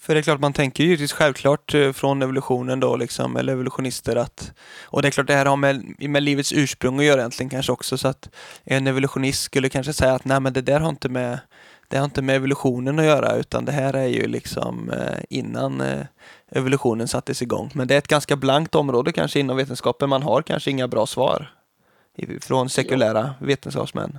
För 0.00 0.14
det 0.14 0.20
är 0.20 0.22
klart, 0.22 0.40
man 0.40 0.52
tänker 0.52 0.84
ju 0.84 1.08
självklart 1.08 1.74
eh, 1.74 1.92
från 1.92 2.22
evolutionen 2.22 2.80
då, 2.80 2.96
liksom, 2.96 3.36
eller 3.36 3.52
evolutionister 3.52 4.16
att... 4.16 4.52
Och 4.84 5.02
det 5.02 5.08
är 5.08 5.10
klart, 5.10 5.26
det 5.26 5.34
här 5.34 5.46
har 5.46 5.56
med, 5.56 5.94
med 5.98 6.22
livets 6.22 6.52
ursprung 6.52 6.98
att 6.98 7.04
göra 7.04 7.20
egentligen 7.20 7.50
kanske 7.50 7.72
också, 7.72 7.98
så 7.98 8.08
att 8.08 8.28
en 8.64 8.86
evolutionist 8.86 9.42
skulle 9.42 9.68
kanske 9.68 9.92
säga 9.92 10.14
att 10.14 10.24
nej 10.24 10.40
men 10.40 10.52
det 10.52 10.60
där 10.60 10.80
har 10.80 10.88
inte 10.88 11.08
med, 11.08 11.38
det 11.88 11.96
har 11.96 12.04
inte 12.04 12.22
med 12.22 12.36
evolutionen 12.36 12.98
att 12.98 13.04
göra, 13.04 13.36
utan 13.36 13.64
det 13.64 13.72
här 13.72 13.94
är 13.94 14.06
ju 14.06 14.26
liksom 14.26 14.90
eh, 14.90 15.24
innan 15.28 15.80
eh, 15.80 16.06
evolutionen 16.50 17.08
sattes 17.08 17.42
igång. 17.42 17.70
Men 17.74 17.88
det 17.88 17.94
är 17.94 17.98
ett 17.98 18.08
ganska 18.08 18.36
blankt 18.36 18.74
område 18.74 19.12
kanske 19.12 19.40
inom 19.40 19.56
vetenskapen, 19.56 20.08
man 20.08 20.22
har 20.22 20.42
kanske 20.42 20.70
inga 20.70 20.88
bra 20.88 21.06
svar 21.06 21.54
från 22.40 22.68
sekulära 22.68 23.34
vetenskapsmän. 23.40 24.18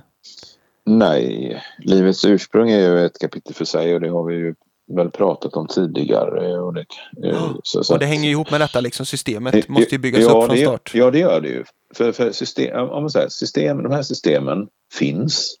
Nej, 0.86 1.62
livets 1.78 2.24
ursprung 2.24 2.70
är 2.70 2.80
ju 2.80 3.06
ett 3.06 3.18
kapitel 3.18 3.54
för 3.54 3.64
sig 3.64 3.94
och 3.94 4.00
det 4.00 4.08
har 4.08 4.24
vi 4.24 4.34
ju 4.34 4.54
väl 4.96 5.10
pratat 5.10 5.54
om 5.54 5.66
tidigare. 5.66 6.60
Och 6.60 6.74
det, 6.74 6.86
oh, 7.16 7.56
så, 7.62 7.84
så 7.84 7.94
och 7.94 7.98
det 7.98 8.06
hänger 8.06 8.30
ihop 8.30 8.50
med 8.50 8.60
detta, 8.60 8.80
liksom 8.80 9.06
systemet 9.06 9.52
det, 9.52 9.68
måste 9.68 9.94
ju 9.94 9.98
byggas 9.98 10.20
ja, 10.20 10.26
upp 10.26 10.46
från 10.46 10.58
start. 10.58 10.90
Ja, 10.94 11.10
det 11.10 11.18
gör 11.18 11.40
det 11.40 11.48
ju. 11.48 11.64
För, 11.94 12.12
för 12.12 12.32
system, 12.32 12.90
om 12.90 13.02
man 13.02 13.10
säger, 13.10 13.28
system, 13.28 13.82
de 13.82 13.92
här 13.92 14.02
systemen 14.02 14.68
finns. 14.94 15.56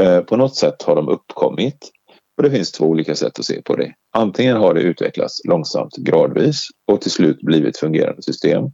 Eh, 0.00 0.20
på 0.20 0.36
något 0.36 0.56
sätt 0.56 0.82
har 0.82 0.96
de 0.96 1.08
uppkommit. 1.08 1.90
Och 2.36 2.42
det 2.42 2.50
finns 2.50 2.72
två 2.72 2.84
olika 2.84 3.14
sätt 3.14 3.38
att 3.38 3.44
se 3.44 3.62
på 3.62 3.76
det. 3.76 3.94
Antingen 4.12 4.56
har 4.56 4.74
det 4.74 4.80
utvecklats 4.80 5.40
långsamt 5.44 5.96
gradvis 5.96 6.68
och 6.92 7.00
till 7.00 7.10
slut 7.10 7.40
blivit 7.40 7.78
fungerande 7.78 8.22
system. 8.22 8.64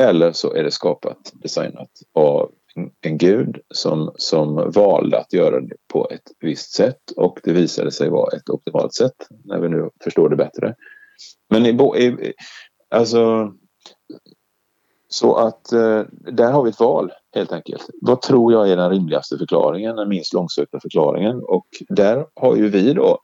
Eller 0.00 0.32
så 0.32 0.54
är 0.54 0.64
det 0.64 0.70
skapat, 0.70 1.32
designat 1.32 1.90
av 2.14 2.50
en 3.00 3.18
gud 3.18 3.60
som, 3.74 4.12
som 4.16 4.70
valde 4.70 5.18
att 5.18 5.32
göra 5.32 5.60
det 5.60 5.76
på 5.92 6.08
ett 6.10 6.32
visst 6.40 6.72
sätt 6.72 7.10
och 7.16 7.40
det 7.44 7.52
visade 7.52 7.90
sig 7.90 8.10
vara 8.10 8.36
ett 8.36 8.50
optimalt 8.50 8.94
sätt 8.94 9.28
när 9.44 9.60
vi 9.60 9.68
nu 9.68 9.90
förstår 10.04 10.28
det 10.28 10.36
bättre. 10.36 10.74
Men 11.50 11.66
i, 11.66 11.70
i, 12.04 12.32
alltså 12.90 13.52
så 15.08 15.36
att 15.36 15.72
eh, 15.72 16.02
där 16.10 16.52
har 16.52 16.62
vi 16.62 16.70
ett 16.70 16.80
val 16.80 17.12
helt 17.34 17.52
enkelt. 17.52 17.90
Vad 18.00 18.22
tror 18.22 18.52
jag 18.52 18.70
är 18.70 18.76
den 18.76 18.90
rimligaste 18.90 19.38
förklaringen, 19.38 19.96
den 19.96 20.08
minst 20.08 20.32
långsökta 20.32 20.80
förklaringen 20.80 21.42
och 21.42 21.66
där 21.88 22.26
har 22.34 22.56
ju 22.56 22.68
vi 22.68 22.92
då 22.92 23.18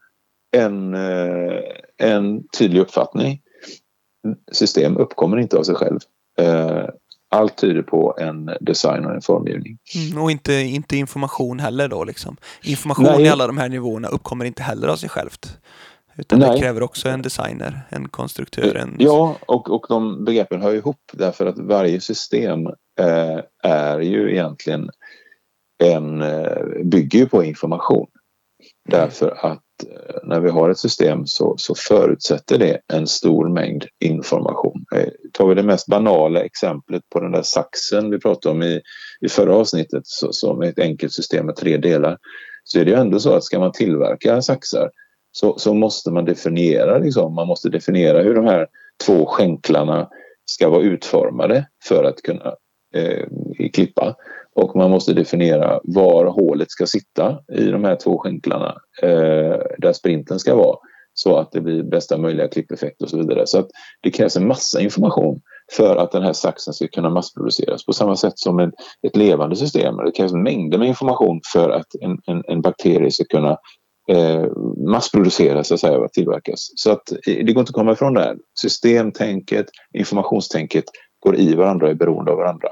en, 0.57 0.95
eh, 0.95 1.61
en 1.97 2.49
tydlig 2.59 2.81
uppfattning. 2.81 3.41
System 4.53 4.97
uppkommer 4.97 5.37
inte 5.37 5.59
av 5.59 5.63
sig 5.63 5.75
själv. 5.75 6.01
Eh, 6.39 6.89
allt 7.37 7.57
tyder 7.57 7.83
på 7.83 8.17
en 8.21 8.51
design 8.61 9.05
och 9.05 9.15
en 9.15 9.23
formgivning. 9.23 9.79
Mm, 9.95 10.23
och 10.23 10.31
inte, 10.31 10.53
inte 10.53 10.97
information 10.97 11.61
heller 11.61 11.89
då 11.89 12.05
liksom. 12.05 12.37
Information 12.63 13.05
Nej. 13.05 13.23
i 13.23 13.29
alla 13.29 13.47
de 13.47 13.59
här 13.59 13.69
nivåerna 13.69 14.09
uppkommer 14.09 14.45
inte 14.45 14.63
heller 14.63 14.89
av 14.89 14.97
sig 14.97 15.09
självt. 15.09 15.59
Utan 16.19 16.39
Nej. 16.39 16.51
det 16.51 16.59
kräver 16.59 16.83
också 16.83 17.09
en 17.09 17.23
designer, 17.23 17.81
en 17.89 18.09
konstruktör. 18.09 18.75
En... 18.75 18.97
Ja, 18.99 19.37
och, 19.47 19.71
och 19.71 19.87
de 19.89 20.25
begreppen 20.25 20.63
hör 20.63 20.75
ihop 20.75 21.01
därför 21.13 21.47
att 21.47 21.59
varje 21.59 22.01
system 22.01 22.67
eh, 23.01 23.41
är 23.63 24.01
ju 24.01 24.33
egentligen 24.33 24.91
en, 25.85 26.23
eh, 26.23 26.85
bygger 26.85 27.19
ju 27.19 27.27
på 27.27 27.45
information. 27.45 28.07
Mm. 28.89 29.01
Därför 29.01 29.47
att 29.47 29.63
Eh, 29.85 30.17
när 30.25 30.41
vi 30.41 30.51
har 30.51 30.71
ett 30.71 30.79
system 30.79 31.27
så, 31.27 31.55
så 31.59 31.75
förutsätter 31.75 32.59
det 32.59 32.81
en 32.93 33.07
stor 33.07 33.49
mängd 33.49 33.85
information. 34.01 34.85
Eh, 34.95 35.09
tar 35.33 35.47
vi 35.47 35.55
det 35.55 35.63
mest 35.63 35.87
banala 35.87 36.41
exemplet 36.41 37.03
på 37.11 37.21
den 37.21 37.33
där 37.33 37.43
saxen 37.43 38.11
vi 38.11 38.19
pratade 38.19 38.55
om 38.55 38.63
i, 38.63 38.81
i 39.21 39.29
förra 39.29 39.57
avsnittet 39.57 40.03
så, 40.05 40.33
som 40.33 40.63
ett 40.63 40.79
enkelt 40.79 41.13
system 41.13 41.47
med 41.47 41.57
tre 41.57 41.77
delar 41.77 42.19
så 42.65 42.79
är 42.79 42.85
det 42.85 42.91
ju 42.91 42.97
ändå 42.97 43.21
så 43.21 43.35
att 43.35 43.45
ska 43.45 43.59
man 43.59 43.73
tillverka 43.73 44.43
saxar 44.43 44.91
så, 45.33 45.59
så 45.59 45.75
måste 45.75 46.11
man 46.11 46.25
definiera 46.25 46.99
liksom, 46.99 47.35
man 47.35 47.47
måste 47.47 47.69
definiera 47.69 48.23
hur 48.23 48.35
de 48.35 48.45
här 48.45 48.67
två 49.07 49.27
skänklarna 49.27 50.09
ska 50.45 50.69
vara 50.69 50.83
utformade 50.83 51.67
för 51.85 52.05
att 52.05 52.23
kunna 52.23 52.55
eh, 52.95 53.27
klippa. 53.73 54.17
Och 54.57 54.77
man 54.77 54.91
måste 54.91 55.13
definiera 55.13 55.81
var 55.85 56.25
hålet 56.25 56.71
ska 56.71 56.87
sitta 56.87 57.39
i 57.53 57.65
de 57.65 57.85
här 57.85 57.97
två 57.97 58.19
skinklarna 58.19 58.75
eh, 59.03 59.57
där 59.79 59.93
sprinten 59.93 60.39
ska 60.39 60.55
vara 60.55 60.77
så 61.19 61.39
att 61.39 61.53
det 61.53 61.61
blir 61.61 61.83
bästa 61.83 62.19
möjliga 62.19 62.49
klippeffekt 62.49 63.03
och 63.03 63.11
så 63.11 63.19
vidare. 63.19 63.47
Så 63.47 63.59
att 63.59 63.69
det 64.03 64.11
krävs 64.11 64.37
en 64.37 64.49
massa 64.49 64.81
information 64.81 65.41
för 65.73 65.97
att 65.97 66.13
den 66.13 66.23
här 66.23 66.33
saxen 66.33 66.75
ska 66.75 66.89
kunna 66.89 67.11
massproduceras 67.11 67.87
på 67.87 67.93
samma 67.93 68.17
sätt 68.17 68.39
som 68.39 68.59
ett, 68.61 68.75
ett 69.07 69.17
levande 69.17 69.57
system. 69.57 69.97
Det 69.97 70.13
krävs 70.13 70.33
mängder 70.33 70.79
med 70.79 70.89
information 70.89 71.41
för 71.53 71.71
att 71.71 71.87
en, 72.01 72.19
en, 72.27 72.43
en 72.47 72.63
bakterie 72.63 73.11
ska 73.11 73.25
kunna 73.25 73.57
eh, 74.09 74.45
massproduceras, 74.89 75.69
så 75.69 75.75
att 75.75 75.81
säga, 75.81 75.99
och 75.99 76.13
tillverkas. 76.13 76.73
Så 76.77 76.91
att 76.91 77.13
eh, 77.13 77.45
det 77.45 77.53
går 77.53 77.61
inte 77.61 77.71
att 77.71 77.73
komma 77.73 77.93
ifrån 77.93 78.15
det 78.15 78.21
här. 78.21 78.37
Systemtänket, 78.61 79.67
informationstänket 79.95 80.85
går 81.21 81.37
i 81.37 81.55
varandra 81.55 81.87
och 81.87 81.93
är 81.93 81.97
beroende 81.97 82.31
av 82.31 82.39
varandra. 82.39 82.69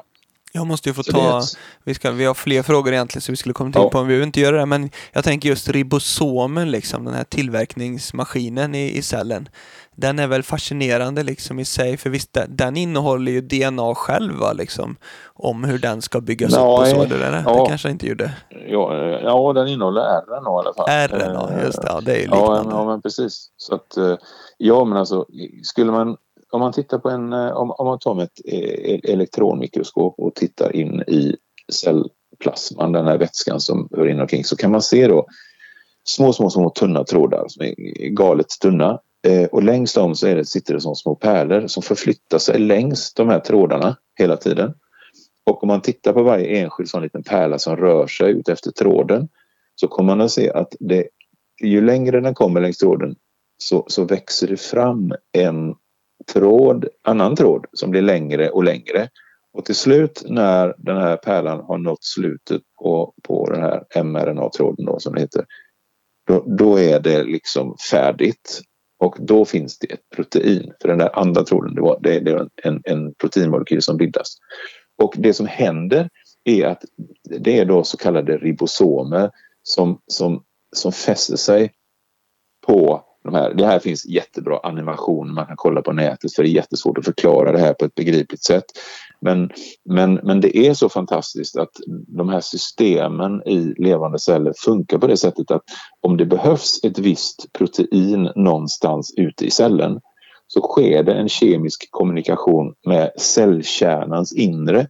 Jag 0.56 0.66
måste 0.66 0.88
ju 0.88 0.94
få 0.94 1.02
så 1.02 1.12
ta, 1.12 1.42
vi, 1.84 1.94
ska, 1.94 2.10
vi 2.10 2.24
har 2.24 2.34
fler 2.34 2.62
frågor 2.62 2.92
egentligen 2.92 3.22
så 3.22 3.32
vi 3.32 3.36
skulle 3.36 3.52
komma 3.52 3.68
in 3.68 3.72
ja. 3.74 3.90
på, 3.90 3.98
men 3.98 4.06
vi 4.06 4.10
behöver 4.10 4.26
inte 4.26 4.40
göra 4.40 4.56
det. 4.56 4.66
Men 4.66 4.90
jag 5.12 5.24
tänker 5.24 5.48
just 5.48 5.68
ribosomen, 5.68 6.70
liksom, 6.70 7.04
den 7.04 7.14
här 7.14 7.24
tillverkningsmaskinen 7.24 8.74
i, 8.74 8.96
i 8.96 9.02
cellen. 9.02 9.48
Den 9.96 10.18
är 10.18 10.26
väl 10.26 10.42
fascinerande 10.42 11.22
liksom 11.22 11.58
i 11.58 11.64
sig, 11.64 11.96
för 11.96 12.10
visst, 12.10 12.38
den 12.48 12.76
innehåller 12.76 13.32
ju 13.32 13.40
DNA 13.40 13.94
själv, 13.94 14.34
va, 14.34 14.52
liksom, 14.52 14.96
om 15.34 15.64
hur 15.64 15.78
den 15.78 16.02
ska 16.02 16.20
byggas 16.20 16.52
Nej, 16.52 16.60
upp 16.60 16.80
och 16.80 16.86
så. 16.86 17.04
Det, 17.04 17.18
där. 17.18 17.42
Ja. 17.46 17.62
det 17.62 17.68
kanske 17.68 17.90
inte 17.90 18.06
gjorde. 18.06 18.32
Ja, 18.68 18.94
ja, 19.22 19.52
den 19.52 19.68
innehåller 19.68 20.02
RNA 20.02 20.50
i 20.50 20.66
alla 20.66 20.74
fall. 20.74 21.08
RNA, 21.08 21.64
just 21.64 21.82
det. 21.82 21.88
Ja, 21.88 22.00
det 22.00 22.12
är 22.12 22.16
ju 22.16 22.22
liknande. 22.22 22.70
Ja, 22.70 22.84
men 22.84 23.02
precis. 23.02 23.50
Så 23.56 23.74
att, 23.74 23.96
eh, 23.96 24.16
ja, 24.58 24.84
men 24.84 24.98
alltså, 24.98 25.26
skulle 25.62 25.92
man 25.92 26.16
om 26.54 26.60
man 26.60 26.72
tittar 26.72 26.98
på 26.98 27.10
en, 27.10 27.32
eh, 27.32 27.50
om, 27.50 27.70
om 27.70 27.86
man 27.86 27.98
tar 27.98 28.14
med 28.14 28.24
ett 28.24 28.40
eh, 28.44 29.12
elektronmikroskop 29.12 30.14
och 30.18 30.34
tittar 30.34 30.76
in 30.76 31.00
i 31.00 31.36
cellplasman, 31.72 32.92
den 32.92 33.06
här 33.06 33.18
vätskan 33.18 33.60
som 33.60 33.88
hör 33.96 34.08
in 34.08 34.20
omkring, 34.20 34.44
så 34.44 34.56
kan 34.56 34.70
man 34.70 34.82
se 34.82 35.08
då 35.08 35.26
små, 36.04 36.32
små, 36.32 36.50
små 36.50 36.70
tunna 36.70 37.04
trådar 37.04 37.44
som 37.48 37.64
är 37.64 37.74
galet 38.08 38.46
tunna. 38.62 39.00
Eh, 39.26 39.44
och 39.44 39.62
längst 39.62 39.94
dem 39.94 40.14
så 40.14 40.26
är 40.26 40.36
det, 40.36 40.44
sitter 40.44 40.74
det 40.74 40.80
som 40.80 40.94
små 40.94 41.14
pärlor 41.14 41.66
som 41.66 41.82
förflyttar 41.82 42.38
sig 42.38 42.58
längs 42.58 43.14
de 43.14 43.28
här 43.28 43.40
trådarna 43.40 43.96
hela 44.18 44.36
tiden. 44.36 44.74
Och 45.46 45.62
om 45.62 45.66
man 45.66 45.80
tittar 45.80 46.12
på 46.12 46.22
varje 46.22 46.46
enskild 46.46 46.88
sån 46.88 47.02
liten 47.02 47.22
pärla 47.22 47.58
som 47.58 47.76
rör 47.76 48.06
sig 48.06 48.30
ut 48.30 48.48
efter 48.48 48.70
tråden 48.70 49.28
så 49.74 49.88
kommer 49.88 50.16
man 50.16 50.24
att 50.24 50.32
se 50.32 50.50
att 50.50 50.74
det, 50.80 51.08
ju 51.62 51.80
längre 51.80 52.20
den 52.20 52.34
kommer 52.34 52.60
längs 52.60 52.78
tråden 52.78 53.16
så, 53.58 53.84
så 53.86 54.04
växer 54.04 54.48
det 54.48 54.60
fram 54.60 55.12
en 55.32 55.74
tråd, 56.26 56.88
annan 57.02 57.36
tråd 57.36 57.66
som 57.72 57.90
blir 57.90 58.02
längre 58.02 58.50
och 58.50 58.64
längre. 58.64 59.08
Och 59.52 59.64
till 59.64 59.74
slut 59.74 60.24
när 60.28 60.74
den 60.78 60.96
här 60.96 61.16
pärlan 61.16 61.60
har 61.60 61.78
nått 61.78 62.04
slutet 62.04 62.62
på, 62.82 63.14
på 63.22 63.50
den 63.50 63.62
här 63.62 64.02
mRNA-tråden 64.02 64.86
då, 64.86 65.00
som 65.00 65.14
det 65.14 65.20
heter, 65.20 65.44
då, 66.26 66.44
då 66.46 66.80
är 66.80 67.00
det 67.00 67.22
liksom 67.22 67.76
färdigt. 67.90 68.60
Och 68.98 69.16
då 69.20 69.44
finns 69.44 69.78
det 69.78 69.92
ett 69.92 70.10
protein. 70.16 70.72
För 70.82 70.88
den 70.88 70.98
där 70.98 71.18
andra 71.18 71.44
tråden, 71.44 71.74
det, 71.74 71.80
var, 71.80 71.98
det, 72.02 72.20
det 72.20 72.30
är 72.30 72.48
en, 72.62 72.80
en 72.84 73.14
proteinmolekyl 73.14 73.82
som 73.82 73.96
bildas. 73.96 74.36
Och 75.02 75.14
det 75.18 75.34
som 75.34 75.46
händer 75.46 76.08
är 76.44 76.66
att 76.66 76.84
det 77.24 77.58
är 77.58 77.64
då 77.64 77.84
så 77.84 77.96
kallade 77.96 78.36
ribosomer 78.36 79.30
som, 79.62 80.00
som, 80.06 80.44
som 80.76 80.92
fäster 80.92 81.36
sig 81.36 81.72
på 82.66 83.04
de 83.24 83.34
här, 83.34 83.54
det 83.54 83.66
här 83.66 83.78
finns 83.78 84.06
jättebra 84.06 84.60
animation 84.62 85.34
man 85.34 85.46
kan 85.46 85.56
kolla 85.56 85.82
på 85.82 85.92
nätet 85.92 86.34
för 86.34 86.42
det 86.42 86.48
är 86.48 86.50
jättesvårt 86.50 86.98
att 86.98 87.04
förklara 87.04 87.52
det 87.52 87.58
här 87.58 87.74
på 87.74 87.84
ett 87.84 87.94
begripligt 87.94 88.44
sätt. 88.44 88.64
Men, 89.20 89.50
men, 89.84 90.14
men 90.14 90.40
det 90.40 90.58
är 90.58 90.74
så 90.74 90.88
fantastiskt 90.88 91.56
att 91.56 91.70
de 92.08 92.28
här 92.28 92.40
systemen 92.40 93.42
i 93.48 93.74
levande 93.78 94.18
celler 94.18 94.52
funkar 94.56 94.98
på 94.98 95.06
det 95.06 95.16
sättet 95.16 95.50
att 95.50 95.62
om 96.00 96.16
det 96.16 96.26
behövs 96.26 96.84
ett 96.84 96.98
visst 96.98 97.52
protein 97.52 98.30
någonstans 98.36 99.14
ute 99.16 99.46
i 99.46 99.50
cellen 99.50 100.00
så 100.46 100.60
sker 100.60 101.02
det 101.02 101.14
en 101.14 101.28
kemisk 101.28 101.88
kommunikation 101.90 102.74
med 102.86 103.12
cellkärnans 103.16 104.32
inre. 104.32 104.86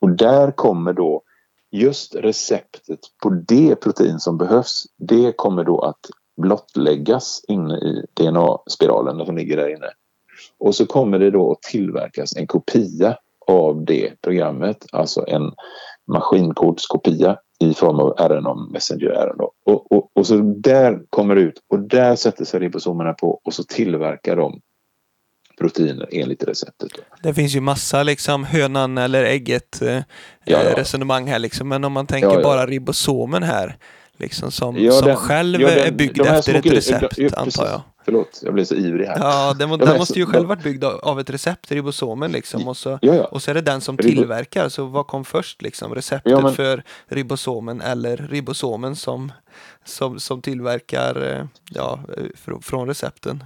Och 0.00 0.10
där 0.10 0.50
kommer 0.50 0.92
då 0.92 1.22
just 1.70 2.14
receptet 2.14 3.00
på 3.22 3.30
det 3.30 3.76
protein 3.76 4.20
som 4.20 4.38
behövs, 4.38 4.84
det 4.98 5.32
kommer 5.36 5.64
då 5.64 5.80
att 5.80 6.00
blottläggas 6.36 7.44
inne 7.48 7.74
i 7.74 8.06
DNA-spiralen 8.14 9.26
som 9.26 9.36
ligger 9.36 9.56
där 9.56 9.68
inne. 9.68 9.90
Och 10.58 10.74
så 10.74 10.86
kommer 10.86 11.18
det 11.18 11.30
då 11.30 11.52
att 11.52 11.62
tillverkas 11.62 12.36
en 12.36 12.46
kopia 12.46 13.16
av 13.46 13.84
det 13.84 14.20
programmet, 14.20 14.86
alltså 14.92 15.24
en 15.28 15.52
maskinkodskopia 16.06 17.38
i 17.58 17.74
form 17.74 18.00
av 18.00 18.10
RNA, 18.10 18.54
messenger 18.72 19.08
RNA. 19.08 19.44
Och, 19.66 19.92
och, 19.92 20.10
och 20.14 20.26
så 20.26 20.36
där 20.56 21.00
kommer 21.10 21.34
det 21.34 21.40
ut 21.40 21.62
och 21.68 21.78
där 21.78 22.16
sätter 22.16 22.44
sig 22.44 22.60
ribosomerna 22.60 23.12
på 23.12 23.40
och 23.44 23.54
så 23.54 23.64
tillverkar 23.64 24.36
de 24.36 24.60
proteiner 25.58 26.08
enligt 26.12 26.44
receptet. 26.44 26.88
Det 27.22 27.34
finns 27.34 27.56
ju 27.56 27.60
massa 27.60 28.02
liksom 28.02 28.44
hönan 28.44 28.98
eller 28.98 29.24
ägget 29.24 29.82
eh, 29.82 29.94
ja, 29.94 30.02
ja. 30.44 30.76
resonemang 30.76 31.26
här 31.26 31.38
liksom. 31.38 31.68
Men 31.68 31.84
om 31.84 31.92
man 31.92 32.06
tänker 32.06 32.34
ja, 32.34 32.42
bara 32.42 32.66
ribosomen 32.66 33.42
här 33.42 33.76
liksom, 34.16 34.50
som, 34.50 34.78
ja, 34.78 34.92
som 34.92 35.16
själv 35.16 35.60
ja, 35.60 35.68
den, 35.68 35.78
är 35.78 35.90
byggd 35.90 36.20
efter 36.20 36.54
ett 36.54 36.66
recept, 36.66 37.18
ja, 37.18 37.30
antar 37.36 37.66
jag. 37.66 37.82
Förlåt, 38.04 38.40
jag 38.44 38.54
blev 38.54 38.64
så 38.64 38.74
ivrig 38.74 39.06
här. 39.06 39.18
Ja, 39.18 39.54
den, 39.58 39.78
den 39.78 39.98
måste 39.98 40.18
ju 40.18 40.26
själv 40.26 40.48
varit 40.48 40.62
byggd 40.62 40.84
av 40.84 41.20
ett 41.20 41.30
recept, 41.30 41.72
ribosomen 41.72 42.32
liksom. 42.32 42.68
Och 42.68 42.76
så, 42.76 42.98
ja, 43.02 43.14
ja. 43.14 43.24
och 43.24 43.42
så 43.42 43.50
är 43.50 43.54
det 43.54 43.60
den 43.60 43.80
som 43.80 43.96
tillverkar, 43.96 44.68
så 44.68 44.84
vad 44.84 45.06
kom 45.06 45.24
först 45.24 45.62
liksom? 45.62 45.94
Receptet 45.94 46.32
ja, 46.32 46.40
men... 46.40 46.54
för 46.54 46.82
ribosomen 47.06 47.80
eller 47.80 48.16
ribosomen 48.16 48.96
som, 48.96 49.32
som, 49.84 50.20
som 50.20 50.42
tillverkar 50.42 51.32
eh, 51.32 51.44
ja, 51.70 52.00
från 52.60 52.88
recepten? 52.88 53.44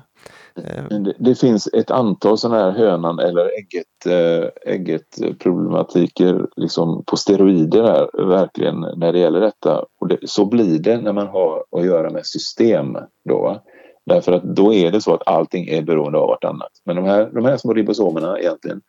Eh, 0.56 0.98
det, 0.98 1.14
det, 1.18 1.34
finns 1.34 1.68
ett 1.72 1.90
antal 1.90 2.38
sådana 2.38 2.62
här 2.62 2.70
hönan 2.70 3.18
eller 3.18 3.50
ägget, 3.58 4.06
eh, 4.06 4.14
äh, 4.14 4.74
ägget 4.74 5.38
problematiker 5.38 6.46
liksom 6.56 7.04
på 7.06 7.16
steroider 7.16 7.82
här, 7.82 8.26
verkligen 8.26 8.80
när 8.80 9.12
det 9.12 9.18
gäller 9.18 9.40
detta. 9.40 9.84
Och 10.00 10.08
det, 10.08 10.18
så 10.22 10.44
blir 10.44 10.78
det 10.78 11.00
när 11.00 11.12
man 11.12 11.26
har 11.26 11.64
att 11.70 11.84
göra 11.84 12.10
med 12.10 12.26
system. 12.26 12.96
Då. 13.28 13.62
Därför 14.06 14.32
att 14.32 14.42
då 14.42 14.74
är 14.74 14.92
det 14.92 15.00
så 15.00 15.14
att 15.14 15.28
allting 15.28 15.68
är 15.68 15.82
beroende 15.82 16.18
av 16.18 16.28
vartannat. 16.28 16.72
Men 16.84 16.96
de 16.96 17.04
här, 17.04 17.30
de 17.34 17.44
här 17.44 17.56
små 17.56 17.72
ribosomerna 17.72 18.38
egentligen, 18.38 18.80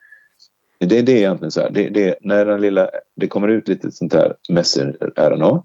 det, 0.78 1.02
det 1.02 1.12
är 1.12 1.16
egentligen 1.16 1.50
så 1.50 1.60
här, 1.60 1.70
det, 1.70 1.88
det, 1.88 2.18
när 2.20 2.44
den 2.44 2.60
lilla, 2.60 2.90
det 3.16 3.28
kommer 3.28 3.48
ut 3.48 3.68
lite 3.68 3.90
sånt 3.90 4.14
här 4.14 4.34
messer-RNA 4.48 5.62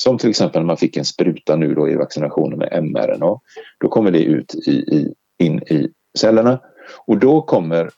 som 0.00 0.18
till 0.18 0.30
exempel 0.30 0.62
när 0.62 0.66
man 0.66 0.76
fick 0.76 0.96
en 0.96 1.04
spruta 1.04 1.56
nu 1.56 1.74
då 1.74 1.88
i 1.88 1.96
vaccinationen 1.96 2.58
med 2.58 2.84
mRNA. 2.84 3.40
Då 3.80 3.88
kommer 3.88 4.10
det 4.10 4.22
ut 4.22 4.54
i, 4.54 4.70
i, 4.70 5.14
in 5.40 5.62
i 5.62 5.88
cellerna 6.18 6.60
och 7.06 7.18
då 7.18 7.42
kommer 7.42 7.90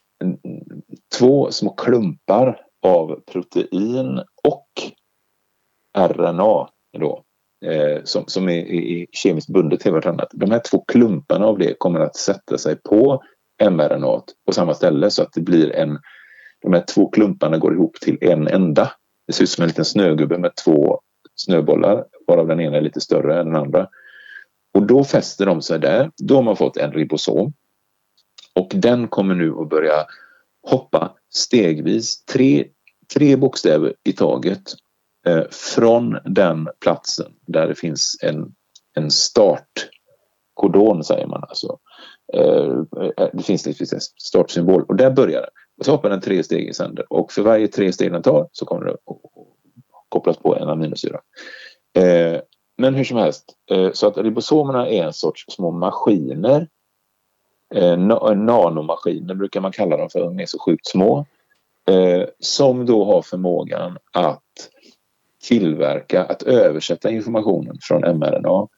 två 1.19 1.51
små 1.51 1.71
klumpar 1.71 2.61
av 2.83 3.21
protein 3.33 4.21
och 4.49 4.69
RNA 5.99 6.69
då, 6.99 7.23
eh, 7.65 8.03
som, 8.05 8.25
som 8.27 8.49
är, 8.49 8.73
är, 8.73 9.07
kemiskt 9.13 9.49
bundet 9.49 9.81
till 9.81 9.93
vartannat. 9.93 10.29
De 10.33 10.51
här 10.51 10.59
två 10.71 10.85
klumparna 10.89 11.47
av 11.47 11.59
det 11.59 11.79
kommer 11.79 12.01
att 12.01 12.17
sätta 12.17 12.59
sig 12.59 12.77
på 12.77 13.23
mRNA 13.71 14.23
på 14.47 14.53
samma 14.53 14.75
ställe 14.75 15.11
så 15.11 15.23
att 15.23 15.33
det 15.33 15.41
blir 15.41 15.73
en 15.73 15.99
de 16.63 16.73
här 16.73 16.85
två 16.95 17.09
klumparna 17.09 17.59
går 17.59 17.75
ihop 17.75 17.95
till 18.01 18.19
en 18.21 18.49
enda. 18.49 18.93
Det 19.27 19.33
ser 19.33 19.43
ut 19.43 19.51
som 19.51 19.63
en 19.63 19.69
liten 19.69 19.85
snögubbe 19.85 20.39
med 20.39 20.57
två 20.65 21.01
snöbollar 21.35 22.05
varav 22.27 22.47
den 22.47 22.61
ena 22.61 22.77
är 22.77 22.81
lite 22.81 23.01
större 23.01 23.41
än 23.41 23.47
den 23.47 23.57
andra. 23.57 23.89
Och 24.75 24.87
då 24.87 25.05
fäster 25.05 25.47
de 25.47 25.63
sig 25.63 25.79
där. 25.79 26.11
Då 26.17 26.35
har 26.35 26.43
man 26.43 26.57
fått 26.57 26.77
en 26.77 26.93
ribosom. 26.93 27.53
Och 28.55 28.73
den 28.75 29.09
kommer 29.09 29.35
nu 29.35 29.55
att 29.59 29.69
börja 29.69 30.07
hoppa 30.63 31.13
stegvis 31.35 32.25
tre, 32.25 32.65
tre 33.15 33.37
bokstäver 33.37 33.95
i 34.05 34.13
taget 34.13 34.63
eh, 35.27 35.43
från 35.51 36.19
den 36.25 36.69
platsen 36.81 37.33
där 37.47 37.69
det 37.69 37.75
finns 37.75 38.17
en, 38.23 38.55
en 38.95 39.11
startkodon 39.11 41.05
säger 41.05 41.27
man 41.27 41.45
alltså. 41.49 41.79
Eh, 42.35 42.79
eh 43.17 43.29
det 43.33 43.43
finns 43.43 43.67
liksom 43.67 43.97
en 43.97 44.01
startsymbol 44.01 44.83
och 44.83 44.97
där 44.97 45.11
börjar 45.11 45.41
den. 45.41 45.51
Och 45.79 45.85
så 45.85 45.91
hoppar 45.91 46.11
den 46.11 46.21
tre 46.21 46.43
steg 46.43 46.69
i 46.69 46.75
sänder 46.75 47.13
och 47.13 47.33
för 47.33 47.43
varje 47.43 47.69
tre 47.69 47.93
steg 47.93 48.13
den 48.13 48.23
tar 48.23 48.49
så 48.53 48.67
kommer 48.67 48.87
det 48.87 48.93
att 48.93 48.99
kopplas 50.09 50.37
på 50.37 50.57
en 50.57 50.69
aminosyra. 50.69 51.21
Eh, 51.97 52.41
men 52.83 52.95
hur 52.95 53.05
som 53.05 53.17
helst, 53.17 53.45
eh, 53.71 53.93
så 53.93 54.07
att 54.07 54.19
ribosomerna 54.19 54.89
är 54.89 55.05
en 55.05 55.13
sorts 55.13 55.45
små 55.49 55.71
maskiner. 55.71 56.69
Eh, 57.75 57.93
eh, 57.93 57.99
nanomaskiner 58.37 59.35
brukar 59.35 59.61
man 59.61 59.73
kalla 59.73 59.97
dem 59.97 60.09
för, 60.11 60.21
de 60.21 60.41
är 60.41 60.47
så 60.47 60.59
sjukt 60.59 60.87
små. 60.87 61.27
Som 62.39 62.87
då 62.87 63.05
har 63.05 63.23
förmågan 63.23 63.99
att 64.13 64.43
tillverka, 65.49 66.25
att 66.25 66.43
översätta 66.43 67.11
informationen 67.11 67.79
från 67.83 68.01
mRNA 68.01 68.69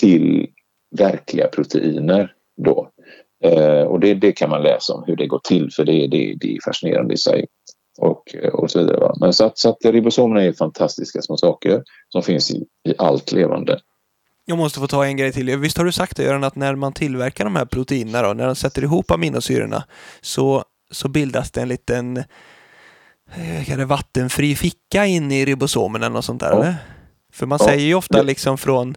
till 0.00 0.46
verkliga 0.90 1.48
proteiner 1.48 2.34
då. 2.56 2.90
Och 3.86 4.00
det, 4.00 4.14
det, 4.14 4.32
kan 4.32 4.50
man 4.50 4.62
läsa 4.62 4.94
om 4.94 5.04
hur 5.06 5.16
det 5.16 5.26
går 5.26 5.40
till 5.44 5.70
för 5.72 5.84
det, 5.84 6.06
det, 6.06 6.34
det 6.40 6.56
är 6.56 6.58
fascinerande 6.64 7.14
i 7.14 7.16
sig 7.16 7.46
och, 7.98 8.34
och 8.52 8.70
så 8.70 8.78
vidare. 8.78 9.00
Va? 9.00 9.14
Men 9.20 9.32
så 9.32 9.44
att, 9.44 9.58
så 9.58 9.68
att 9.68 9.84
ribosomerna 9.84 10.42
är 10.42 10.52
fantastiska 10.52 11.22
små 11.22 11.36
saker 11.36 11.82
som 12.08 12.22
finns 12.22 12.50
i, 12.50 12.64
i 12.88 12.94
allt 12.98 13.32
levande. 13.32 13.80
Jag 14.44 14.58
måste 14.58 14.80
få 14.80 14.86
ta 14.86 15.06
en 15.06 15.16
grej 15.16 15.32
till. 15.32 15.58
Visst 15.58 15.78
har 15.78 15.84
du 15.84 15.92
sagt 15.92 16.16
det 16.16 16.22
Göran, 16.22 16.44
att 16.44 16.56
när 16.56 16.74
man 16.74 16.92
tillverkar 16.92 17.44
de 17.44 17.56
här 17.56 17.64
proteinerna, 17.64 18.22
då, 18.22 18.34
när 18.34 18.46
de 18.46 18.56
sätter 18.56 18.82
ihop 18.82 19.10
aminosyrorna, 19.10 19.84
så, 20.20 20.64
så 20.90 21.08
bildas 21.08 21.50
det 21.50 21.62
en 21.62 21.68
liten 21.68 22.16
eh, 22.16 23.76
det 23.76 23.84
vattenfri 23.84 24.56
ficka 24.56 25.06
in 25.06 25.32
i 25.32 25.44
ribosomen 25.44 26.02
eller 26.02 26.14
något 26.14 26.24
sånt 26.24 26.40
där, 26.40 26.50
ja. 26.50 26.60
eller? 26.60 26.76
För 27.34 27.46
man 27.46 27.58
ja. 27.60 27.66
säger 27.66 27.86
ju 27.86 27.94
ofta 27.94 28.22
liksom 28.22 28.58
från, 28.58 28.94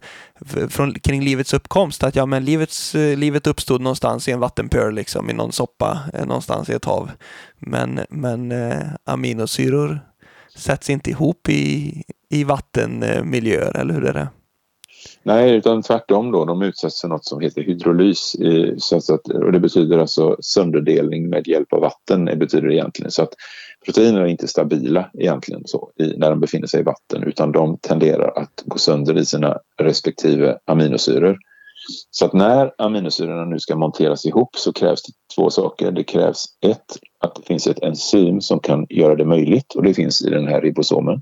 från, 0.70 0.94
kring 0.94 1.24
livets 1.24 1.54
uppkomst 1.54 2.04
att 2.04 2.16
ja, 2.16 2.26
men 2.26 2.46
livets, 2.46 2.94
livet 2.94 3.48
uppstod 3.48 3.82
någonstans 3.82 4.28
i 4.28 4.32
en 4.32 4.40
vattenpöl, 4.40 4.96
liksom, 4.96 5.30
i 5.30 5.34
någon 5.34 5.52
soppa 5.52 6.00
eh, 6.14 6.26
någonstans 6.26 6.70
i 6.70 6.74
ett 6.74 6.86
hav. 6.86 7.12
Men, 7.60 8.00
men 8.10 8.52
eh, 8.52 8.88
aminosyror 9.04 10.00
sätts 10.56 10.90
inte 10.90 11.10
ihop 11.10 11.50
i, 11.50 12.04
i 12.30 12.44
vattenmiljöer, 12.44 13.78
eller 13.78 13.94
hur 13.94 14.06
är 14.06 14.14
det? 14.14 14.28
Nej, 15.24 15.56
utan 15.56 15.84
tvärtom 15.84 16.32
då. 16.32 16.46
De 16.46 16.62
utsätts 16.62 17.02
för 17.02 17.08
något 17.08 17.26
som 17.26 17.42
heter 17.42 17.62
hydrolys. 17.62 18.36
Så 18.78 18.96
att, 18.96 19.28
och 19.28 19.52
det 19.52 19.60
betyder 19.60 19.98
alltså 19.98 20.38
sönderdelning 20.40 21.30
med 21.30 21.48
hjälp 21.48 21.74
av 21.74 21.82
vatten. 21.82 22.26
Det 22.26 22.36
betyder 22.36 22.68
det 22.68 22.76
egentligen. 22.76 23.12
Så 23.12 23.24
att 23.24 23.34
proteiner 23.88 24.22
är 24.22 24.26
inte 24.26 24.48
stabila 24.48 25.10
egentligen 25.14 25.62
så, 25.66 25.92
i, 26.00 26.18
när 26.18 26.30
de 26.30 26.40
befinner 26.40 26.68
sig 26.68 26.80
i 26.80 26.84
vatten 26.84 27.24
utan 27.24 27.52
de 27.52 27.78
tenderar 27.78 28.42
att 28.42 28.64
gå 28.66 28.78
sönder 28.78 29.18
i 29.18 29.26
sina 29.26 29.58
respektive 29.82 30.58
aminosyror. 30.66 31.38
Så 32.12 32.26
att 32.26 32.34
när 32.34 32.72
aminosyrorna 32.78 33.46
nu 33.46 33.60
ska 33.60 33.76
monteras 33.76 34.26
ihop 34.26 34.56
så 34.56 34.74
krävs 34.74 35.04
det 35.04 35.14
två 35.36 35.50
saker. 35.50 35.92
Det 35.92 36.04
krävs 36.04 36.46
ett, 36.66 36.98
att 37.20 37.36
det 37.36 37.42
finns 37.46 37.68
ett 37.68 37.84
enzym 37.84 38.42
som 38.42 38.60
kan 38.60 38.86
göra 38.90 39.16
det 39.16 39.26
möjligt 39.26 39.74
och 39.76 39.84
det 39.84 39.94
finns 39.94 40.22
i 40.22 40.30
den 40.30 40.48
här 40.48 40.62
ribosomen. 40.62 41.22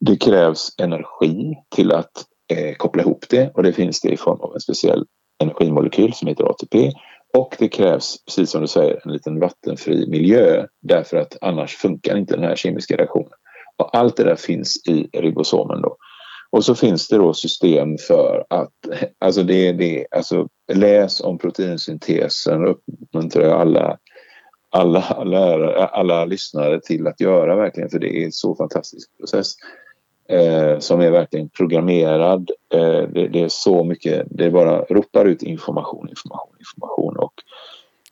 Det 0.00 0.16
krävs 0.16 0.68
energi 0.82 1.54
till 1.74 1.92
att 1.92 2.12
eh, 2.52 2.74
koppla 2.76 3.02
ihop 3.02 3.24
det 3.30 3.50
och 3.54 3.62
det 3.62 3.72
finns 3.72 4.00
det 4.00 4.08
i 4.08 4.16
form 4.16 4.40
av 4.40 4.54
en 4.54 4.60
speciell 4.60 5.04
energimolekyl 5.42 6.12
som 6.12 6.28
heter 6.28 6.44
ATP 6.44 6.92
och 7.34 7.56
det 7.58 7.68
krävs, 7.68 8.24
precis 8.24 8.50
som 8.50 8.60
du 8.60 8.68
säger, 8.68 9.00
en 9.04 9.12
liten 9.12 9.40
vattenfri 9.40 10.06
miljö 10.06 10.66
därför 10.82 11.16
att 11.16 11.36
annars 11.40 11.76
funkar 11.76 12.16
inte 12.16 12.34
den 12.34 12.44
här 12.44 12.56
kemiska 12.56 12.96
reaktionen. 12.96 13.32
Och 13.76 13.96
allt 13.96 14.16
det 14.16 14.24
där 14.24 14.36
finns 14.36 14.86
i 14.88 15.08
ribosomen 15.12 15.82
då. 15.82 15.96
Och 16.50 16.64
så 16.64 16.74
finns 16.74 17.08
det 17.08 17.16
då 17.16 17.34
system 17.34 17.98
för 17.98 18.44
att, 18.50 18.72
alltså 19.18 19.42
det, 19.42 19.72
det 19.72 20.06
alltså 20.10 20.48
läs 20.72 21.20
om 21.20 21.38
proteinsyntesen 21.38 22.64
och 22.64 22.78
uppmuntrar 23.02 23.50
alla, 23.50 23.98
alla, 24.70 25.00
alla, 25.00 25.86
alla 25.86 26.24
lyssnare 26.24 26.80
till 26.80 27.06
att 27.06 27.20
göra 27.20 27.56
verkligen 27.56 27.90
för 27.90 27.98
det 27.98 28.22
är 28.22 28.24
en 28.24 28.32
så 28.32 28.54
fantastisk 28.54 29.18
process 29.18 29.54
eh, 30.28 30.78
som 30.78 31.00
är 31.00 31.10
verkligen 31.10 31.48
programmerad. 31.48 32.50
Eh, 32.74 33.02
det, 33.02 33.28
det, 33.28 33.42
är 33.42 33.48
så 33.48 33.84
mycket, 33.84 34.26
det 34.30 34.50
bara 34.50 34.80
ropar 34.80 35.24
ut 35.24 35.42
information, 35.42 36.08
information, 36.08 36.56
information 36.58 37.16
och 37.16 37.34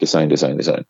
design, 0.01 0.29
design, 0.29 0.57
design. 0.57 0.85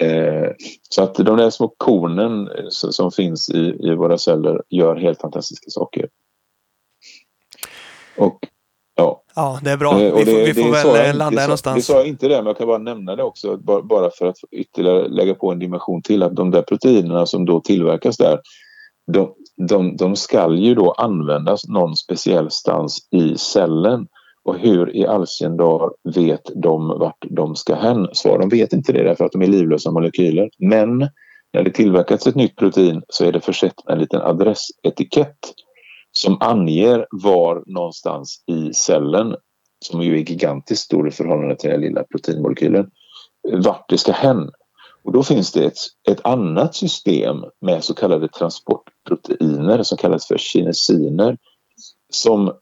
Eh, 0.00 0.50
så 0.88 1.02
att 1.02 1.14
de 1.14 1.36
där 1.36 1.50
små 1.50 1.74
kornen 1.76 2.48
som 2.70 3.10
finns 3.10 3.50
i, 3.50 3.76
i 3.80 3.94
våra 3.94 4.18
celler 4.18 4.62
gör 4.68 4.96
helt 4.96 5.20
fantastiska 5.20 5.70
saker. 5.70 6.08
Och 8.16 8.38
ja. 8.94 9.22
Ja, 9.34 9.60
det 9.62 9.70
är 9.70 9.76
bra. 9.76 10.00
Eh, 10.00 10.14
vi 10.14 10.24
får, 10.24 10.32
det, 10.32 10.44
vi 10.44 10.54
får 10.54 10.92
väl 10.92 11.06
jag, 11.06 11.16
landa 11.16 11.40
det, 11.40 11.46
någonstans. 11.46 11.76
Det 11.76 11.82
sa 11.82 11.98
jag 11.98 12.06
inte 12.06 12.28
det, 12.28 12.36
men 12.36 12.46
jag 12.46 12.58
kan 12.58 12.66
bara 12.66 12.78
nämna 12.78 13.16
det 13.16 13.22
också. 13.22 13.56
Bara 13.82 14.10
för 14.10 14.26
att 14.26 14.36
ytterligare 14.50 15.08
lägga 15.08 15.34
på 15.34 15.52
en 15.52 15.58
dimension 15.58 16.02
till. 16.02 16.22
Att 16.22 16.36
de 16.36 16.50
där 16.50 16.62
proteinerna 16.62 17.26
som 17.26 17.44
då 17.44 17.60
tillverkas 17.60 18.16
där. 18.16 18.40
De, 19.06 19.34
de, 19.68 19.96
de 19.96 20.16
ska 20.16 20.54
ju 20.54 20.74
då 20.74 20.92
användas 20.92 21.68
någon 21.68 21.96
speciell 21.96 22.50
stans 22.50 23.08
i 23.10 23.38
cellen. 23.38 24.06
Och 24.44 24.58
hur 24.58 24.96
i 24.96 25.06
all 25.06 25.26
sin 25.26 25.56
dar 25.56 25.90
vet 26.14 26.50
de 26.62 26.88
vart 26.88 27.24
de 27.30 27.56
ska 27.56 27.74
hän? 27.74 28.08
Svar, 28.12 28.38
de 28.38 28.48
vet 28.48 28.72
inte 28.72 28.92
det 28.92 29.02
därför 29.02 29.24
att 29.24 29.32
de 29.32 29.42
är 29.42 29.46
livlösa 29.46 29.90
molekyler. 29.90 30.50
Men 30.58 30.98
när 31.52 31.62
det 31.62 31.70
tillverkats 31.70 32.26
ett 32.26 32.34
nytt 32.34 32.56
protein 32.56 33.02
så 33.08 33.24
är 33.24 33.32
det 33.32 33.40
försett 33.40 33.86
med 33.86 33.92
en 33.94 34.00
liten 34.00 34.20
adressetikett 34.20 35.38
som 36.12 36.36
anger 36.40 37.06
var 37.10 37.62
någonstans 37.66 38.44
i 38.46 38.72
cellen, 38.72 39.34
som 39.84 40.02
ju 40.02 40.14
är 40.14 40.30
gigantiskt 40.30 40.84
stor 40.84 41.08
i 41.08 41.10
förhållande 41.10 41.56
till 41.56 41.70
den 41.70 41.80
lilla 41.80 42.04
proteinmolekylen, 42.04 42.90
vart 43.52 43.88
det 43.88 43.98
ska 43.98 44.12
hän. 44.12 44.50
Och 45.04 45.12
då 45.12 45.22
finns 45.22 45.52
det 45.52 45.64
ett, 45.64 45.78
ett 46.08 46.20
annat 46.26 46.74
system 46.74 47.44
med 47.60 47.84
så 47.84 47.94
kallade 47.94 48.28
transportproteiner 48.28 49.82
som 49.82 49.98
kallas 49.98 50.26
för 50.26 50.38
kinesiner 50.38 51.36
som 52.12 52.52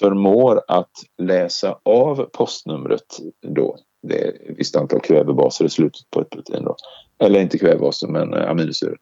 förmår 0.00 0.62
att 0.68 0.90
läsa 1.22 1.78
av 1.82 2.28
postnumret 2.32 3.18
då. 3.46 3.76
Det 4.02 4.20
är 4.20 4.28
ett 4.28 4.58
visst 4.58 4.76
antal 4.76 5.00
kvävebaser 5.00 5.64
i 5.64 5.68
slutet 5.68 6.10
på 6.10 6.20
ett 6.20 6.30
protein 6.30 6.64
då. 6.64 6.76
Eller 7.18 7.40
inte 7.40 7.58
kvävebaser 7.58 8.08
men 8.08 8.34
eh, 8.34 8.50
aminosyror. 8.50 8.98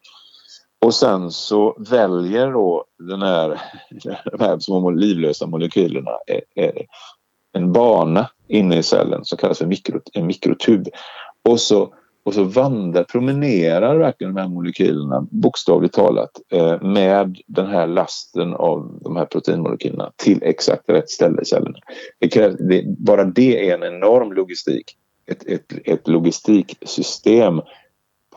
Och 0.85 0.95
sen 0.95 1.31
så 1.31 1.77
väljer 1.79 2.53
då 2.53 2.85
den 2.99 3.23
här, 3.23 3.61
de 4.33 4.41
här 4.41 4.59
små 4.59 4.91
livlösa 4.91 5.47
molekylerna 5.47 6.11
eh, 6.27 6.65
eh, 6.65 6.83
en 7.53 7.73
bana 7.73 8.31
inne 8.49 8.79
i 8.79 8.83
cellen 8.83 9.25
som 9.25 9.39
kallas 9.39 9.59
för 9.59 9.73
en 10.13 10.27
mikrotub. 10.27 10.89
Och 11.49 11.61
så 11.61 11.95
och 12.23 12.35
så 12.35 12.45
vandrar, 12.45 13.05
promenerar 13.05 13.97
verkligen 13.97 14.35
de 14.35 14.41
här 14.41 14.49
molekylerna 14.49 15.27
bokstavligt 15.31 15.95
talat 15.95 16.31
eh, 16.53 16.83
med 16.83 17.39
den 17.47 17.67
här 17.67 17.87
lasten 17.87 18.55
av 18.55 18.99
de 19.03 19.17
här 19.17 19.25
proteinmolekylerna 19.25 20.13
till 20.17 20.43
exakt 20.43 20.89
rätt 20.89 21.11
ställe 21.11 21.43
i 21.43 21.45
cellerna. 21.45 21.79
Det 22.19 22.29
krävs, 22.29 22.57
det, 22.59 22.85
bara 22.99 23.25
det 23.25 23.71
är 23.71 23.75
en 23.75 23.95
enorm 23.95 24.33
logistik. 24.33 24.97
Ett, 25.27 25.47
ett, 25.47 25.73
ett 25.85 26.09
logistiksystem 26.09 27.61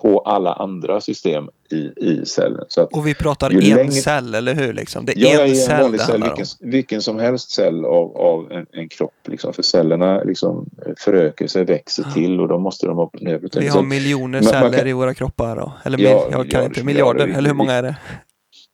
på 0.04 0.20
alla 0.20 0.54
andra 0.54 1.02
system 1.02 1.50
i, 1.72 1.92
i 1.98 2.26
cellen. 2.26 2.66
Så 2.68 2.82
att 2.82 2.94
och 2.94 3.08
vi 3.08 3.16
pratar 3.16 3.50
en 3.50 3.60
längre... 3.60 3.92
cell, 3.92 4.36
eller 4.36 4.54
hur? 4.54 4.74
Liksom? 4.74 5.06
Det 5.06 5.12
är 5.12 5.36
ja, 5.36 5.42
en 5.42 5.56
cell 5.56 5.92
det 5.92 6.00
cell, 6.00 6.24
vilken, 6.24 6.46
vilken 6.60 7.02
som 7.02 7.20
helst 7.20 7.52
cell 7.52 7.86
av, 7.86 8.18
av 8.18 8.52
en, 8.52 8.66
en 8.72 8.90
kropp. 8.90 9.28
Liksom. 9.28 9.54
För 9.54 9.64
cellerna 9.64 10.24
liksom 10.24 10.70
föröker 10.98 11.48
sig, 11.48 11.66
växer 11.66 12.04
ja. 12.08 12.14
till 12.14 12.40
och 12.40 12.48
då 12.48 12.58
måste 12.58 12.88
de 12.88 12.98
ha 12.98 13.10
Vi 13.54 13.68
har 13.68 13.84
miljoner 13.84 14.42
men, 14.42 14.44
celler 14.44 14.78
kan... 14.78 14.88
i 14.88 14.94
våra 14.94 15.14
kroppar 15.14 15.56
då? 15.56 15.74
Eller 15.84 16.00
ja, 16.00 16.28
jag 16.32 16.50
kan 16.50 16.64
inte, 16.64 16.84
miljarder, 16.84 17.14
miljarder, 17.14 17.38
eller 17.38 17.50
hur 17.50 17.56
många 17.56 17.74
är 17.74 17.84
det? 17.84 17.96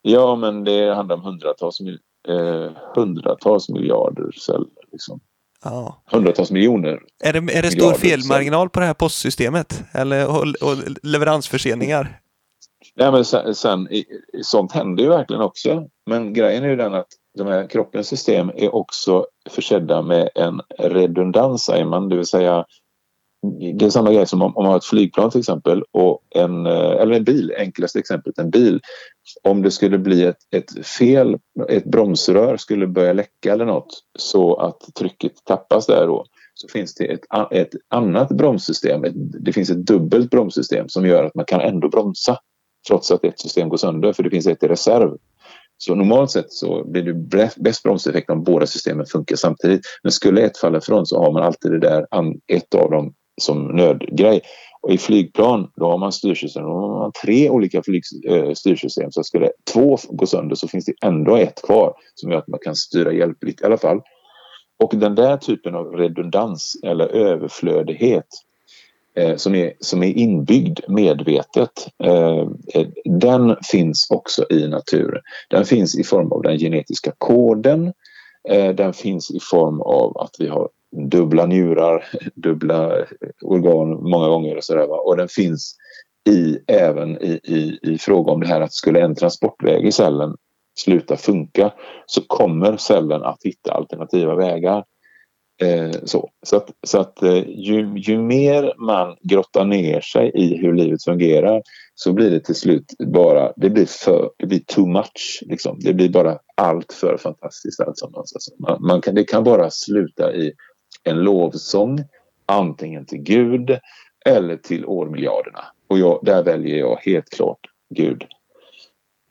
Ja, 0.02 0.36
men 0.36 0.64
det 0.64 0.96
handlar 0.96 1.16
om 1.16 1.22
hundratals, 1.22 1.82
eh, 2.28 2.72
hundratals 2.96 3.70
miljarder 3.70 4.32
celler. 4.32 4.68
Liksom. 4.92 5.20
Ja. 5.64 6.04
Hundratals 6.06 6.52
miljoner. 6.52 7.00
Är 7.24 7.34
det, 7.34 7.58
är 7.58 7.62
det 7.62 7.72
stor 7.72 7.94
felmarginal 7.94 8.70
på 8.70 8.80
det 8.80 8.86
här 8.86 8.94
postsystemet? 8.94 9.84
Eller 9.92 10.28
och, 10.28 10.42
och 10.42 10.78
leveransförseningar? 11.04 12.20
Nej, 12.96 13.12
men 13.12 13.26
sen, 13.26 13.56
sen, 13.56 13.88
sånt 14.42 14.72
händer 14.72 15.04
ju 15.04 15.10
verkligen 15.10 15.42
också. 15.42 15.88
Men 16.06 16.34
grejen 16.34 16.64
är 16.64 16.70
ju 16.70 16.76
den 16.76 16.94
att 16.94 17.08
de 17.38 17.48
här 17.48 17.68
kroppens 17.68 18.08
system 18.08 18.52
är 18.56 18.76
också 18.76 19.26
försedda 19.50 20.02
med 20.02 20.30
en 20.36 20.62
redundans, 20.80 21.64
säger 21.64 21.86
man, 21.86 22.10
det 22.10 22.16
vill 22.16 22.26
säga 22.26 22.66
det 23.80 23.86
är 23.86 23.90
samma 23.90 24.14
grej 24.14 24.28
som 24.28 24.42
om, 24.42 24.58
om 24.58 24.64
man 24.64 24.72
har 24.72 24.78
ett 24.78 24.86
flygplan 24.86 25.32
till 25.32 25.40
exempel 25.40 25.84
och 25.92 26.22
en, 26.36 26.66
eh, 26.66 27.02
eller 27.02 27.16
en 27.16 27.24
bil, 27.24 27.54
enklaste 27.58 28.00
exemplet 28.00 28.38
en 28.38 28.50
bil. 28.50 28.82
Om 29.44 29.62
det 29.62 29.72
skulle 29.72 29.98
bli 29.98 30.24
ett, 30.24 30.38
ett 30.56 30.86
fel, 30.86 31.38
ett 31.70 31.86
bromsrör 31.86 32.58
skulle 32.58 32.88
börja 32.88 33.14
läcka 33.14 33.54
eller 33.54 33.66
något 33.66 34.04
så 34.20 34.56
att 34.56 34.96
trycket 35.00 35.32
tappas 35.46 35.86
där 35.86 36.08
då 36.08 36.26
så 36.54 36.68
finns 36.68 36.96
det 36.96 37.06
ett, 37.06 37.22
ett 37.52 37.70
annat 37.90 38.30
bromssystem, 38.30 39.04
ett, 39.04 39.14
det 39.16 39.54
finns 39.54 39.70
ett 39.70 39.86
dubbelt 39.86 40.30
bromssystem 40.30 40.90
som 40.90 41.06
gör 41.06 41.24
att 41.24 41.36
man 41.36 41.46
kan 41.46 41.62
ändå 41.62 41.90
bromsa 41.90 42.38
trots 42.88 43.12
att 43.12 43.24
ett 43.24 43.40
system 43.40 43.70
går 43.70 43.78
sönder 43.78 44.14
för 44.14 44.24
det 44.24 44.30
finns 44.30 44.48
ett 44.48 44.64
i 44.64 44.68
reserv. 44.68 45.18
Så 45.78 45.96
normalt 45.96 46.32
sett 46.32 46.52
så 46.52 46.84
blir 46.86 47.04
det 47.04 47.54
bäst 47.58 47.84
bromseffekt 47.84 48.30
om 48.30 48.44
båda 48.44 48.68
systemen 48.68 49.06
funkar 49.06 49.36
samtidigt. 49.36 49.82
Men 50.04 50.12
skulle 50.12 50.42
ett 50.42 50.58
falla 50.58 50.78
ifrån 50.78 51.06
så 51.06 51.24
har 51.24 51.32
man 51.32 51.44
alltid 51.44 51.72
det 51.72 51.80
där, 51.80 52.06
ett 52.48 52.76
av 52.76 52.92
dem 52.92 53.14
som 53.40 53.68
nödgrej. 53.68 54.42
Och 54.82 54.92
i 54.92 54.98
flygplan 54.98 55.72
då 55.76 55.86
har 55.92 55.98
man 55.98 56.12
styrsystem, 56.12 56.64
då 56.64 56.70
har 56.70 57.00
man 57.00 57.12
tre 57.26 57.50
olika 57.50 57.84
flyg, 57.84 58.04
eh, 58.28 58.54
styrsystem. 58.54 59.12
Så 59.12 59.24
skulle 59.24 59.52
två 59.74 59.98
gå 60.10 60.26
sönder 60.26 60.56
så 60.56 60.68
finns 60.68 60.86
det 60.86 60.94
ändå 61.06 61.36
ett 61.36 61.62
kvar 61.62 61.94
som 62.16 62.32
gör 62.32 62.38
att 62.38 62.48
man 62.48 62.60
kan 62.64 62.76
styra 62.76 63.14
hjälpligt 63.14 63.62
i 63.62 63.66
alla 63.66 63.78
fall. 63.78 64.02
Och 64.84 64.94
den 64.96 65.16
där 65.16 65.38
typen 65.38 65.76
av 65.76 65.86
redundans 65.86 66.80
eller 66.84 67.08
överflödighet 67.08 68.28
eh, 69.16 69.36
som, 69.36 69.56
är, 69.56 69.74
som 69.80 70.04
är 70.04 70.18
inbyggd 70.18 70.80
medvetet, 70.88 71.88
eh, 72.04 72.48
eh 72.74 72.88
den 73.06 73.56
finns 73.72 74.08
också 74.10 74.46
i 74.50 74.68
naturen. 74.68 75.22
Den 75.50 75.66
finns 75.66 76.00
i 76.00 76.04
form 76.04 76.32
av 76.32 76.42
den 76.42 76.58
genetiska 76.58 77.12
koden. 77.18 77.94
Eh, 78.50 78.76
den 78.76 78.94
finns 78.94 79.32
i 79.32 79.40
form 79.40 79.82
av 79.82 80.18
att 80.18 80.36
vi 80.40 80.48
har 80.48 80.70
dubbla 80.92 81.46
njurar, 81.46 82.06
dubbla 82.36 83.00
eh, 83.00 83.06
organ 83.42 84.10
många 84.10 84.28
gånger 84.28 84.58
och 84.58 84.64
sådär. 84.64 85.08
Och 85.08 85.18
den 85.18 85.28
finns 85.28 85.76
i, 86.30 86.60
även 86.68 87.24
i, 87.24 87.40
i, 87.44 87.80
i 87.82 87.98
fråga 87.98 88.32
om 88.32 88.40
det 88.40 88.48
här 88.48 88.62
att 88.62 88.74
skulle 88.74 89.02
en 89.02 89.16
transportväg 89.16 89.88
i 89.88 89.92
cellen 89.92 90.36
sluta 90.80 91.18
funka 91.18 91.74
så 92.06 92.22
kommer 92.22 92.78
cellen 92.78 93.24
att 93.24 93.44
hitta 93.44 93.72
alternativa 93.72 94.36
vägar. 94.36 94.84
Eh, 95.62 95.92
så 96.04 96.30
så 96.46 96.56
att, 96.56 96.70
så 96.88 97.00
att 97.00 97.24
eh, 97.24 97.44
ju, 97.48 97.94
ju 97.98 98.18
mer 98.18 98.74
man 98.78 99.16
grottar 99.22 99.66
ner 99.66 100.02
sig 100.02 100.32
i 100.36 100.58
hur 100.58 100.74
livet 100.74 101.04
fungerar 101.04 101.62
så 101.96 102.14
blir 102.14 102.32
det 102.32 102.40
till 102.40 102.56
slut 102.56 102.94
bara, 103.14 103.54
det 103.56 103.70
blir 103.70 103.86
för, 103.86 104.30
det 104.38 104.46
blir 104.46 104.60
too 104.60 104.88
much. 104.88 105.44
Liksom. 105.46 105.80
Det 105.80 105.94
blir 105.94 106.10
bara 106.10 106.38
allt 106.58 106.94
för 106.94 107.18
fantastiskt. 107.18 107.80
Alltså. 107.80 108.10
Man, 108.60 108.78
man 108.88 109.02
kan, 109.02 109.16
det 109.16 109.24
kan 109.24 109.44
bara 109.44 109.70
sluta 109.70 110.34
i 110.34 110.54
en 111.04 111.18
lovsång 111.18 112.04
antingen 112.46 113.06
till 113.06 113.20
Gud 113.20 113.80
eller 114.26 114.58
till 114.58 114.86
årmiljarderna. 114.86 115.64
Och 115.88 116.00
jag, 116.00 116.20
där 116.24 116.44
väljer 116.44 116.78
jag 116.78 117.00
helt 117.02 117.30
klart 117.30 117.60
Gud. 117.96 118.24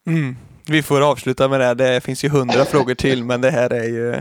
Mm. 0.07 0.37
Vi 0.71 0.83
får 0.83 1.11
avsluta 1.11 1.49
med 1.49 1.61
det. 1.61 1.75
Det 1.75 2.01
finns 2.01 2.25
ju 2.25 2.29
hundra 2.29 2.65
frågor 2.65 2.95
till, 2.95 3.25
men 3.25 3.41
det 3.41 3.51
här 3.51 3.73
är 3.73 3.89
ju 3.89 4.15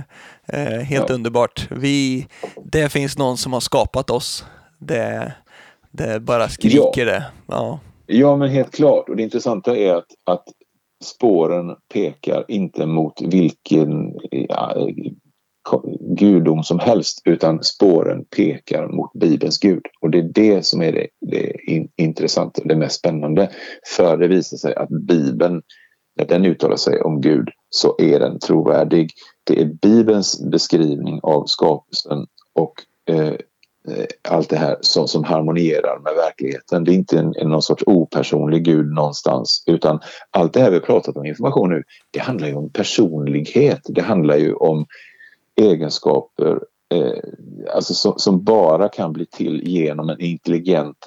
eh, 0.53 0.81
helt 0.83 1.09
ja. 1.09 1.15
underbart. 1.15 1.67
Vi, 1.71 2.27
det 2.63 2.89
finns 2.89 3.17
någon 3.17 3.37
som 3.37 3.53
har 3.53 3.59
skapat 3.59 4.09
oss. 4.09 4.45
Det, 4.79 5.33
det 5.91 6.19
bara 6.19 6.49
skriker 6.49 7.05
ja. 7.05 7.05
det. 7.05 7.25
Ja. 7.47 7.79
ja, 8.05 8.35
men 8.35 8.49
helt 8.49 8.75
klart. 8.75 9.09
Och 9.09 9.15
det 9.15 9.23
intressanta 9.23 9.77
är 9.77 9.93
att, 9.93 10.07
att 10.25 10.45
spåren 11.03 11.75
pekar 11.93 12.45
inte 12.47 12.85
mot 12.85 13.21
vilken 13.21 14.13
ja, 14.31 14.87
gudom 16.17 16.63
som 16.63 16.79
helst 16.79 17.21
utan 17.25 17.63
spåren 17.63 18.25
pekar 18.25 18.87
mot 18.87 19.13
Bibelns 19.13 19.57
Gud. 19.59 19.81
Och 20.01 20.09
det 20.09 20.19
är 20.19 20.29
det 20.33 20.65
som 20.65 20.81
är 20.81 20.91
det, 20.91 21.07
det 21.21 21.53
intressanta 21.95 22.61
och 22.61 22.67
det 22.67 22.75
mest 22.75 22.99
spännande. 22.99 23.49
För 23.95 24.17
det 24.17 24.27
visar 24.27 24.57
sig 24.57 24.75
att 24.75 24.89
Bibeln, 24.89 25.61
när 26.17 26.25
den 26.25 26.45
uttalar 26.45 26.75
sig 26.75 27.01
om 27.01 27.21
Gud 27.21 27.49
så 27.69 27.95
är 27.97 28.19
den 28.19 28.39
trovärdig. 28.39 29.11
Det 29.43 29.61
är 29.61 29.65
Bibelns 29.65 30.43
beskrivning 30.51 31.19
av 31.23 31.45
skapelsen 31.45 32.27
och 32.53 32.73
eh, 33.09 33.27
eh 33.27 34.05
allt 34.29 34.49
det 34.49 34.57
här 34.57 34.77
som, 34.81 35.07
som 35.07 35.23
harmonierar 35.23 35.99
med 36.03 36.13
verkligheten. 36.15 36.83
Det 36.83 36.91
är 36.91 36.95
inte 36.95 37.19
en, 37.19 37.33
en, 37.35 37.49
någon 37.49 37.61
sorts 37.61 37.83
opersonlig 37.85 38.63
gud 38.63 38.93
någonstans 38.93 39.63
utan 39.67 39.99
allt 40.31 40.53
det 40.53 40.59
här 40.59 40.71
vi 40.71 40.79
pratat 40.79 41.17
om 41.17 41.25
information 41.25 41.69
nu 41.69 41.83
det 42.11 42.19
handlar 42.19 42.47
ju 42.47 42.55
om 42.55 42.71
personlighet. 42.71 43.81
Det 43.85 44.01
handlar 44.01 44.37
ju 44.37 44.53
om 44.53 44.85
egenskaper 45.61 46.59
eh, 46.93 47.23
alltså 47.73 47.93
som, 47.93 48.13
som, 48.17 48.43
bara 48.43 48.89
kan 48.89 49.13
bli 49.13 49.25
till 49.25 49.67
genom 49.67 50.09
en 50.09 50.21
intelligent 50.21 50.97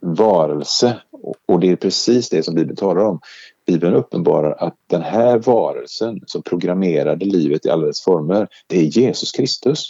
varelse. 0.00 1.00
Och 1.48 1.60
det 1.60 1.70
är 1.70 1.76
precis 1.76 2.28
det 2.28 2.42
som 2.42 2.54
Bibeln 2.54 2.76
talar 2.76 3.04
om. 3.04 3.20
Bibeln 3.66 3.94
uppenbarar 3.94 4.52
att 4.52 4.76
den 4.86 5.02
här 5.02 5.38
varelsen 5.38 6.20
som 6.26 6.42
programmerade 6.42 7.24
livet 7.24 7.66
i 7.66 7.70
alla 7.70 7.86
dess 7.86 8.04
former, 8.04 8.48
det 8.66 8.78
är 8.78 8.84
Jesus 8.84 9.32
Kristus. 9.32 9.86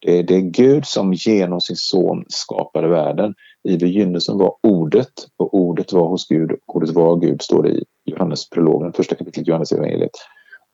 Det 0.00 0.18
är, 0.18 0.22
det 0.22 0.34
är 0.34 0.40
Gud 0.40 0.86
som 0.86 1.12
genom 1.12 1.60
sin 1.60 1.76
son 1.76 2.24
skapade 2.28 2.88
världen. 2.88 3.34
I 3.68 3.76
begynnelsen 3.76 4.38
var 4.38 4.54
ordet 4.62 5.12
och 5.36 5.54
ordet 5.54 5.92
var 5.92 6.08
hos 6.08 6.28
Gud. 6.28 6.52
och 6.52 6.76
Ordet 6.76 6.90
var 6.90 7.16
Gud 7.16 7.42
står 7.42 7.62
det 7.62 7.70
i 7.70 7.84
Johannes 8.04 8.50
prologen, 8.50 8.92
första 8.92 9.14
kapitlet 9.14 9.48
Johannes 9.48 9.72
evangeliet. 9.72 10.16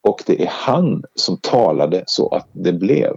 Och 0.08 0.22
det 0.26 0.42
är 0.42 0.50
han 0.50 1.04
som 1.14 1.36
talade 1.36 2.04
så 2.06 2.28
att 2.28 2.48
det 2.52 2.72
blev. 2.72 3.12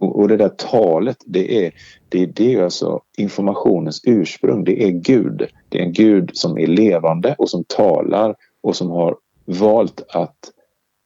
Och, 0.00 0.20
och 0.20 0.28
det 0.28 0.36
där 0.36 0.48
talet, 0.48 1.16
det 1.26 1.66
är, 1.66 1.72
det 2.08 2.22
är 2.22 2.26
det 2.26 2.60
alltså 2.60 3.00
informationens 3.16 4.00
ursprung. 4.04 4.64
Det 4.64 4.84
är 4.84 4.90
Gud. 4.90 5.48
Det 5.68 5.78
är 5.78 5.82
en 5.82 5.92
Gud 5.92 6.30
som 6.34 6.58
är 6.58 6.66
levande 6.66 7.34
och 7.38 7.50
som 7.50 7.64
talar 7.64 8.34
och 8.60 8.76
som 8.76 8.90
har 8.90 9.16
valt 9.44 10.02
att 10.08 10.38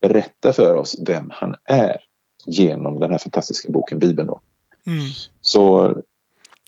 berätta 0.01 0.53
för 0.53 0.75
oss 0.77 0.97
vem 1.07 1.31
han 1.33 1.55
är 1.65 1.97
genom 2.47 3.01
den 3.01 3.11
här 3.11 3.19
fantastiska 3.19 3.73
boken 3.73 3.99
Bibeln. 3.99 4.29
Då. 4.29 4.41
Mm. 4.87 5.01
Så 5.41 5.89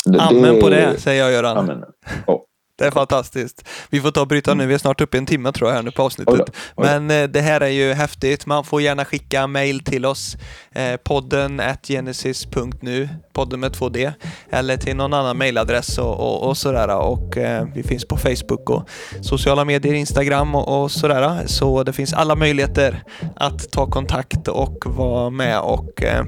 det, 0.04 0.20
Amen 0.20 0.60
på 0.60 0.68
det, 0.68 1.00
säger 1.00 1.22
jag 1.22 1.32
Göran. 1.32 1.56
Amen. 1.56 1.84
Oh. 2.26 2.40
Det 2.78 2.84
är 2.84 2.90
fantastiskt. 2.90 3.68
Vi 3.90 4.00
får 4.00 4.10
ta 4.10 4.20
och 4.20 4.28
bryta 4.28 4.54
nu. 4.54 4.66
Vi 4.66 4.74
är 4.74 4.78
snart 4.78 5.00
uppe 5.00 5.16
i 5.16 5.18
en 5.18 5.26
timme 5.26 5.52
tror 5.52 5.70
jag 5.70 5.76
här 5.76 5.82
nu 5.82 5.90
på 5.90 6.02
avsnittet. 6.02 6.34
Oj, 6.34 6.44
oj. 6.76 6.86
Men 6.86 7.10
eh, 7.10 7.28
det 7.28 7.40
här 7.40 7.60
är 7.60 7.68
ju 7.68 7.92
häftigt. 7.92 8.46
Man 8.46 8.64
får 8.64 8.82
gärna 8.82 9.04
skicka 9.04 9.46
mail 9.46 9.84
till 9.84 10.06
oss. 10.06 10.36
Eh, 10.72 10.96
podden 10.96 11.62
genesis.nu, 11.88 13.08
podden 13.34 13.60
med 13.60 13.72
2D. 13.72 14.12
Eller 14.50 14.76
till 14.76 14.96
någon 14.96 15.12
annan 15.12 15.38
mailadress 15.38 15.98
och, 15.98 16.20
och, 16.20 16.48
och 16.48 16.56
sådär. 16.56 16.96
Och 16.96 17.36
eh, 17.36 17.66
vi 17.74 17.82
finns 17.82 18.04
på 18.04 18.16
Facebook 18.16 18.70
och 18.70 18.88
sociala 19.20 19.64
medier, 19.64 19.94
Instagram 19.94 20.54
och, 20.54 20.82
och 20.82 20.90
sådär. 20.90 21.42
Så 21.46 21.82
det 21.82 21.92
finns 21.92 22.12
alla 22.12 22.34
möjligheter 22.34 23.02
att 23.36 23.70
ta 23.70 23.86
kontakt 23.86 24.48
och 24.48 24.86
vara 24.86 25.30
med 25.30 25.60
och 25.60 26.02
eh, 26.02 26.24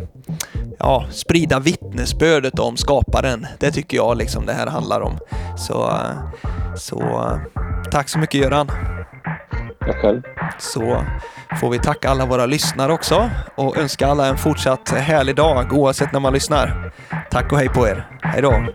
ja, 0.78 1.06
sprida 1.10 1.60
vittnesbördet 1.60 2.58
om 2.58 2.76
skaparen. 2.76 3.46
Det 3.58 3.70
tycker 3.70 3.96
jag 3.96 4.16
liksom 4.16 4.46
det 4.46 4.52
här 4.52 4.66
handlar 4.66 5.00
om. 5.00 5.18
Så, 5.58 5.92
så 6.76 7.30
tack 7.90 8.08
så 8.08 8.18
mycket 8.18 8.40
Göran. 8.40 8.70
Tack 9.80 9.96
själv. 10.00 10.22
Så 10.58 11.04
får 11.60 11.70
vi 11.70 11.78
tacka 11.78 12.10
alla 12.10 12.26
våra 12.26 12.46
lyssnare 12.46 12.92
också 12.92 13.30
och 13.54 13.76
önska 13.76 14.06
alla 14.06 14.26
en 14.26 14.38
fortsatt 14.38 14.90
härlig 14.90 15.36
dag 15.36 15.72
oavsett 15.72 16.12
när 16.12 16.20
man 16.20 16.32
lyssnar. 16.32 16.92
Tack 17.30 17.52
och 17.52 17.58
hej 17.58 17.68
på 17.68 17.88
er. 17.88 18.06
Hej 18.22 18.42
då. 18.42 18.66